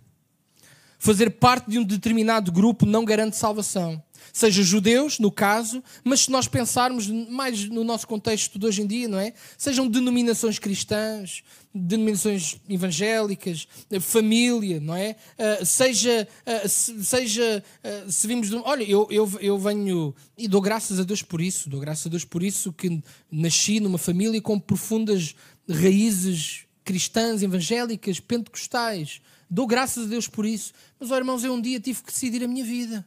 Fazer 1.01 1.31
parte 1.31 1.69
de 1.69 1.81
um 1.81 1.85
determinado 1.85 2.53
grupo 2.53 2.87
não 2.87 3.05
garante 3.05 3.37
salvação. 3.37 4.01
Seja 4.33 4.63
judeus, 4.63 5.19
no 5.19 5.31
caso, 5.31 5.83
mas 6.05 6.21
se 6.21 6.31
nós 6.31 6.47
pensarmos 6.47 7.09
mais 7.09 7.65
no 7.69 7.85
nosso 7.85 8.07
contexto 8.07 8.59
de 8.59 8.67
hoje 8.67 8.83
em 8.83 8.87
dia, 8.87 9.09
não 9.09 9.19
é? 9.19 9.33
Sejam 9.57 9.89
denominações 9.89 10.59
cristãs, 10.59 11.43
denominações 11.75 12.57
evangélicas, 12.69 13.67
família, 14.01 14.81
não 14.81 14.95
é? 14.95 15.17
Uh, 15.39 15.65
seja, 15.65 16.27
uh, 16.47 16.69
seja 16.69 17.63
uh, 17.85 18.11
se 18.11 18.27
vimos. 18.27 18.53
Olha, 18.65 18.85
eu, 18.85 19.07
eu, 19.11 19.31
eu 19.41 19.59
venho 19.59 20.15
e 20.37 20.49
dou 20.49 20.61
graças 20.61 20.99
a 20.99 21.05
Deus 21.05 21.23
por 21.23 21.41
isso, 21.41 21.69
dou 21.69 21.81
graças 21.81 22.07
a 22.07 22.11
Deus 22.11 22.25
por 22.25 22.43
isso 22.43 22.73
que 22.73 23.03
nasci 23.31 23.81
numa 23.81 23.99
família 23.99 24.41
com 24.41 24.59
profundas 24.59 25.35
raízes 25.69 26.67
cristãs, 26.85 27.43
evangélicas, 27.43 28.19
pentecostais. 28.19 29.21
Dou 29.51 29.67
graças 29.67 30.07
a 30.07 30.09
Deus 30.09 30.27
por 30.27 30.47
isso. 30.47 30.73
Mas, 30.99 31.11
oh, 31.11 31.17
irmãos, 31.17 31.45
eu 31.45 31.53
um 31.53 31.61
dia 31.61 31.79
tive 31.81 32.03
que 32.03 32.13
decidir 32.13 32.43
a 32.43 32.49
minha 32.49 32.65
vida. 32.65 33.07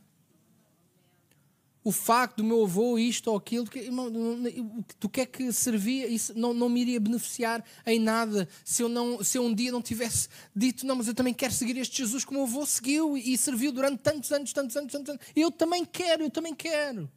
O 1.83 1.91
facto 1.91 2.37
do 2.37 2.43
meu 2.43 2.63
avô, 2.63 2.97
isto 2.97 3.31
ou 3.31 3.37
aquilo, 3.37 3.65
que, 3.65 3.89
do 4.99 5.09
que 5.09 5.21
é 5.21 5.25
que 5.25 5.51
servia, 5.51 6.07
isso 6.07 6.37
não, 6.37 6.53
não 6.53 6.69
me 6.69 6.81
iria 6.81 6.99
beneficiar 6.99 7.63
em 7.85 7.99
nada 7.99 8.47
se 8.63 8.83
eu, 8.83 8.89
não, 8.89 9.23
se 9.23 9.37
eu 9.37 9.43
um 9.43 9.53
dia 9.53 9.71
não 9.71 9.81
tivesse 9.81 10.29
dito, 10.55 10.85
não, 10.85 10.95
mas 10.95 11.07
eu 11.07 11.15
também 11.15 11.33
quero 11.33 11.53
seguir 11.53 11.77
este 11.77 11.97
Jesus 11.97 12.23
como 12.23 12.41
o 12.41 12.43
avô 12.43 12.65
seguiu 12.65 13.17
e 13.17 13.35
serviu 13.37 13.71
durante 13.71 14.01
tantos 14.01 14.31
anos, 14.31 14.53
tantos 14.53 14.77
anos, 14.77 14.91
tantos 14.91 15.09
anos. 15.09 15.21
Eu 15.35 15.49
também 15.49 15.83
quero, 15.83 16.23
eu 16.23 16.29
também 16.29 16.53
quero. 16.53 17.09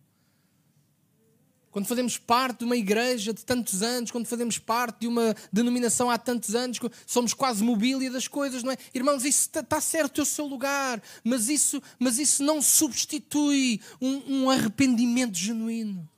Quando 1.74 1.86
fazemos 1.86 2.16
parte 2.16 2.60
de 2.60 2.64
uma 2.66 2.76
igreja 2.76 3.34
de 3.34 3.44
tantos 3.44 3.82
anos, 3.82 4.12
quando 4.12 4.26
fazemos 4.26 4.58
parte 4.58 5.00
de 5.00 5.08
uma 5.08 5.34
denominação 5.52 6.08
há 6.08 6.16
tantos 6.16 6.54
anos, 6.54 6.78
somos 7.04 7.34
quase 7.34 7.64
mobília 7.64 8.08
das 8.12 8.28
coisas, 8.28 8.62
não 8.62 8.70
é? 8.70 8.76
Irmãos, 8.94 9.24
isso 9.24 9.40
está 9.40 9.60
tá 9.60 9.80
certo, 9.80 10.20
é 10.20 10.22
o 10.22 10.24
seu 10.24 10.46
lugar, 10.46 11.02
mas 11.24 11.48
isso, 11.48 11.82
mas 11.98 12.20
isso 12.20 12.44
não 12.44 12.62
substitui 12.62 13.80
um, 14.00 14.42
um 14.42 14.50
arrependimento 14.50 15.36
genuíno. 15.36 16.08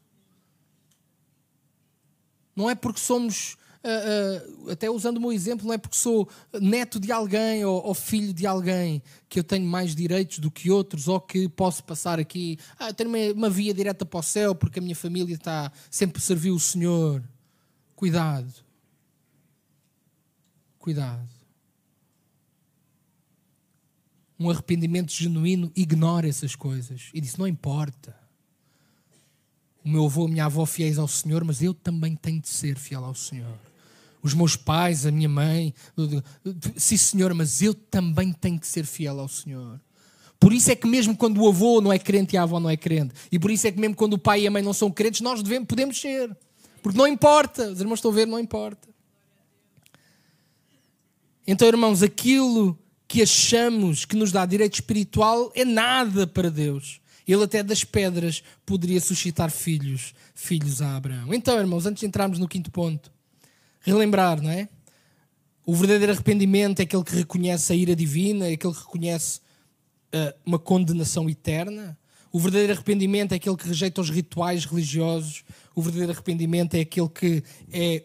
Não 2.54 2.68
é 2.68 2.74
porque 2.74 3.00
somos 3.00 3.57
uh, 3.87 4.70
até 4.70 4.91
usando 4.91 5.18
o 5.18 5.20
meu 5.20 5.32
exemplo, 5.32 5.66
não 5.66 5.72
é 5.72 5.78
porque 5.78 5.97
sou 5.97 6.28
neto 6.61 6.99
de 6.99 7.12
alguém 7.12 7.64
ou, 7.64 7.84
ou, 7.84 7.95
filho 7.95 8.32
de 8.32 8.47
alguém 8.47 9.03
que 9.28 9.39
eu 9.39 9.45
tenho 9.45 9.66
mais 9.66 9.95
direitos 9.95 10.39
do 10.39 10.51
que 10.51 10.70
outros 10.70 11.09
ou 11.09 11.20
que 11.20 11.49
posso 11.49 11.84
passar 11.84 12.18
aqui, 12.18 12.59
ah, 12.78 12.93
tenho 12.93 13.09
uma, 13.09 13.32
uma 13.32 13.51
via 13.51 13.72
direta 13.72 14.05
para 14.05 14.18
o 14.18 14.22
céu 14.22 14.55
porque 14.55 14.78
a 14.78 14.82
minha 14.82 14.97
família 14.97 15.34
está 15.34 15.70
sempre 15.91 16.20
serviu 16.20 16.55
o 16.55 16.61
Senhor. 16.61 17.22
Cuidado. 17.95 18.53
Cuidado. 20.78 21.28
Um 24.39 24.51
arrependimento 24.51 25.11
genuíno 25.12 25.72
ignora 25.74 26.28
essas 26.28 26.55
coisas 26.55 27.09
e 27.14 27.20
diz: 27.22 27.37
não 27.37 27.49
importa 27.49 28.14
o 29.82 29.89
meu 29.89 30.05
avô, 30.05 30.26
a 30.26 30.28
minha 30.28 30.45
avó 30.45 30.66
fiéis 30.66 30.99
ao 30.99 31.09
Senhor, 31.09 31.43
mas 31.43 31.62
eu 31.62 31.72
também 31.72 32.14
tenho 32.14 32.41
de 32.41 32.49
ser 32.49 32.76
fiel 32.76 33.05
ao 33.05 33.14
Senhor 33.14 33.57
os 34.26 34.34
meus 34.34 34.56
pais, 34.56 35.06
a 35.06 35.10
minha 35.10 35.28
mãe. 35.28 35.74
Sim, 36.76 36.96
Senhor, 36.96 37.32
mas 37.34 37.62
eu 37.62 37.74
também 37.74 38.32
tenho 38.32 38.58
que 38.58 38.66
ser 38.66 38.84
fiel 38.84 39.20
ao 39.20 39.28
Senhor. 39.28 39.80
Por 40.38 40.52
isso 40.52 40.70
é 40.70 40.76
que 40.76 40.86
mesmo 40.86 41.16
quando 41.16 41.40
o 41.40 41.48
avô 41.48 41.80
não 41.80 41.92
é 41.92 41.98
crente 41.98 42.34
e 42.34 42.38
a 42.38 42.42
avó 42.42 42.60
não 42.60 42.68
é 42.68 42.76
crente, 42.76 43.14
e 43.32 43.38
por 43.38 43.50
isso 43.50 43.66
é 43.66 43.72
que 43.72 43.80
mesmo 43.80 43.96
quando 43.96 44.14
o 44.14 44.18
pai 44.18 44.42
e 44.42 44.46
a 44.46 44.50
mãe 44.50 44.62
não 44.62 44.72
são 44.72 44.90
crentes, 44.90 45.20
nós 45.20 45.42
devemos, 45.42 45.66
podemos 45.66 46.00
ser. 46.00 46.36
Porque 46.82 46.98
não 46.98 47.06
importa. 47.08 47.70
Os 47.70 47.80
irmãos 47.80 47.98
estão 47.98 48.10
a 48.10 48.14
ver, 48.14 48.26
não 48.26 48.38
importa. 48.38 48.88
Então, 51.46 51.66
irmãos, 51.66 52.02
aquilo 52.02 52.78
que 53.08 53.22
achamos 53.22 54.04
que 54.04 54.16
nos 54.16 54.30
dá 54.30 54.44
direito 54.44 54.74
espiritual 54.74 55.50
é 55.54 55.64
nada 55.64 56.26
para 56.26 56.50
Deus. 56.50 57.00
Ele 57.26 57.42
até 57.42 57.62
das 57.62 57.82
pedras 57.82 58.42
poderia 58.64 59.00
suscitar 59.00 59.50
filhos, 59.50 60.14
filhos 60.34 60.80
a 60.80 60.96
Abraão. 60.96 61.34
Então, 61.34 61.58
irmãos, 61.58 61.86
antes 61.86 62.00
de 62.00 62.06
entrarmos 62.06 62.38
no 62.38 62.46
quinto 62.46 62.70
ponto, 62.70 63.10
relembrar, 63.87 64.43
não 64.43 64.51
é? 64.51 64.68
O 65.64 65.74
verdadeiro 65.74 66.12
arrependimento 66.12 66.80
é 66.80 66.82
aquele 66.82 67.05
que 67.05 67.16
reconhece 67.16 67.72
a 67.72 67.76
ira 67.76 67.97
divina, 67.97 68.49
é 68.49 68.53
aquele 68.53 68.72
que 68.72 68.80
reconhece 68.80 69.41
uh, 70.14 70.34
uma 70.45 70.59
condenação 70.59 71.28
eterna. 71.28 71.99
O 72.32 72.39
verdadeiro 72.39 72.72
arrependimento 72.72 73.32
é 73.32 73.37
aquele 73.37 73.57
que 73.57 73.66
rejeita 73.66 74.01
os 74.01 74.11
rituais 74.11 74.64
religiosos. 74.64 75.45
O 75.74 75.80
verdadeiro 75.82 76.12
arrependimento 76.12 76.74
é 76.74 76.80
aquele 76.80 77.09
que 77.09 77.43
é 77.72 78.05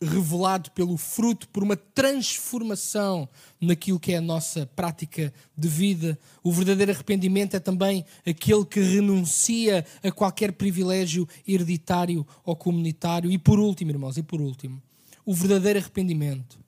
revelado 0.00 0.70
pelo 0.70 0.96
fruto, 0.96 1.48
por 1.48 1.62
uma 1.62 1.76
transformação 1.76 3.28
naquilo 3.60 3.98
que 3.98 4.12
é 4.12 4.18
a 4.18 4.20
nossa 4.20 4.66
prática 4.66 5.32
de 5.56 5.68
vida. 5.68 6.18
O 6.42 6.52
verdadeiro 6.52 6.92
arrependimento 6.92 7.54
é 7.54 7.60
também 7.60 8.04
aquele 8.26 8.64
que 8.64 8.80
renuncia 8.80 9.84
a 10.02 10.10
qualquer 10.12 10.52
privilégio 10.52 11.28
hereditário 11.46 12.26
ou 12.44 12.54
comunitário. 12.54 13.30
E 13.30 13.38
por 13.38 13.58
último, 13.58 13.90
irmãos, 13.90 14.16
e 14.16 14.22
por 14.22 14.40
último, 14.40 14.80
o 15.24 15.34
verdadeiro 15.34 15.78
arrependimento 15.78 16.58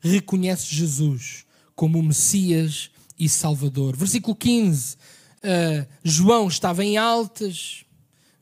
reconhece 0.00 0.74
Jesus 0.74 1.44
como 1.74 1.98
o 1.98 2.02
Messias 2.02 2.90
e 3.18 3.28
Salvador. 3.28 3.96
Versículo 3.96 4.34
15. 4.34 4.94
Uh, 4.94 4.98
ah, 5.44 5.86
João 6.02 6.48
estava 6.48 6.84
em 6.84 6.96
altas, 6.96 7.84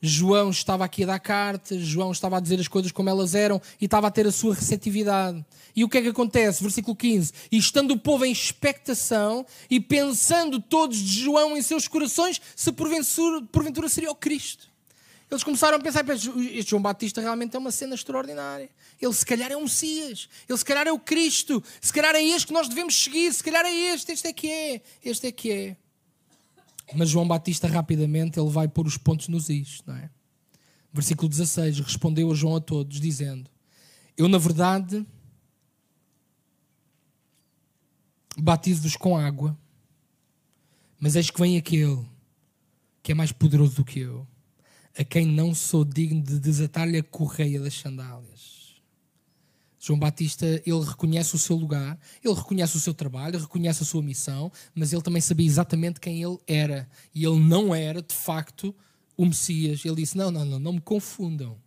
João 0.01 0.49
estava 0.49 0.85
aqui 0.85 1.03
a 1.03 1.07
dar 1.07 1.19
cartas, 1.19 1.81
João 1.81 2.11
estava 2.11 2.37
a 2.37 2.39
dizer 2.39 2.59
as 2.59 2.67
coisas 2.67 2.91
como 2.91 3.09
elas 3.09 3.33
eram 3.33 3.61
e 3.81 3.85
estava 3.85 4.07
a 4.07 4.11
ter 4.11 4.27
a 4.27 4.31
sua 4.31 4.53
receptividade. 4.53 5.43
E 5.75 5.83
o 5.83 5.89
que 5.89 5.97
é 5.97 6.01
que 6.01 6.09
acontece? 6.09 6.61
Versículo 6.61 6.95
15: 6.95 7.33
E 7.51 7.57
estando 7.57 7.91
o 7.91 7.99
povo 7.99 8.25
em 8.25 8.31
expectação 8.31 9.45
e 9.69 9.79
pensando 9.79 10.59
todos 10.61 10.97
de 10.97 11.21
João 11.21 11.57
em 11.57 11.61
seus 11.61 11.87
corações, 11.87 12.41
se 12.55 12.71
porventura, 12.71 13.41
porventura 13.51 13.89
seria 13.89 14.11
o 14.11 14.15
Cristo. 14.15 14.67
Eles 15.29 15.43
começaram 15.43 15.77
a 15.77 15.79
pensar: 15.79 16.05
este 16.09 16.69
João 16.69 16.81
Batista 16.81 17.19
realmente 17.19 17.55
é 17.55 17.59
uma 17.59 17.71
cena 17.71 17.95
extraordinária. 17.95 18.69
Ele 19.01 19.13
se 19.13 19.25
calhar 19.25 19.51
é 19.51 19.57
o 19.57 19.61
Messias, 19.61 20.29
ele 20.47 20.57
se 20.57 20.65
calhar 20.65 20.87
é 20.87 20.91
o 20.91 20.99
Cristo, 20.99 21.63
se 21.81 21.91
calhar 21.91 22.15
é 22.15 22.23
este 22.23 22.47
que 22.47 22.53
nós 22.53 22.69
devemos 22.69 22.95
seguir, 22.95 23.33
se 23.33 23.43
calhar 23.43 23.65
é 23.65 23.73
este, 23.73 24.11
este 24.11 24.27
é 24.27 24.33
que 24.33 24.49
é, 24.49 24.81
este 25.03 25.27
é 25.27 25.31
que 25.31 25.51
é. 25.51 25.77
Mas 26.95 27.09
João 27.09 27.27
Batista 27.27 27.67
rapidamente 27.67 28.39
ele 28.39 28.49
vai 28.49 28.67
pôr 28.67 28.87
os 28.87 28.97
pontos 28.97 29.27
nos 29.27 29.49
is, 29.49 29.81
não 29.85 29.95
é? 29.95 30.09
Versículo 30.93 31.27
16, 31.27 31.79
respondeu 31.79 32.31
a 32.31 32.35
João 32.35 32.55
a 32.55 32.61
todos, 32.61 32.99
dizendo: 32.99 33.49
Eu, 34.17 34.27
na 34.27 34.37
verdade, 34.37 35.05
batizo-vos 38.37 38.95
com 38.95 39.17
água, 39.17 39.57
mas 40.99 41.15
eis 41.15 41.29
que 41.29 41.39
vem 41.39 41.57
aquele 41.57 42.05
que 43.03 43.11
é 43.11 43.15
mais 43.15 43.31
poderoso 43.31 43.75
do 43.75 43.85
que 43.85 43.99
eu, 43.99 44.27
a 44.97 45.03
quem 45.03 45.25
não 45.25 45.53
sou 45.53 45.85
digno 45.85 46.21
de 46.21 46.39
desatar-lhe 46.39 46.97
a 46.97 47.03
correia 47.03 47.59
das 47.59 47.73
sandálias. 47.75 48.56
João 49.79 49.99
Batista, 49.99 50.45
ele 50.65 50.83
reconhece 50.83 51.35
o 51.35 51.37
seu 51.37 51.55
lugar, 51.55 51.99
ele 52.23 52.33
reconhece 52.33 52.75
o 52.75 52.79
seu 52.79 52.93
trabalho, 52.93 53.39
reconhece 53.39 53.83
a 53.83 53.85
sua 53.85 54.01
missão, 54.01 54.51
mas 54.73 54.91
ele 54.91 55.01
também 55.01 55.21
sabia 55.21 55.45
exatamente 55.45 55.99
quem 55.99 56.21
ele 56.21 56.37
era. 56.47 56.89
E 57.13 57.23
ele 57.23 57.39
não 57.39 57.73
era, 57.75 58.01
de 58.01 58.15
facto, 58.15 58.75
o 59.15 59.25
Messias. 59.25 59.85
Ele 59.85 59.95
disse: 59.95 60.17
Não, 60.17 60.31
não, 60.31 60.43
não, 60.43 60.59
não 60.59 60.73
me 60.73 60.81
confundam. 60.81 61.57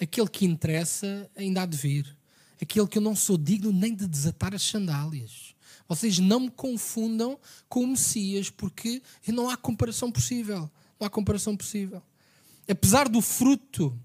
Aquele 0.00 0.28
que 0.28 0.44
interessa 0.44 1.30
ainda 1.36 1.62
há 1.62 1.66
de 1.66 1.76
vir. 1.76 2.16
Aquele 2.60 2.86
que 2.86 2.98
eu 2.98 3.02
não 3.02 3.16
sou 3.16 3.36
digno 3.36 3.72
nem 3.72 3.94
de 3.94 4.06
desatar 4.06 4.54
as 4.54 4.62
sandálias. 4.62 5.54
Vocês 5.88 6.18
não 6.18 6.40
me 6.40 6.50
confundam 6.50 7.38
com 7.68 7.84
o 7.84 7.86
Messias, 7.88 8.50
porque 8.50 9.02
não 9.28 9.48
há 9.48 9.56
comparação 9.56 10.10
possível. 10.10 10.70
Não 10.98 11.06
há 11.06 11.10
comparação 11.10 11.56
possível. 11.56 12.02
Apesar 12.68 13.08
do 13.08 13.20
fruto 13.20 13.98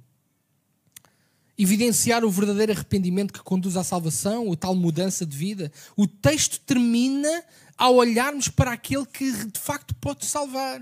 evidenciar 1.59 2.23
o 2.23 2.31
verdadeiro 2.31 2.71
arrependimento 2.71 3.33
que 3.33 3.43
conduz 3.43 3.75
à 3.75 3.83
salvação, 3.83 4.49
a 4.49 4.55
tal 4.55 4.73
mudança 4.73 5.25
de 5.25 5.35
vida, 5.35 5.69
o 5.97 6.07
texto 6.07 6.57
termina 6.61 7.43
ao 7.77 7.95
olharmos 7.95 8.47
para 8.47 8.71
aquele 8.71 9.05
que 9.05 9.29
de 9.29 9.59
facto 9.59 9.93
pode 9.95 10.25
salvar. 10.25 10.81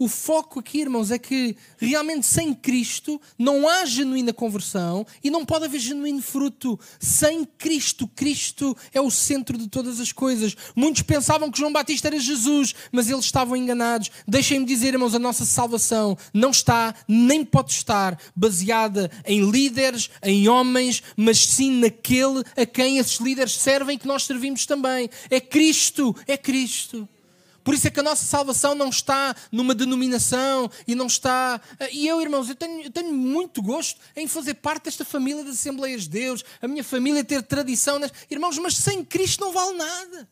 O 0.00 0.08
foco 0.08 0.60
aqui, 0.60 0.80
irmãos, 0.80 1.10
é 1.10 1.18
que 1.18 1.54
realmente 1.76 2.24
sem 2.24 2.54
Cristo 2.54 3.20
não 3.38 3.68
há 3.68 3.84
genuína 3.84 4.32
conversão 4.32 5.06
e 5.22 5.28
não 5.28 5.44
pode 5.44 5.66
haver 5.66 5.78
genuíno 5.78 6.22
fruto. 6.22 6.80
Sem 6.98 7.44
Cristo, 7.44 8.08
Cristo 8.08 8.74
é 8.94 9.00
o 9.02 9.10
centro 9.10 9.58
de 9.58 9.68
todas 9.68 10.00
as 10.00 10.10
coisas. 10.10 10.56
Muitos 10.74 11.02
pensavam 11.02 11.50
que 11.50 11.58
João 11.58 11.70
Batista 11.70 12.08
era 12.08 12.18
Jesus, 12.18 12.74
mas 12.90 13.10
eles 13.10 13.26
estavam 13.26 13.54
enganados. 13.54 14.10
Deixem-me 14.26 14.64
dizer, 14.64 14.94
irmãos, 14.94 15.14
a 15.14 15.18
nossa 15.18 15.44
salvação 15.44 16.16
não 16.32 16.48
está, 16.48 16.94
nem 17.06 17.44
pode 17.44 17.72
estar, 17.72 18.18
baseada 18.34 19.10
em 19.26 19.50
líderes, 19.50 20.08
em 20.22 20.48
homens, 20.48 21.02
mas 21.14 21.46
sim 21.46 21.72
naquele 21.72 22.42
a 22.56 22.64
quem 22.64 22.96
esses 22.96 23.20
líderes 23.20 23.52
servem 23.52 23.98
que 23.98 24.08
nós 24.08 24.22
servimos 24.22 24.64
também. 24.64 25.10
É 25.28 25.38
Cristo, 25.38 26.16
é 26.26 26.38
Cristo. 26.38 27.06
Por 27.70 27.74
isso 27.76 27.86
é 27.86 27.90
que 27.92 28.00
a 28.00 28.02
nossa 28.02 28.24
salvação 28.24 28.74
não 28.74 28.88
está 28.88 29.32
numa 29.52 29.76
denominação 29.76 30.68
e 30.88 30.96
não 30.96 31.06
está. 31.06 31.60
Eh, 31.78 31.90
e 31.92 32.08
eu, 32.08 32.20
irmãos, 32.20 32.48
eu 32.48 32.56
tenho, 32.56 32.82
eu 32.82 32.90
tenho 32.90 33.14
muito 33.14 33.62
gosto 33.62 34.00
em 34.16 34.26
fazer 34.26 34.54
parte 34.54 34.86
desta 34.86 35.04
família 35.04 35.44
das 35.44 35.54
Assembleias 35.54 36.02
de 36.02 36.08
Deus, 36.08 36.44
a 36.60 36.66
minha 36.66 36.82
família 36.82 37.22
ter 37.22 37.40
tradição. 37.44 38.00
Nas... 38.00 38.10
Irmãos, 38.28 38.58
mas 38.58 38.76
sem 38.76 39.04
Cristo 39.04 39.44
não 39.44 39.52
vale 39.52 39.78
nada. 39.78 40.28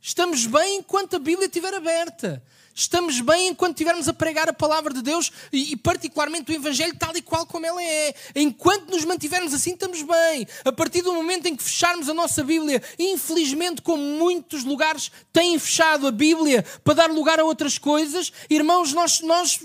Estamos 0.00 0.46
bem 0.46 0.78
enquanto 0.78 1.16
a 1.16 1.18
Bíblia 1.18 1.44
estiver 1.44 1.74
aberta. 1.74 2.42
Estamos 2.74 3.20
bem 3.20 3.48
enquanto 3.48 3.72
estivermos 3.72 4.08
a 4.08 4.14
pregar 4.14 4.48
a 4.48 4.52
palavra 4.52 4.94
de 4.94 5.02
Deus 5.02 5.30
e, 5.52 5.76
particularmente 5.76 6.50
o 6.50 6.54
Evangelho 6.54 6.96
tal 6.96 7.14
e 7.16 7.20
qual 7.20 7.46
como 7.46 7.66
ela 7.66 7.82
é. 7.82 8.14
Enquanto 8.34 8.90
nos 8.90 9.04
mantivermos 9.04 9.52
assim, 9.52 9.72
estamos 9.72 10.02
bem. 10.02 10.46
A 10.64 10.72
partir 10.72 11.02
do 11.02 11.12
momento 11.12 11.46
em 11.46 11.54
que 11.54 11.62
fecharmos 11.62 12.08
a 12.08 12.14
nossa 12.14 12.42
Bíblia, 12.42 12.82
infelizmente, 12.98 13.82
como 13.82 14.02
muitos 14.02 14.64
lugares 14.64 15.12
têm 15.32 15.58
fechado 15.58 16.06
a 16.06 16.10
Bíblia 16.10 16.64
para 16.82 16.94
dar 16.94 17.10
lugar 17.10 17.38
a 17.38 17.44
outras 17.44 17.76
coisas, 17.76 18.32
irmãos, 18.48 18.92
nós, 18.94 19.20
nós 19.20 19.60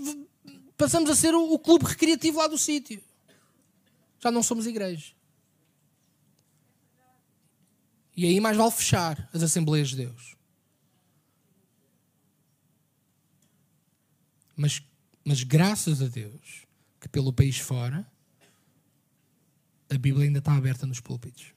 passamos 0.78 1.10
a 1.10 1.16
ser 1.16 1.34
o, 1.34 1.54
o 1.54 1.58
clube 1.58 1.86
recreativo 1.86 2.40
lá 2.40 2.48
do 2.48 2.58
sítio. 2.58 3.02
Já 4.20 4.30
não 4.30 4.44
somos 4.44 4.68
igreja. 4.68 5.14
E 8.18 8.26
aí 8.26 8.40
mais 8.40 8.58
vale 8.58 8.72
fechar 8.72 9.30
as 9.32 9.44
Assembleias 9.44 9.90
de 9.90 9.98
Deus. 9.98 10.37
Mas, 14.58 14.82
mas 15.24 15.44
graças 15.44 16.02
a 16.02 16.08
Deus 16.08 16.66
que 17.00 17.08
pelo 17.08 17.32
país 17.32 17.60
fora 17.60 18.06
a 19.90 19.98
Bíblia 19.98 20.26
ainda 20.26 20.40
está 20.40 20.54
aberta 20.56 20.86
nos 20.86 21.00
púlpitos. 21.00 21.54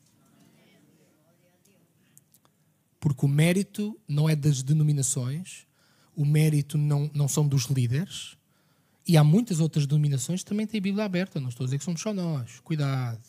Porque 3.01 3.25
o 3.25 3.29
mérito 3.29 3.99
não 4.07 4.29
é 4.29 4.37
das 4.37 4.63
denominações, 4.63 5.67
o 6.15 6.25
mérito 6.25 6.77
não, 6.77 7.11
não 7.15 7.27
são 7.27 7.49
dos 7.49 7.65
líderes, 7.65 8.37
e 9.07 9.17
há 9.17 9.25
muitas 9.25 9.59
outras 9.59 9.87
denominações 9.87 10.43
que 10.43 10.51
também 10.51 10.67
têm 10.67 10.79
a 10.79 10.83
Bíblia 10.83 11.05
aberta. 11.05 11.41
Não 11.41 11.49
estou 11.49 11.65
a 11.65 11.67
dizer 11.67 11.79
que 11.79 11.85
somos 11.85 12.01
só 12.01 12.13
nós. 12.13 12.61
Cuidado. 12.61 13.27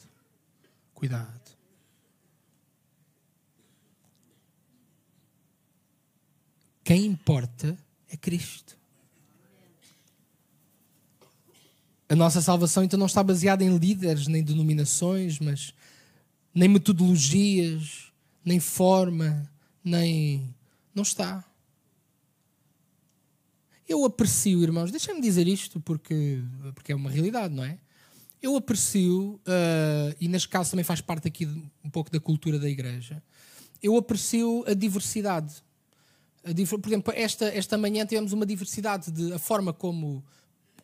Cuidado. 0.93 1.57
Quem 6.83 7.05
importa 7.05 7.77
é 8.09 8.17
Cristo. 8.17 8.80
A 12.11 12.15
nossa 12.15 12.41
salvação 12.41 12.83
então 12.83 12.99
não 12.99 13.05
está 13.05 13.23
baseada 13.23 13.63
em 13.63 13.77
líderes, 13.77 14.27
nem 14.27 14.43
denominações, 14.43 15.39
mas 15.39 15.73
nem 16.53 16.67
metodologias, 16.67 18.11
nem 18.43 18.59
forma, 18.59 19.49
nem. 19.81 20.53
Não 20.93 21.03
está. 21.03 21.41
Eu 23.87 24.03
aprecio, 24.03 24.61
irmãos, 24.61 24.91
deixem-me 24.91 25.21
dizer 25.21 25.47
isto 25.47 25.79
porque, 25.79 26.43
porque 26.75 26.91
é 26.91 26.95
uma 26.95 27.09
realidade, 27.09 27.53
não 27.53 27.63
é? 27.63 27.79
Eu 28.41 28.57
aprecio, 28.57 29.39
uh, 29.47 30.13
e 30.19 30.27
neste 30.27 30.49
caso 30.49 30.71
também 30.71 30.83
faz 30.83 30.99
parte 30.99 31.29
aqui 31.29 31.45
um 31.81 31.89
pouco 31.89 32.11
da 32.11 32.19
cultura 32.19 32.59
da 32.59 32.69
igreja, 32.69 33.23
eu 33.81 33.95
aprecio 33.95 34.65
a 34.67 34.73
diversidade. 34.73 35.63
A, 36.43 36.77
por 36.77 36.89
exemplo, 36.89 37.13
esta, 37.15 37.45
esta 37.45 37.77
manhã 37.77 38.05
tivemos 38.05 38.33
uma 38.33 38.45
diversidade 38.45 39.11
de 39.11 39.31
a 39.31 39.39
forma 39.39 39.71
como 39.71 40.21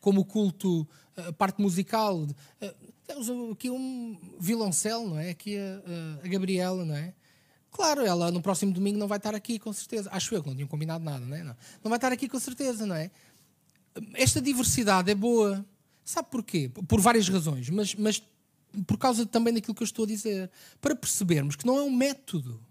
como 0.07 0.21
o 0.21 0.25
culto, 0.25 0.87
a 1.17 1.33
parte 1.33 1.61
musical. 1.61 2.27
Temos 3.05 3.27
aqui 3.51 3.69
um 3.69 4.17
violoncelo, 4.39 5.09
não 5.09 5.19
é? 5.19 5.31
Aqui 5.31 5.57
a, 5.57 6.23
a, 6.23 6.27
Gabriela, 6.27 6.85
não 6.85 6.95
é? 6.95 7.13
Claro, 7.71 8.05
ela 8.05 8.31
no 8.31 8.41
próximo 8.41 8.71
domingo 8.71 8.97
não 8.97 9.07
vai 9.07 9.17
estar 9.17 9.35
aqui, 9.35 9.59
com 9.59 9.71
certeza. 9.73 10.09
Acho 10.11 10.33
eu 10.35 10.41
que 10.41 10.49
não 10.49 10.55
tinham 10.55 10.67
combinado 10.67 11.03
nada, 11.03 11.25
não 11.25 11.35
é? 11.35 11.43
Não, 11.43 11.55
não 11.83 11.89
vai 11.89 11.97
estar 11.97 12.11
aqui 12.11 12.27
com 12.27 12.39
certeza, 12.39 12.85
não 12.85 12.95
é? 12.95 13.11
Esta 14.13 14.41
diversidade 14.41 15.11
é 15.11 15.15
boa. 15.15 15.65
Sabe 16.03 16.29
porquê? 16.29 16.69
Por 16.87 17.01
várias 17.01 17.27
razões, 17.27 17.69
mas, 17.69 17.93
mas 17.95 18.21
por 18.85 18.97
causa 18.97 19.25
também 19.25 19.53
daquilo 19.53 19.75
que 19.75 19.83
eu 19.83 19.85
estou 19.85 20.05
a 20.05 20.07
dizer. 20.07 20.49
Para 20.81 20.95
percebermos 20.95 21.55
que 21.55 21.65
não 21.65 21.77
é 21.77 21.81
um 21.81 21.91
método. 21.91 22.61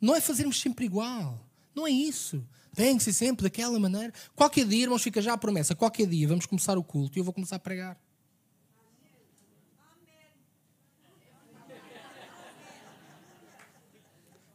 Não 0.00 0.14
é 0.14 0.20
fazermos 0.20 0.60
sempre 0.60 0.86
igual. 0.86 1.38
Não 1.74 1.86
é 1.86 1.90
isso. 1.90 2.44
Tem 2.78 2.96
que 2.96 3.02
ser 3.02 3.12
sempre 3.12 3.42
daquela 3.42 3.76
maneira. 3.76 4.12
Qualquer 4.36 4.64
dia, 4.64 4.84
irmãos, 4.84 5.02
fica 5.02 5.20
já 5.20 5.32
a 5.32 5.36
promessa. 5.36 5.74
Qualquer 5.74 6.06
dia 6.06 6.28
vamos 6.28 6.46
começar 6.46 6.78
o 6.78 6.84
culto 6.84 7.18
e 7.18 7.20
eu 7.20 7.24
vou 7.24 7.34
começar 7.34 7.56
a 7.56 7.58
pregar. 7.58 7.98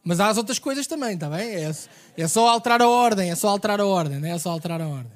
Mas 0.02 0.20
há 0.20 0.28
as 0.28 0.38
outras 0.38 0.58
coisas 0.58 0.86
também, 0.86 1.16
está 1.16 1.28
bem? 1.28 1.50
É, 1.50 1.70
é 2.16 2.26
só 2.26 2.48
alterar 2.48 2.80
a 2.80 2.88
ordem, 2.88 3.30
é 3.30 3.34
só 3.34 3.48
alterar 3.48 3.78
a 3.78 3.86
ordem, 3.86 4.18
não 4.18 4.26
é? 4.26 4.30
é 4.30 4.38
só 4.38 4.52
alterar 4.52 4.80
a 4.80 4.88
ordem. 4.88 5.12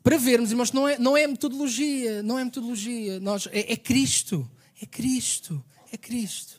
Para 0.00 0.16
vermos, 0.16 0.52
irmãos, 0.52 0.70
não 0.70 0.86
é, 0.86 0.96
não 0.96 1.16
é 1.16 1.26
metodologia, 1.26 2.22
não 2.22 2.38
é 2.38 2.44
metodologia. 2.44 3.18
Nós, 3.18 3.48
é, 3.50 3.72
é 3.72 3.76
Cristo, 3.76 4.48
é 4.80 4.86
Cristo, 4.86 5.60
é 5.92 5.96
Cristo. 5.96 6.57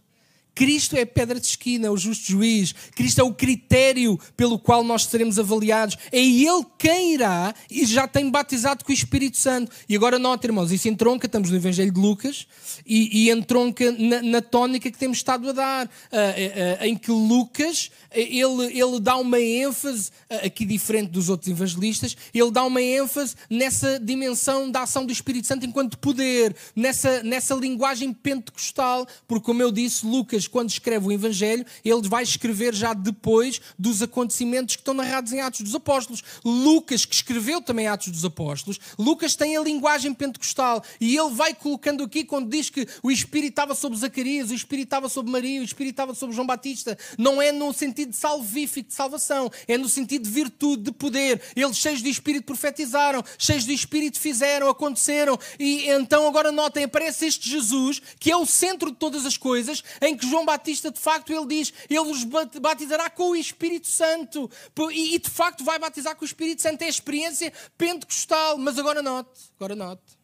Cristo 0.60 0.98
é 0.98 1.04
a 1.04 1.08
pedra 1.08 1.40
de 1.40 1.48
esquina, 1.48 1.88
é 1.88 1.90
o 1.90 1.96
justo 1.96 2.30
juiz. 2.30 2.76
Cristo 2.94 3.22
é 3.22 3.24
o 3.24 3.34
critério 3.34 4.20
pelo 4.36 4.60
qual 4.60 4.84
nós 4.84 5.06
seremos 5.06 5.40
avaliados. 5.40 5.96
É 6.12 6.20
Ele 6.20 6.66
quem 6.78 7.14
irá 7.14 7.56
e 7.72 7.86
já 7.86 8.06
tem 8.06 8.30
batizado 8.30 8.84
com 8.84 8.92
o 8.92 8.94
Espírito 8.94 9.38
Santo. 9.38 9.72
E 9.88 9.96
agora 9.96 10.20
nota, 10.20 10.46
irmãos, 10.46 10.70
isso 10.74 10.90
entronca, 10.90 11.28
estamos 11.28 11.50
no 11.50 11.56
Evangelho 11.56 11.94
de 11.94 12.00
Lucas, 12.02 12.46
e, 12.86 13.28
e 13.28 13.32
entronca 13.32 13.90
na, 13.94 14.22
na 14.22 14.42
tónica 14.42 14.92
que 14.92 14.98
temos 14.98 15.20
estado 15.20 15.50
a 15.50 15.54
dar, 15.54 15.86
uh, 15.86 15.90
uh, 15.90 16.84
uh, 16.84 16.86
em 16.86 16.98
que 16.98 17.10
Lucas, 17.10 17.90
ele, 18.14 18.78
ele 18.78 19.00
dá 19.00 19.16
uma 19.16 19.40
ênfase, 19.40 20.12
aqui 20.44 20.66
diferente 20.66 21.10
dos 21.10 21.30
outros 21.30 21.50
evangelistas, 21.50 22.18
ele 22.34 22.52
dá 22.52 22.66
uma 22.66 22.82
ênfase 22.82 23.34
nessa 23.50 23.98
dimensão 23.98 24.70
da 24.70 24.82
ação 24.82 25.06
do 25.06 25.14
Espírito 25.14 25.48
Santo 25.48 25.66
enquanto 25.66 25.98
poder, 26.00 26.54
nessa, 26.76 27.24
nessa 27.24 27.56
linguagem 27.56 28.12
pentecostal, 28.12 29.08
porque 29.26 29.46
como 29.46 29.62
eu 29.62 29.72
disse, 29.72 30.06
Lucas 30.06 30.49
quando 30.50 30.70
escreve 30.70 31.08
o 31.08 31.12
Evangelho, 31.12 31.66
ele 31.84 32.08
vai 32.08 32.24
escrever 32.24 32.74
já 32.74 32.94
depois 32.94 33.62
dos 33.78 34.02
acontecimentos 34.02 34.76
que 34.76 34.82
estão 34.82 34.94
narrados 34.94 35.32
em 35.32 35.42
Atos 35.42 35.62
dos 35.62 35.76
Apóstolos. 35.76 36.24
Lucas, 36.44 37.06
que 37.06 37.16
escreveu 37.16 37.62
também 37.62 37.88
Atos 37.88 38.10
dos 38.10 38.26
Apóstolos, 38.26 38.80
Lucas 38.98 39.36
tem 39.36 39.56
a 39.56 39.62
linguagem 39.62 40.14
pentecostal 40.14 40.84
e 41.00 41.16
ele 41.16 41.30
vai 41.32 41.54
colocando 41.54 42.04
aqui 42.04 42.24
quando 42.24 42.50
diz 42.50 42.70
que 42.70 42.88
o 43.04 43.12
Espírito 43.12 43.52
estava 43.52 43.76
sobre 43.76 43.98
Zacarias, 43.98 44.52
o 44.52 44.54
Espírito 44.54 44.88
estava 44.88 45.10
sobre 45.10 45.32
Maria, 45.32 45.62
o 45.62 45.64
Espírito 45.64 45.94
estava 45.94 46.14
sobre 46.14 46.36
João 46.36 46.48
Batista. 46.48 46.98
Não 47.18 47.42
é 47.42 47.52
no 47.52 47.72
sentido 47.74 48.14
salvífico, 48.14 48.90
de 48.90 48.94
salvação, 48.94 49.52
é 49.68 49.78
no 49.78 49.88
sentido 49.88 50.24
de 50.24 50.30
virtude, 50.30 50.84
de 50.84 50.92
poder. 50.92 51.42
Eles, 51.56 51.78
cheios 51.78 52.02
de 52.02 52.10
Espírito, 52.10 52.46
profetizaram, 52.46 53.24
cheios 53.38 53.66
de 53.66 53.74
Espírito, 53.74 54.20
fizeram, 54.20 54.70
aconteceram. 54.70 55.38
E 55.60 55.90
então, 55.90 56.28
agora 56.28 56.52
notem, 56.52 56.84
aparece 56.84 57.26
este 57.26 57.50
Jesus, 57.50 58.02
que 58.20 58.32
é 58.32 58.38
o 58.38 58.46
centro 58.46 58.92
de 58.92 58.98
todas 58.98 59.26
as 59.26 59.38
coisas, 59.38 59.84
em 60.02 60.16
que 60.16 60.28
João 60.28 60.39
João 60.40 60.46
Batista, 60.46 60.90
de 60.90 61.00
facto, 61.00 61.32
ele 61.32 61.46
diz: 61.46 61.74
Ele 61.90 62.00
os 62.00 62.24
batizará 62.62 63.10
com 63.10 63.32
o 63.32 63.36
Espírito 63.36 63.88
Santo. 63.88 64.50
E, 64.92 65.20
de 65.20 65.30
facto 65.30 65.64
vai 65.64 65.78
batizar 65.78 66.16
com 66.16 66.24
o 66.24 66.26
Espírito 66.26 66.62
Santo. 66.62 66.82
É 66.82 66.86
a 66.86 66.90
experiência 66.90 67.52
pentecostal. 67.78 68.58
Mas 68.58 68.78
agora 68.78 69.04
note, 69.04 69.52
agora 69.58 69.76
note. 69.76 70.18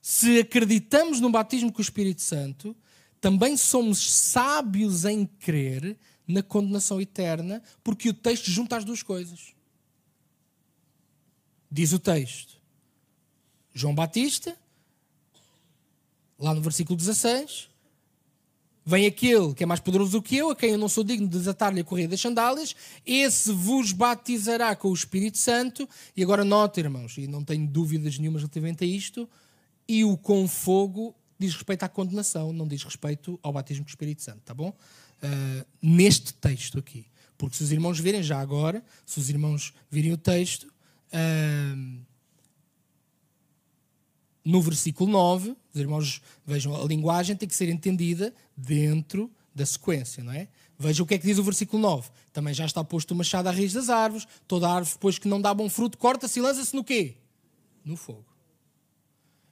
Se 0.00 0.38
acreditamos 0.38 1.20
no 1.20 1.30
batismo 1.30 1.72
com 1.72 1.80
o 1.80 1.82
Espírito 1.82 2.22
Santo, 2.22 2.76
também 3.20 3.56
somos 3.56 4.10
sábios 4.10 5.04
em 5.04 5.26
crer 5.26 5.98
na 6.26 6.42
condenação 6.42 7.00
eterna, 7.00 7.62
porque 7.82 8.08
o 8.08 8.14
texto 8.14 8.50
junta 8.50 8.76
as 8.76 8.84
duas 8.84 9.02
coisas. 9.02 9.54
Diz 11.70 11.92
o 11.92 11.98
texto: 11.98 12.60
João 13.74 13.94
Batista 13.94 14.56
lá 16.40 16.54
no 16.54 16.60
versículo 16.60 16.96
16, 16.96 17.68
vem 18.84 19.06
aquele 19.06 19.54
que 19.54 19.62
é 19.62 19.66
mais 19.66 19.78
poderoso 19.78 20.12
do 20.12 20.22
que 20.22 20.36
eu, 20.36 20.50
a 20.50 20.56
quem 20.56 20.70
eu 20.70 20.78
não 20.78 20.88
sou 20.88 21.04
digno 21.04 21.28
de 21.28 21.38
desatar-lhe 21.38 21.80
a 21.80 21.84
correia 21.84 22.08
das 22.08 22.20
sandálias, 22.20 22.74
esse 23.06 23.52
vos 23.52 23.92
batizará 23.92 24.74
com 24.74 24.88
o 24.88 24.94
Espírito 24.94 25.38
Santo, 25.38 25.88
e 26.16 26.22
agora 26.22 26.44
nota, 26.44 26.80
irmãos, 26.80 27.16
e 27.18 27.26
não 27.26 27.44
tenho 27.44 27.66
dúvidas 27.66 28.18
nenhumas 28.18 28.42
relativamente 28.42 28.82
a 28.82 28.86
isto, 28.86 29.28
e 29.86 30.04
o 30.04 30.16
com 30.16 30.48
fogo 30.48 31.14
diz 31.38 31.54
respeito 31.54 31.84
à 31.84 31.88
condenação, 31.88 32.52
não 32.52 32.66
diz 32.66 32.82
respeito 32.82 33.38
ao 33.42 33.52
batismo 33.52 33.84
com 33.84 33.88
o 33.88 33.92
Espírito 33.92 34.22
Santo, 34.22 34.40
tá 34.44 34.54
bom? 34.54 34.74
uh, 35.22 35.66
neste 35.82 36.34
texto 36.34 36.78
aqui. 36.78 37.06
Porque 37.36 37.56
se 37.56 37.62
os 37.62 37.72
irmãos 37.72 37.98
virem 37.98 38.22
já 38.22 38.40
agora, 38.40 38.84
se 39.06 39.18
os 39.18 39.30
irmãos 39.30 39.72
virem 39.90 40.12
o 40.12 40.16
texto, 40.16 40.64
uh, 40.64 42.00
no 44.44 44.60
versículo 44.60 45.10
9, 45.10 45.56
os 45.72 45.80
irmãos 45.80 46.22
vejam, 46.46 46.74
a 46.74 46.84
linguagem 46.84 47.36
tem 47.36 47.48
que 47.48 47.54
ser 47.54 47.68
entendida 47.68 48.34
dentro 48.56 49.30
da 49.54 49.66
sequência, 49.66 50.22
não 50.22 50.32
é? 50.32 50.48
Veja 50.78 51.02
o 51.02 51.06
que 51.06 51.14
é 51.14 51.18
que 51.18 51.26
diz 51.26 51.38
o 51.38 51.42
versículo 51.42 51.82
9. 51.82 52.08
Também 52.32 52.54
já 52.54 52.64
está 52.64 52.82
posto 52.82 53.10
o 53.10 53.14
machado 53.14 53.48
à 53.48 53.52
raiz 53.52 53.72
das 53.72 53.90
árvores, 53.90 54.26
toda 54.48 54.68
árvore, 54.68 54.94
depois 54.94 55.18
que 55.18 55.28
não 55.28 55.40
dá 55.40 55.52
bom 55.52 55.68
fruto, 55.68 55.98
corta-se 55.98 56.38
e 56.38 56.42
lança-se 56.42 56.74
no 56.74 56.82
quê? 56.82 57.16
No 57.84 57.96
fogo. 57.96 58.24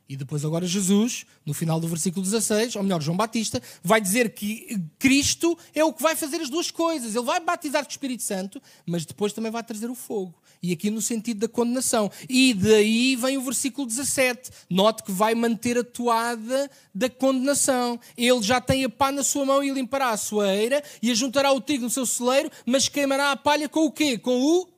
E 0.09 0.16
depois 0.16 0.43
agora 0.43 0.66
Jesus, 0.66 1.26
no 1.45 1.53
final 1.53 1.78
do 1.78 1.86
versículo 1.86 2.24
16, 2.24 2.76
ou 2.76 2.82
melhor, 2.82 3.03
João 3.03 3.16
Batista, 3.16 3.62
vai 3.82 4.01
dizer 4.01 4.32
que 4.32 4.80
Cristo 4.99 5.57
é 5.74 5.84
o 5.84 5.93
que 5.93 6.03
vai 6.03 6.16
fazer 6.16 6.41
as 6.41 6.49
duas 6.49 6.70
coisas. 6.70 7.14
Ele 7.14 7.26
vai 7.26 7.39
batizar 7.41 7.82
com 7.82 7.91
o 7.91 7.93
Espírito 7.93 8.22
Santo, 8.22 8.62
mas 8.86 9.05
depois 9.05 9.34
também 9.34 9.53
vai 9.53 9.62
trazer 9.62 9.91
o 9.91 9.95
fogo. 9.95 10.34
E 10.63 10.73
aqui 10.73 10.91
no 10.91 11.01
sentido 11.01 11.41
da 11.41 11.49
condenação. 11.49 12.11
E 12.29 12.55
daí 12.55 13.17
vem 13.17 13.37
o 13.37 13.43
versículo 13.43 13.87
17. 13.87 14.51
Note 14.69 15.03
que 15.03 15.13
vai 15.13 15.35
manter 15.35 15.79
a 15.79 15.85
toada 15.85 16.71
da 16.95 17.09
condenação. 17.09 17.99
Ele 18.17 18.43
já 18.43 18.61
tem 18.61 18.85
a 18.85 18.89
pá 18.89 19.13
na 19.13 19.23
sua 19.23 19.45
mão 19.45 19.63
e 19.63 19.71
limpará 19.71 20.11
a 20.11 20.17
sua 20.17 20.55
eira 20.55 20.83
e 21.03 21.11
ajuntará 21.11 21.53
o 21.53 21.61
trigo 21.61 21.85
no 21.85 21.91
seu 21.91 22.07
celeiro, 22.07 22.51
mas 22.67 22.89
queimará 22.89 23.33
a 23.33 23.37
palha 23.37 23.69
com 23.69 23.87
o 23.87 23.93
quê? 23.93 24.19
Com 24.19 24.41
o 24.41 24.69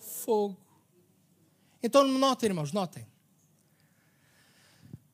fogo. 0.00 0.56
Então 1.82 2.06
notem, 2.06 2.48
irmãos, 2.48 2.72
notem 2.72 3.06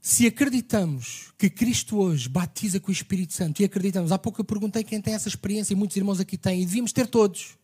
se 0.03 0.27
acreditamos 0.27 1.33
que 1.39 1.49
Cristo 1.49 1.97
hoje 1.97 2.29
batiza 2.29 2.81
com 2.81 2.89
o 2.89 2.93
Espírito 2.93 3.33
Santo 3.33 3.63
e 3.63 3.65
acreditamos, 3.65 4.11
há 4.11 4.19
pouco 4.19 4.41
eu 4.41 4.45
perguntei 4.45 4.83
quem 4.83 5.01
tem 5.01 5.15
essa 5.15 5.29
experiência 5.29 5.73
e 5.73 5.77
muitos 5.77 5.97
irmãos 5.97 6.19
aqui 6.19 6.37
têm, 6.37 6.63
e 6.63 6.67
devíamos 6.67 6.93
ter 6.93 7.07
todos. 7.07 7.57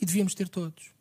E 0.00 0.06
devíamos 0.06 0.34
ter 0.34 0.48
todos. 0.48 0.95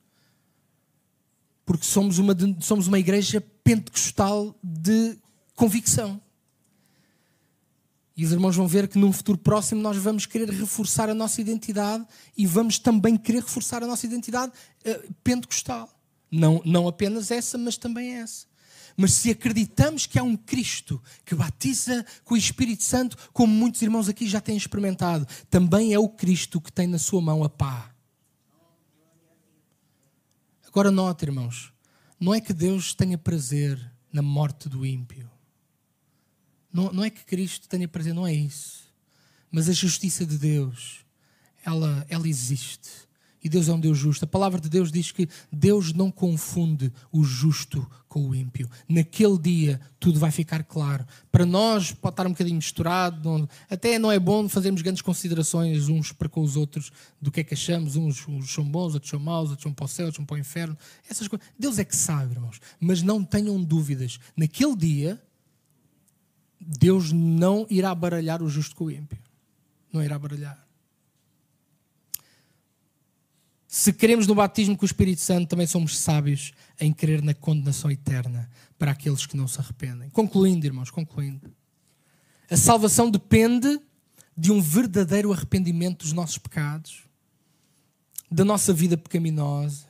Porque 1.66 1.86
somos 1.86 2.20
uma, 2.20 2.36
somos 2.62 2.88
uma 2.88 3.00
igreja 3.00 3.42
pentecostal 3.64 4.56
de 4.64 5.18
convicção. 5.56 6.22
E 8.18 8.24
os 8.24 8.32
irmãos 8.32 8.56
vão 8.56 8.68
ver 8.68 8.88
que 8.88 8.98
num 8.98 9.12
futuro 9.12 9.38
próximo 9.38 9.82
nós 9.82 9.98
vamos 9.98 10.26
querer 10.26 10.50
reforçar 10.50 11.10
a 11.10 11.14
nossa 11.14 11.42
identidade 11.42 12.06
e 12.38 12.48
vamos 12.48 12.80
também 12.80 13.18
querer 13.18 13.40
reforçar 13.40 13.84
a 13.84 13.88
nossa 13.88 14.06
identidade 14.06 14.54
uh, 14.86 15.14
pentecostal. 15.22 15.90
Não, 16.32 16.62
não 16.64 16.88
apenas 16.88 17.30
essa, 17.30 17.58
mas 17.58 17.78
também 17.78 18.16
essa. 18.16 18.46
Mas 18.96 19.14
se 19.14 19.30
acreditamos 19.30 20.06
que 20.06 20.18
há 20.18 20.24
um 20.24 20.38
Cristo 20.38 21.02
que 21.26 21.36
batiza 21.36 22.06
com 22.24 22.36
o 22.36 22.38
Espírito 22.38 22.84
Santo, 22.84 23.18
como 23.34 23.54
muitos 23.54 23.82
irmãos 23.82 24.08
aqui 24.08 24.28
já 24.28 24.40
têm 24.40 24.56
experimentado, 24.56 25.28
também 25.50 25.94
é 25.94 26.00
o 26.00 26.08
Cristo 26.08 26.62
que 26.62 26.72
tem 26.72 26.88
na 26.88 26.98
sua 26.98 27.22
mão 27.22 27.44
a 27.44 27.50
pá. 27.50 27.95
Agora 30.76 30.92
nota, 30.92 31.24
irmãos, 31.24 31.72
não 32.20 32.36
é 32.36 32.42
que 32.42 32.52
Deus 32.52 32.94
tenha 32.94 33.18
prazer 33.18 33.80
na 34.12 34.22
morte 34.22 34.68
do 34.68 34.86
ímpio. 34.86 35.32
Não, 36.70 36.92
não 36.92 37.02
é 37.02 37.10
que 37.10 37.24
Cristo 37.24 37.70
tenha 37.70 37.88
prazer, 37.88 38.14
não 38.14 38.28
é 38.28 38.34
isso. 38.34 38.84
Mas 39.50 39.70
a 39.70 39.72
justiça 39.72 40.26
de 40.26 40.38
Deus, 40.38 41.06
ela, 41.64 42.06
ela 42.10 42.28
existe 42.28 42.90
e 43.46 43.50
Deus 43.50 43.70
é 43.70 43.74
um 43.74 43.80
Deus 43.80 43.96
justo. 43.96 44.26
A 44.26 44.28
palavra 44.28 44.60
de 44.60 44.68
Deus 44.68 44.92
diz 44.92 45.12
que 45.12 45.30
Deus 45.52 45.94
não 45.94 46.10
confunde 46.10 46.92
o 47.12 47.24
justo 47.24 47.88
com 48.10 48.28
o 48.28 48.34
ímpio. 48.34 48.68
Naquele 48.90 49.38
dia 49.38 49.80
tudo 50.00 50.20
vai 50.20 50.32
ficar 50.32 50.64
claro. 50.64 51.06
Para 51.32 51.46
nós 51.46 51.92
pode 51.92 52.14
estar 52.14 52.26
um 52.26 52.32
bocadinho 52.32 52.56
misturado, 52.56 53.30
não, 53.30 53.48
até 53.70 54.00
não 54.00 54.12
é 54.12 54.18
bom 54.18 54.50
fazermos 54.50 54.82
grandes 54.82 55.04
considerações 55.04 55.90
uns 55.90 56.12
para 56.12 56.28
com 56.28 56.42
os 56.42 56.58
outros 56.58 56.92
do 57.22 57.32
que 57.32 57.42
é 57.42 57.44
que 57.44 57.54
achamos. 57.54 57.96
Uns, 57.96 58.28
uns 58.28 58.52
são 58.52 58.64
bons, 58.64 58.96
outros 58.96 59.12
são 59.12 59.20
maus, 59.20 59.52
outros 59.52 59.62
são 59.62 59.72
para 59.72 59.86
o 59.86 59.88
céu, 59.88 60.08
outros 60.08 60.18
são 60.18 60.26
para 60.26 60.38
o 60.38 60.40
inferno. 60.40 60.76
Essas 61.08 61.28
coisas. 61.28 61.48
Deus 61.58 61.78
é 61.78 61.86
que 61.86 61.96
sabe, 61.96 62.34
irmãos. 62.34 62.60
Mas 62.80 63.04
não 63.04 63.24
tenham 63.24 63.64
dúvidas. 63.64 64.20
Naquele 64.36 64.76
dia, 64.76 65.22
Deus 66.60 67.12
não 67.12 67.68
irá 67.70 67.94
baralhar 67.94 68.42
o 68.42 68.50
justo 68.50 68.76
com 68.76 68.86
o 68.86 68.92
ímpio. 68.92 69.20
Não 69.94 70.04
irá 70.04 70.18
baralhar. 70.18 70.65
Se 73.78 73.92
queremos 73.92 74.26
no 74.26 74.34
batismo 74.34 74.78
com 74.78 74.84
o 74.84 74.86
Espírito 74.86 75.20
Santo, 75.20 75.50
também 75.50 75.68
somos 75.68 75.98
sábios 75.98 76.54
em 76.80 76.94
crer 76.94 77.22
na 77.22 77.34
condenação 77.34 77.92
eterna 77.92 78.50
para 78.80 78.92
aqueles 78.92 79.26
que 79.26 79.36
não 79.36 79.50
se 79.50 79.60
arrependem. 79.60 80.10
Concluindo, 80.12 80.66
irmãos, 80.66 80.90
concluindo. 80.90 81.54
A 82.50 82.56
salvação 82.56 83.12
depende 83.12 83.78
de 84.36 84.50
um 84.50 84.62
verdadeiro 84.62 85.34
arrependimento 85.34 86.04
dos 86.04 86.14
nossos 86.14 86.38
pecados, 86.38 87.04
da 88.32 88.46
nossa 88.46 88.72
vida 88.72 88.96
pecaminosa 88.96 89.88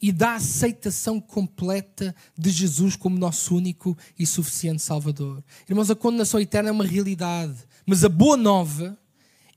e 0.00 0.10
da 0.10 0.34
aceitação 0.34 1.20
completa 1.20 2.12
de 2.36 2.50
Jesus 2.50 2.96
como 2.96 3.16
nosso 3.16 3.54
único 3.54 3.96
e 4.18 4.26
suficiente 4.26 4.82
Salvador. 4.82 5.44
Irmãos, 5.68 5.92
a 5.92 5.94
condenação 5.94 6.40
eterna 6.40 6.70
é 6.70 6.72
uma 6.72 6.84
realidade, 6.84 7.54
mas 7.86 8.02
a 8.02 8.08
boa 8.08 8.36
nova 8.36 8.98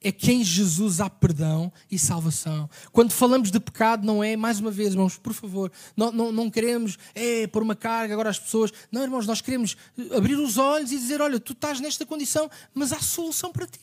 é 0.05 0.11
que 0.11 0.31
em 0.31 0.43
Jesus 0.43 1.01
há 1.01 1.09
perdão 1.09 1.73
e 1.89 1.97
salvação. 1.97 2.69
Quando 2.91 3.11
falamos 3.11 3.49
de 3.49 3.59
pecado, 3.59 4.05
não 4.05 4.23
é, 4.23 4.35
mais 4.35 4.59
uma 4.59 4.69
vez, 4.69 4.91
irmãos, 4.91 5.17
por 5.17 5.33
favor, 5.33 5.71
não, 5.97 6.11
não, 6.11 6.31
não 6.31 6.47
queremos 6.47 6.95
é, 7.15 7.47
pôr 7.47 7.63
uma 7.63 7.75
carga 7.75 8.13
agora 8.13 8.29
às 8.29 8.37
pessoas. 8.37 8.71
Não, 8.91 9.01
irmãos, 9.01 9.25
nós 9.25 9.41
queremos 9.41 9.75
abrir 10.15 10.35
os 10.35 10.59
olhos 10.59 10.91
e 10.91 10.99
dizer: 10.99 11.21
olha, 11.21 11.39
tu 11.39 11.53
estás 11.53 11.79
nesta 11.79 12.05
condição, 12.05 12.47
mas 12.71 12.93
há 12.93 12.99
solução 12.99 13.51
para 13.51 13.65
ti. 13.65 13.79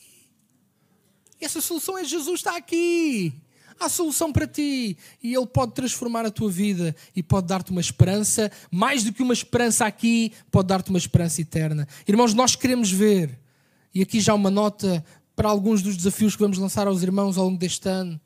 Essa 1.41 1.59
solução 1.59 1.97
é 1.97 2.05
Jesus 2.05 2.39
está 2.39 2.55
aqui. 2.55 3.33
Há 3.77 3.89
solução 3.89 4.31
para 4.31 4.47
ti 4.47 4.97
e 5.21 5.35
Ele 5.35 5.47
pode 5.47 5.73
transformar 5.73 6.25
a 6.25 6.31
tua 6.31 6.49
vida 6.49 6.95
e 7.13 7.21
pode 7.21 7.47
dar-te 7.47 7.71
uma 7.71 7.81
esperança, 7.81 8.49
mais 8.71 9.03
do 9.03 9.11
que 9.11 9.21
uma 9.21 9.33
esperança 9.33 9.85
aqui, 9.85 10.31
pode 10.49 10.69
dar-te 10.69 10.89
uma 10.89 10.99
esperança 10.99 11.41
eterna. 11.41 11.85
Irmãos, 12.07 12.33
nós 12.33 12.55
queremos 12.55 12.89
ver, 12.89 13.37
e 13.93 14.01
aqui 14.01 14.21
já 14.21 14.33
uma 14.33 14.49
nota 14.49 15.03
para 15.35 15.49
alguns 15.49 15.81
dos 15.81 15.97
desafios 15.97 16.35
que 16.35 16.41
vamos 16.41 16.57
lançar 16.57 16.87
aos 16.87 17.01
irmãos 17.01 17.37
ao 17.37 17.45
longo 17.45 17.57
deste 17.57 17.87
ano 17.89 18.19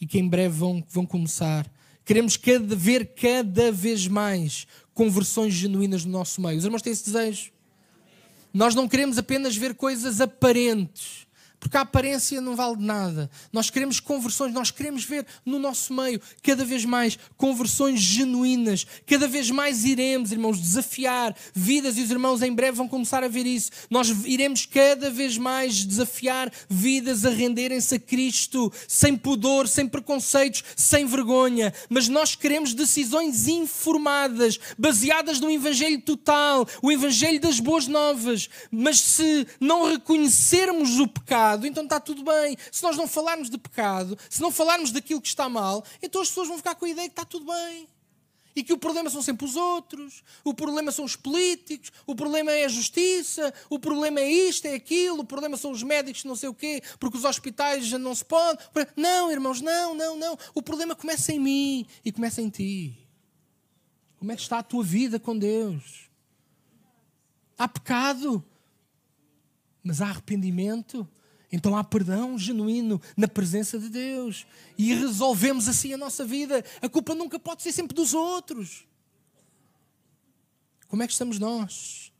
e 0.00 0.06
que 0.06 0.18
em 0.18 0.28
breve 0.28 0.54
vão, 0.56 0.84
vão 0.88 1.06
começar. 1.06 1.70
Queremos 2.04 2.36
cada, 2.36 2.74
ver 2.74 3.14
cada 3.14 3.70
vez 3.70 4.06
mais 4.06 4.66
conversões 4.94 5.54
genuínas 5.54 6.04
no 6.04 6.10
nosso 6.10 6.40
meio. 6.40 6.58
Os 6.58 6.64
irmãos 6.64 6.82
têm 6.82 6.92
esse 6.92 7.04
desejo? 7.04 7.52
Nós 8.52 8.74
não 8.74 8.88
queremos 8.88 9.18
apenas 9.18 9.56
ver 9.56 9.74
coisas 9.74 10.20
aparentes 10.20 11.27
porque 11.60 11.76
a 11.76 11.80
aparência 11.80 12.40
não 12.40 12.54
vale 12.54 12.76
nada. 12.78 13.30
Nós 13.52 13.70
queremos 13.70 14.00
conversões, 14.00 14.52
nós 14.52 14.70
queremos 14.70 15.04
ver 15.04 15.26
no 15.44 15.58
nosso 15.58 15.92
meio 15.92 16.20
cada 16.42 16.64
vez 16.64 16.84
mais 16.84 17.18
conversões 17.36 18.00
genuínas. 18.00 18.86
Cada 19.06 19.26
vez 19.26 19.50
mais 19.50 19.84
iremos, 19.84 20.30
irmãos, 20.32 20.60
desafiar 20.60 21.34
vidas 21.52 21.98
e 21.98 22.02
os 22.02 22.10
irmãos 22.10 22.42
em 22.42 22.52
breve 22.52 22.76
vão 22.76 22.88
começar 22.88 23.24
a 23.24 23.28
ver 23.28 23.46
isso. 23.46 23.70
Nós 23.90 24.08
iremos 24.24 24.66
cada 24.66 25.10
vez 25.10 25.36
mais 25.36 25.84
desafiar 25.84 26.52
vidas 26.68 27.24
a 27.24 27.30
renderem-se 27.30 27.96
a 27.96 27.98
Cristo, 27.98 28.72
sem 28.86 29.16
pudor, 29.16 29.66
sem 29.66 29.88
preconceitos, 29.88 30.62
sem 30.76 31.06
vergonha. 31.06 31.72
Mas 31.88 32.08
nós 32.08 32.34
queremos 32.34 32.72
decisões 32.72 33.48
informadas, 33.48 34.58
baseadas 34.78 35.40
no 35.40 35.50
Evangelho 35.50 36.00
total, 36.00 36.66
o 36.80 36.92
Evangelho 36.92 37.40
das 37.40 37.58
boas 37.58 37.86
novas. 37.86 38.48
Mas 38.70 39.00
se 39.00 39.46
não 39.60 39.90
reconhecermos 39.90 41.00
o 41.00 41.08
pecado, 41.08 41.47
pecado, 41.48 41.66
então 41.66 41.84
está 41.84 42.00
tudo 42.00 42.22
bem. 42.22 42.56
Se 42.70 42.82
nós 42.82 42.96
não 42.96 43.06
falarmos 43.06 43.48
de 43.48 43.58
pecado, 43.58 44.18
se 44.28 44.40
não 44.40 44.50
falarmos 44.50 44.92
daquilo 44.92 45.20
que 45.20 45.28
está 45.28 45.48
mal, 45.48 45.84
então 46.02 46.20
as 46.20 46.28
pessoas 46.28 46.48
vão 46.48 46.58
ficar 46.58 46.74
com 46.74 46.84
a 46.84 46.88
ideia 46.88 47.08
que 47.08 47.12
está 47.12 47.24
tudo 47.24 47.46
bem. 47.46 47.88
E 48.56 48.64
que 48.64 48.72
o 48.72 48.78
problema 48.78 49.08
são 49.08 49.22
sempre 49.22 49.44
os 49.44 49.54
outros, 49.54 50.24
o 50.42 50.52
problema 50.52 50.90
são 50.90 51.04
os 51.04 51.14
políticos, 51.14 51.92
o 52.04 52.14
problema 52.14 52.50
é 52.50 52.64
a 52.64 52.68
justiça, 52.68 53.54
o 53.70 53.78
problema 53.78 54.20
é 54.20 54.28
isto, 54.28 54.66
é 54.66 54.74
aquilo, 54.74 55.20
o 55.20 55.24
problema 55.24 55.56
são 55.56 55.70
os 55.70 55.82
médicos, 55.82 56.24
não 56.24 56.34
sei 56.34 56.48
o 56.48 56.54
quê, 56.54 56.82
porque 56.98 57.16
os 57.16 57.24
hospitais 57.24 57.86
já 57.86 57.98
não 57.98 58.14
se 58.14 58.24
podem. 58.24 58.58
Não, 58.96 59.30
irmãos, 59.30 59.60
não, 59.60 59.94
não, 59.94 60.16
não. 60.16 60.36
O 60.54 60.62
problema 60.62 60.96
começa 60.96 61.32
em 61.32 61.38
mim 61.38 61.86
e 62.04 62.10
começa 62.10 62.42
em 62.42 62.48
ti. 62.48 62.98
Como 64.18 64.32
é 64.32 64.34
que 64.34 64.42
está 64.42 64.58
a 64.58 64.62
tua 64.62 64.82
vida 64.82 65.20
com 65.20 65.38
Deus? 65.38 66.10
Há 67.56 67.68
pecado, 67.68 68.44
mas 69.84 70.00
há 70.00 70.06
arrependimento. 70.06 71.08
Então 71.50 71.76
há 71.76 71.82
perdão 71.82 72.38
genuíno 72.38 73.00
na 73.16 73.26
presença 73.26 73.78
de 73.78 73.88
Deus. 73.88 74.46
E 74.76 74.92
resolvemos 74.94 75.66
assim 75.66 75.92
a 75.94 75.96
nossa 75.96 76.24
vida. 76.24 76.64
A 76.82 76.88
culpa 76.88 77.14
nunca 77.14 77.38
pode 77.38 77.62
ser 77.62 77.72
sempre 77.72 77.94
dos 77.94 78.12
outros. 78.12 78.86
Como 80.88 81.02
é 81.02 81.06
que 81.06 81.12
estamos 81.12 81.38
nós? 81.38 82.12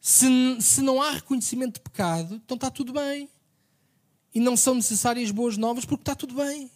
Se, 0.00 0.26
se 0.60 0.82
não 0.82 1.00
há 1.00 1.12
reconhecimento 1.12 1.74
de 1.74 1.80
pecado, 1.80 2.34
então 2.44 2.56
está 2.56 2.70
tudo 2.70 2.92
bem. 2.92 3.28
E 4.34 4.40
não 4.40 4.56
são 4.56 4.74
necessárias 4.74 5.30
boas 5.30 5.56
novas 5.56 5.84
porque 5.84 6.02
está 6.02 6.14
tudo 6.14 6.34
bem. 6.34 6.70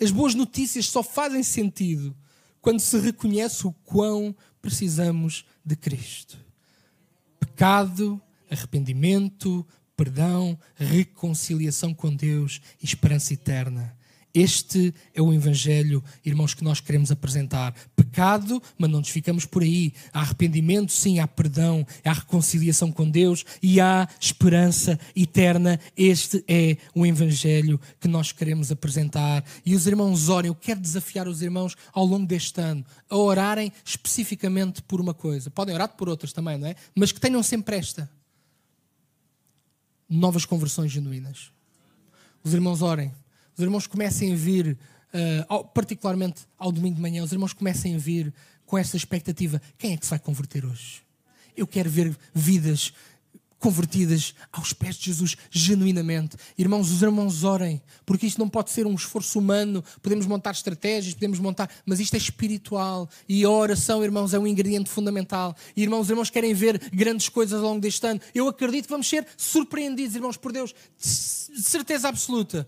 As 0.00 0.10
boas 0.10 0.34
notícias 0.34 0.86
só 0.86 1.02
fazem 1.02 1.42
sentido 1.42 2.14
quando 2.60 2.80
se 2.80 2.98
reconhece 2.98 3.66
o 3.66 3.72
quão 3.84 4.34
precisamos 4.60 5.46
de 5.64 5.76
Cristo. 5.76 6.38
Pecado 7.38 8.20
arrependimento, 8.50 9.66
perdão, 9.96 10.58
reconciliação 10.76 11.94
com 11.94 12.14
Deus 12.14 12.60
e 12.82 12.84
esperança 12.84 13.34
eterna. 13.34 13.96
Este 14.32 14.94
é 15.12 15.20
o 15.20 15.32
Evangelho, 15.32 16.02
irmãos, 16.24 16.54
que 16.54 16.62
nós 16.62 16.80
queremos 16.80 17.10
apresentar. 17.10 17.74
Pecado, 17.96 18.62
mas 18.78 18.88
não 18.88 19.00
nos 19.00 19.08
ficamos 19.08 19.44
por 19.44 19.62
aí. 19.62 19.92
Há 20.12 20.20
arrependimento, 20.20 20.92
sim, 20.92 21.18
há 21.18 21.26
perdão, 21.26 21.84
há 22.04 22.12
reconciliação 22.12 22.92
com 22.92 23.10
Deus 23.10 23.44
e 23.60 23.80
há 23.80 24.08
esperança 24.20 24.98
eterna. 25.16 25.80
Este 25.96 26.44
é 26.46 26.76
o 26.94 27.04
Evangelho 27.04 27.80
que 27.98 28.06
nós 28.06 28.30
queremos 28.30 28.70
apresentar. 28.70 29.44
E 29.66 29.74
os 29.74 29.86
irmãos 29.86 30.28
orem. 30.28 30.48
Eu 30.48 30.54
quero 30.54 30.80
desafiar 30.80 31.26
os 31.26 31.42
irmãos 31.42 31.76
ao 31.92 32.04
longo 32.04 32.26
deste 32.26 32.60
ano 32.60 32.84
a 33.08 33.16
orarem 33.16 33.72
especificamente 33.84 34.80
por 34.82 35.00
uma 35.00 35.12
coisa. 35.12 35.50
Podem 35.50 35.74
orar 35.74 35.88
por 35.96 36.08
outras 36.08 36.32
também, 36.32 36.56
não 36.56 36.68
é? 36.68 36.76
Mas 36.94 37.10
que 37.10 37.20
tenham 37.20 37.42
sempre 37.42 37.76
esta: 37.76 38.08
novas 40.10 40.44
conversões 40.44 40.90
genuínas. 40.90 41.52
Os 42.42 42.52
irmãos 42.52 42.82
orem 42.82 43.12
os 43.60 43.64
irmãos 43.64 43.86
comecem 43.86 44.32
a 44.32 44.36
vir, 44.36 44.78
uh, 45.50 45.64
particularmente 45.74 46.46
ao 46.58 46.72
domingo 46.72 46.96
de 46.96 47.02
manhã, 47.02 47.22
os 47.22 47.30
irmãos 47.30 47.52
comecem 47.52 47.94
a 47.94 47.98
vir 47.98 48.32
com 48.64 48.78
essa 48.78 48.96
expectativa: 48.96 49.60
quem 49.76 49.92
é 49.92 49.96
que 49.98 50.06
se 50.06 50.10
vai 50.10 50.18
converter 50.18 50.64
hoje? 50.64 51.02
Eu 51.54 51.66
quero 51.66 51.90
ver 51.90 52.16
vidas 52.32 52.94
convertidas 53.60 54.34
aos 54.50 54.72
pés 54.72 54.96
de 54.96 55.04
Jesus 55.06 55.36
genuinamente. 55.50 56.36
Irmãos, 56.58 56.90
os 56.90 57.02
irmãos 57.02 57.44
orem, 57.44 57.80
porque 58.04 58.26
isto 58.26 58.38
não 58.38 58.48
pode 58.48 58.70
ser 58.70 58.86
um 58.86 58.94
esforço 58.94 59.38
humano. 59.38 59.84
Podemos 60.02 60.26
montar 60.26 60.52
estratégias, 60.52 61.14
podemos 61.14 61.38
montar, 61.38 61.70
mas 61.84 62.00
isto 62.00 62.14
é 62.14 62.16
espiritual 62.16 63.08
e 63.28 63.44
a 63.44 63.50
oração, 63.50 64.02
irmãos, 64.02 64.34
é 64.34 64.38
um 64.38 64.46
ingrediente 64.46 64.88
fundamental. 64.88 65.54
E, 65.76 65.82
irmãos, 65.82 66.00
os 66.00 66.10
irmãos 66.10 66.30
querem 66.30 66.54
ver 66.54 66.80
grandes 66.90 67.28
coisas 67.28 67.60
ao 67.60 67.68
longo 67.68 67.80
deste 67.80 68.04
ano. 68.06 68.20
Eu 68.34 68.48
acredito 68.48 68.84
que 68.84 68.90
vamos 68.90 69.08
ser 69.08 69.26
surpreendidos, 69.36 70.16
irmãos, 70.16 70.38
por 70.38 70.52
Deus, 70.52 70.74
de 70.98 71.62
certeza 71.62 72.08
absoluta 72.08 72.66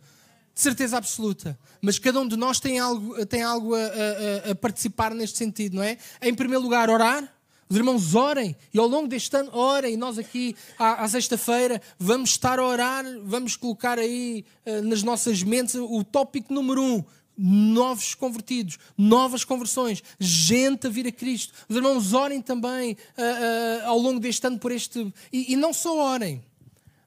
de 0.55 0.61
certeza 0.61 0.99
absoluta. 0.99 1.59
Mas 1.81 1.99
cada 1.99 2.21
um 2.21 2.29
de 2.29 2.37
nós 2.37 2.61
tem 2.61 2.79
algo, 2.79 3.25
tem 3.27 3.43
algo 3.43 3.75
a, 3.75 3.79
a, 3.79 4.51
a, 4.51 4.55
participar 4.55 5.15
neste 5.15 5.39
sentido, 5.39 5.77
não 5.77 5.83
é? 5.83 5.97
Em 6.21 6.35
primeiro 6.35 6.63
lugar, 6.63 6.91
orar. 6.91 7.27
Os 7.73 7.79
irmãos 7.79 8.15
orem 8.15 8.55
e 8.75 8.79
ao 8.79 8.87
longo 8.87 9.09
deste 9.09 9.35
ano 9.35 9.51
orem. 9.57 9.97
Nós 9.97 10.19
aqui 10.19 10.55
à, 10.79 11.05
à 11.05 11.09
sexta-feira 11.09 11.81
vamos 11.99 12.29
estar 12.29 12.59
a 12.59 12.67
orar, 12.67 13.03
vamos 13.25 13.57
colocar 13.57 13.99
aí 13.99 14.45
uh, 14.67 14.83
nas 14.83 15.03
nossas 15.03 15.43
mentes 15.43 15.77
o 15.77 16.05
tópico 16.05 16.53
número 16.53 16.83
um: 16.83 17.03
novos 17.35 18.15
convertidos, 18.15 18.79
novas 18.99 19.43
conversões, 19.43 20.03
gente 20.21 20.87
a 20.87 20.91
vir 20.91 21.07
a 21.07 21.11
Cristo. 21.11 21.55
Os 21.67 21.75
irmãos 21.75 22.13
orem 22.13 22.43
também 22.43 22.93
uh, 22.93 22.97
uh, 22.97 23.89
ao 23.89 23.99
longo 23.99 24.21
deste 24.21 24.47
ano 24.47 24.59
por 24.59 24.71
este. 24.71 25.11
E, 25.33 25.55
e 25.55 25.57
não 25.57 25.73
só 25.73 25.97
orem, 25.97 26.45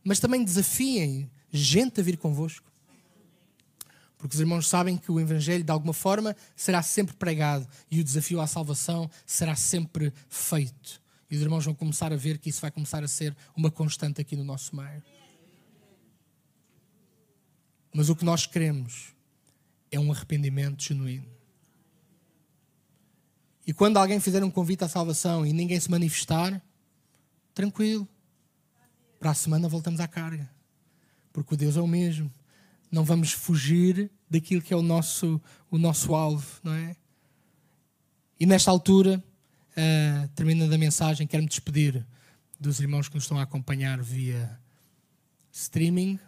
mas 0.03 0.19
também 0.19 0.43
desafiem 0.43 1.29
gente 1.51 2.01
a 2.01 2.03
vir 2.03 2.17
convosco. 2.17 2.65
Porque 4.25 4.37
os 4.37 4.41
irmãos 4.41 4.67
sabem 4.67 4.97
que 4.97 5.11
o 5.11 5.19
Evangelho, 5.19 5.63
de 5.63 5.71
alguma 5.71 5.93
forma, 5.93 6.35
será 6.55 6.81
sempre 6.81 7.15
pregado 7.15 7.67
e 7.91 7.99
o 7.99 8.03
desafio 8.03 8.41
à 8.41 8.47
salvação 8.47 9.07
será 9.23 9.55
sempre 9.55 10.11
feito. 10.27 10.99
E 11.29 11.35
os 11.35 11.43
irmãos 11.43 11.63
vão 11.63 11.75
começar 11.75 12.11
a 12.11 12.15
ver 12.15 12.39
que 12.39 12.49
isso 12.49 12.59
vai 12.59 12.71
começar 12.71 13.03
a 13.03 13.07
ser 13.07 13.37
uma 13.55 13.69
constante 13.69 14.19
aqui 14.19 14.35
no 14.35 14.43
nosso 14.43 14.75
meio. 14.75 15.03
Mas 17.93 18.09
o 18.09 18.15
que 18.15 18.25
nós 18.25 18.47
queremos 18.47 19.13
é 19.91 19.99
um 19.99 20.11
arrependimento 20.11 20.81
genuíno. 20.81 21.29
E 23.67 23.71
quando 23.75 23.97
alguém 23.97 24.19
fizer 24.19 24.43
um 24.43 24.49
convite 24.49 24.83
à 24.83 24.89
salvação 24.89 25.45
e 25.45 25.53
ninguém 25.53 25.79
se 25.79 25.91
manifestar, 25.91 26.59
tranquilo. 27.53 28.07
Para 29.19 29.29
a 29.29 29.35
semana 29.35 29.69
voltamos 29.69 29.99
à 29.99 30.07
carga. 30.07 30.49
Porque 31.31 31.53
o 31.53 31.57
Deus 31.57 31.77
é 31.77 31.79
o 31.79 31.87
mesmo 31.87 32.33
não 32.95 33.03
vamos 33.03 33.33
fugir 33.33 34.09
daquilo 34.29 34.61
que 34.61 34.73
é 34.73 34.77
o 34.77 34.81
nosso, 34.81 35.41
o 35.69 35.77
nosso 35.77 36.13
alvo, 36.15 36.59
não 36.63 36.73
é? 36.73 36.95
E 38.39 38.45
nesta 38.45 38.69
altura, 38.69 39.23
uh, 39.71 40.27
terminando 40.29 40.73
a 40.73 40.77
mensagem, 40.77 41.25
quero-me 41.25 41.47
despedir 41.47 42.05
dos 42.59 42.79
irmãos 42.79 43.07
que 43.07 43.15
nos 43.15 43.23
estão 43.23 43.39
a 43.39 43.43
acompanhar 43.43 44.01
via 44.01 44.59
streaming 45.51 46.19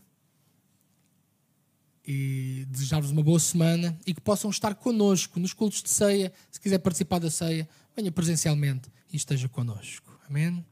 e 2.05 2.65
desejar-vos 2.69 3.11
uma 3.11 3.21
boa 3.21 3.39
semana 3.39 3.99
e 4.05 4.13
que 4.13 4.21
possam 4.21 4.49
estar 4.49 4.73
connosco 4.75 5.39
nos 5.39 5.53
cultos 5.53 5.83
de 5.83 5.89
ceia. 5.89 6.31
Se 6.49 6.61
quiser 6.61 6.79
participar 6.79 7.19
da 7.19 7.29
ceia, 7.29 7.67
venha 7.95 8.11
presencialmente 8.11 8.89
e 9.11 9.17
esteja 9.17 9.49
connosco. 9.49 10.17
Amém? 10.29 10.65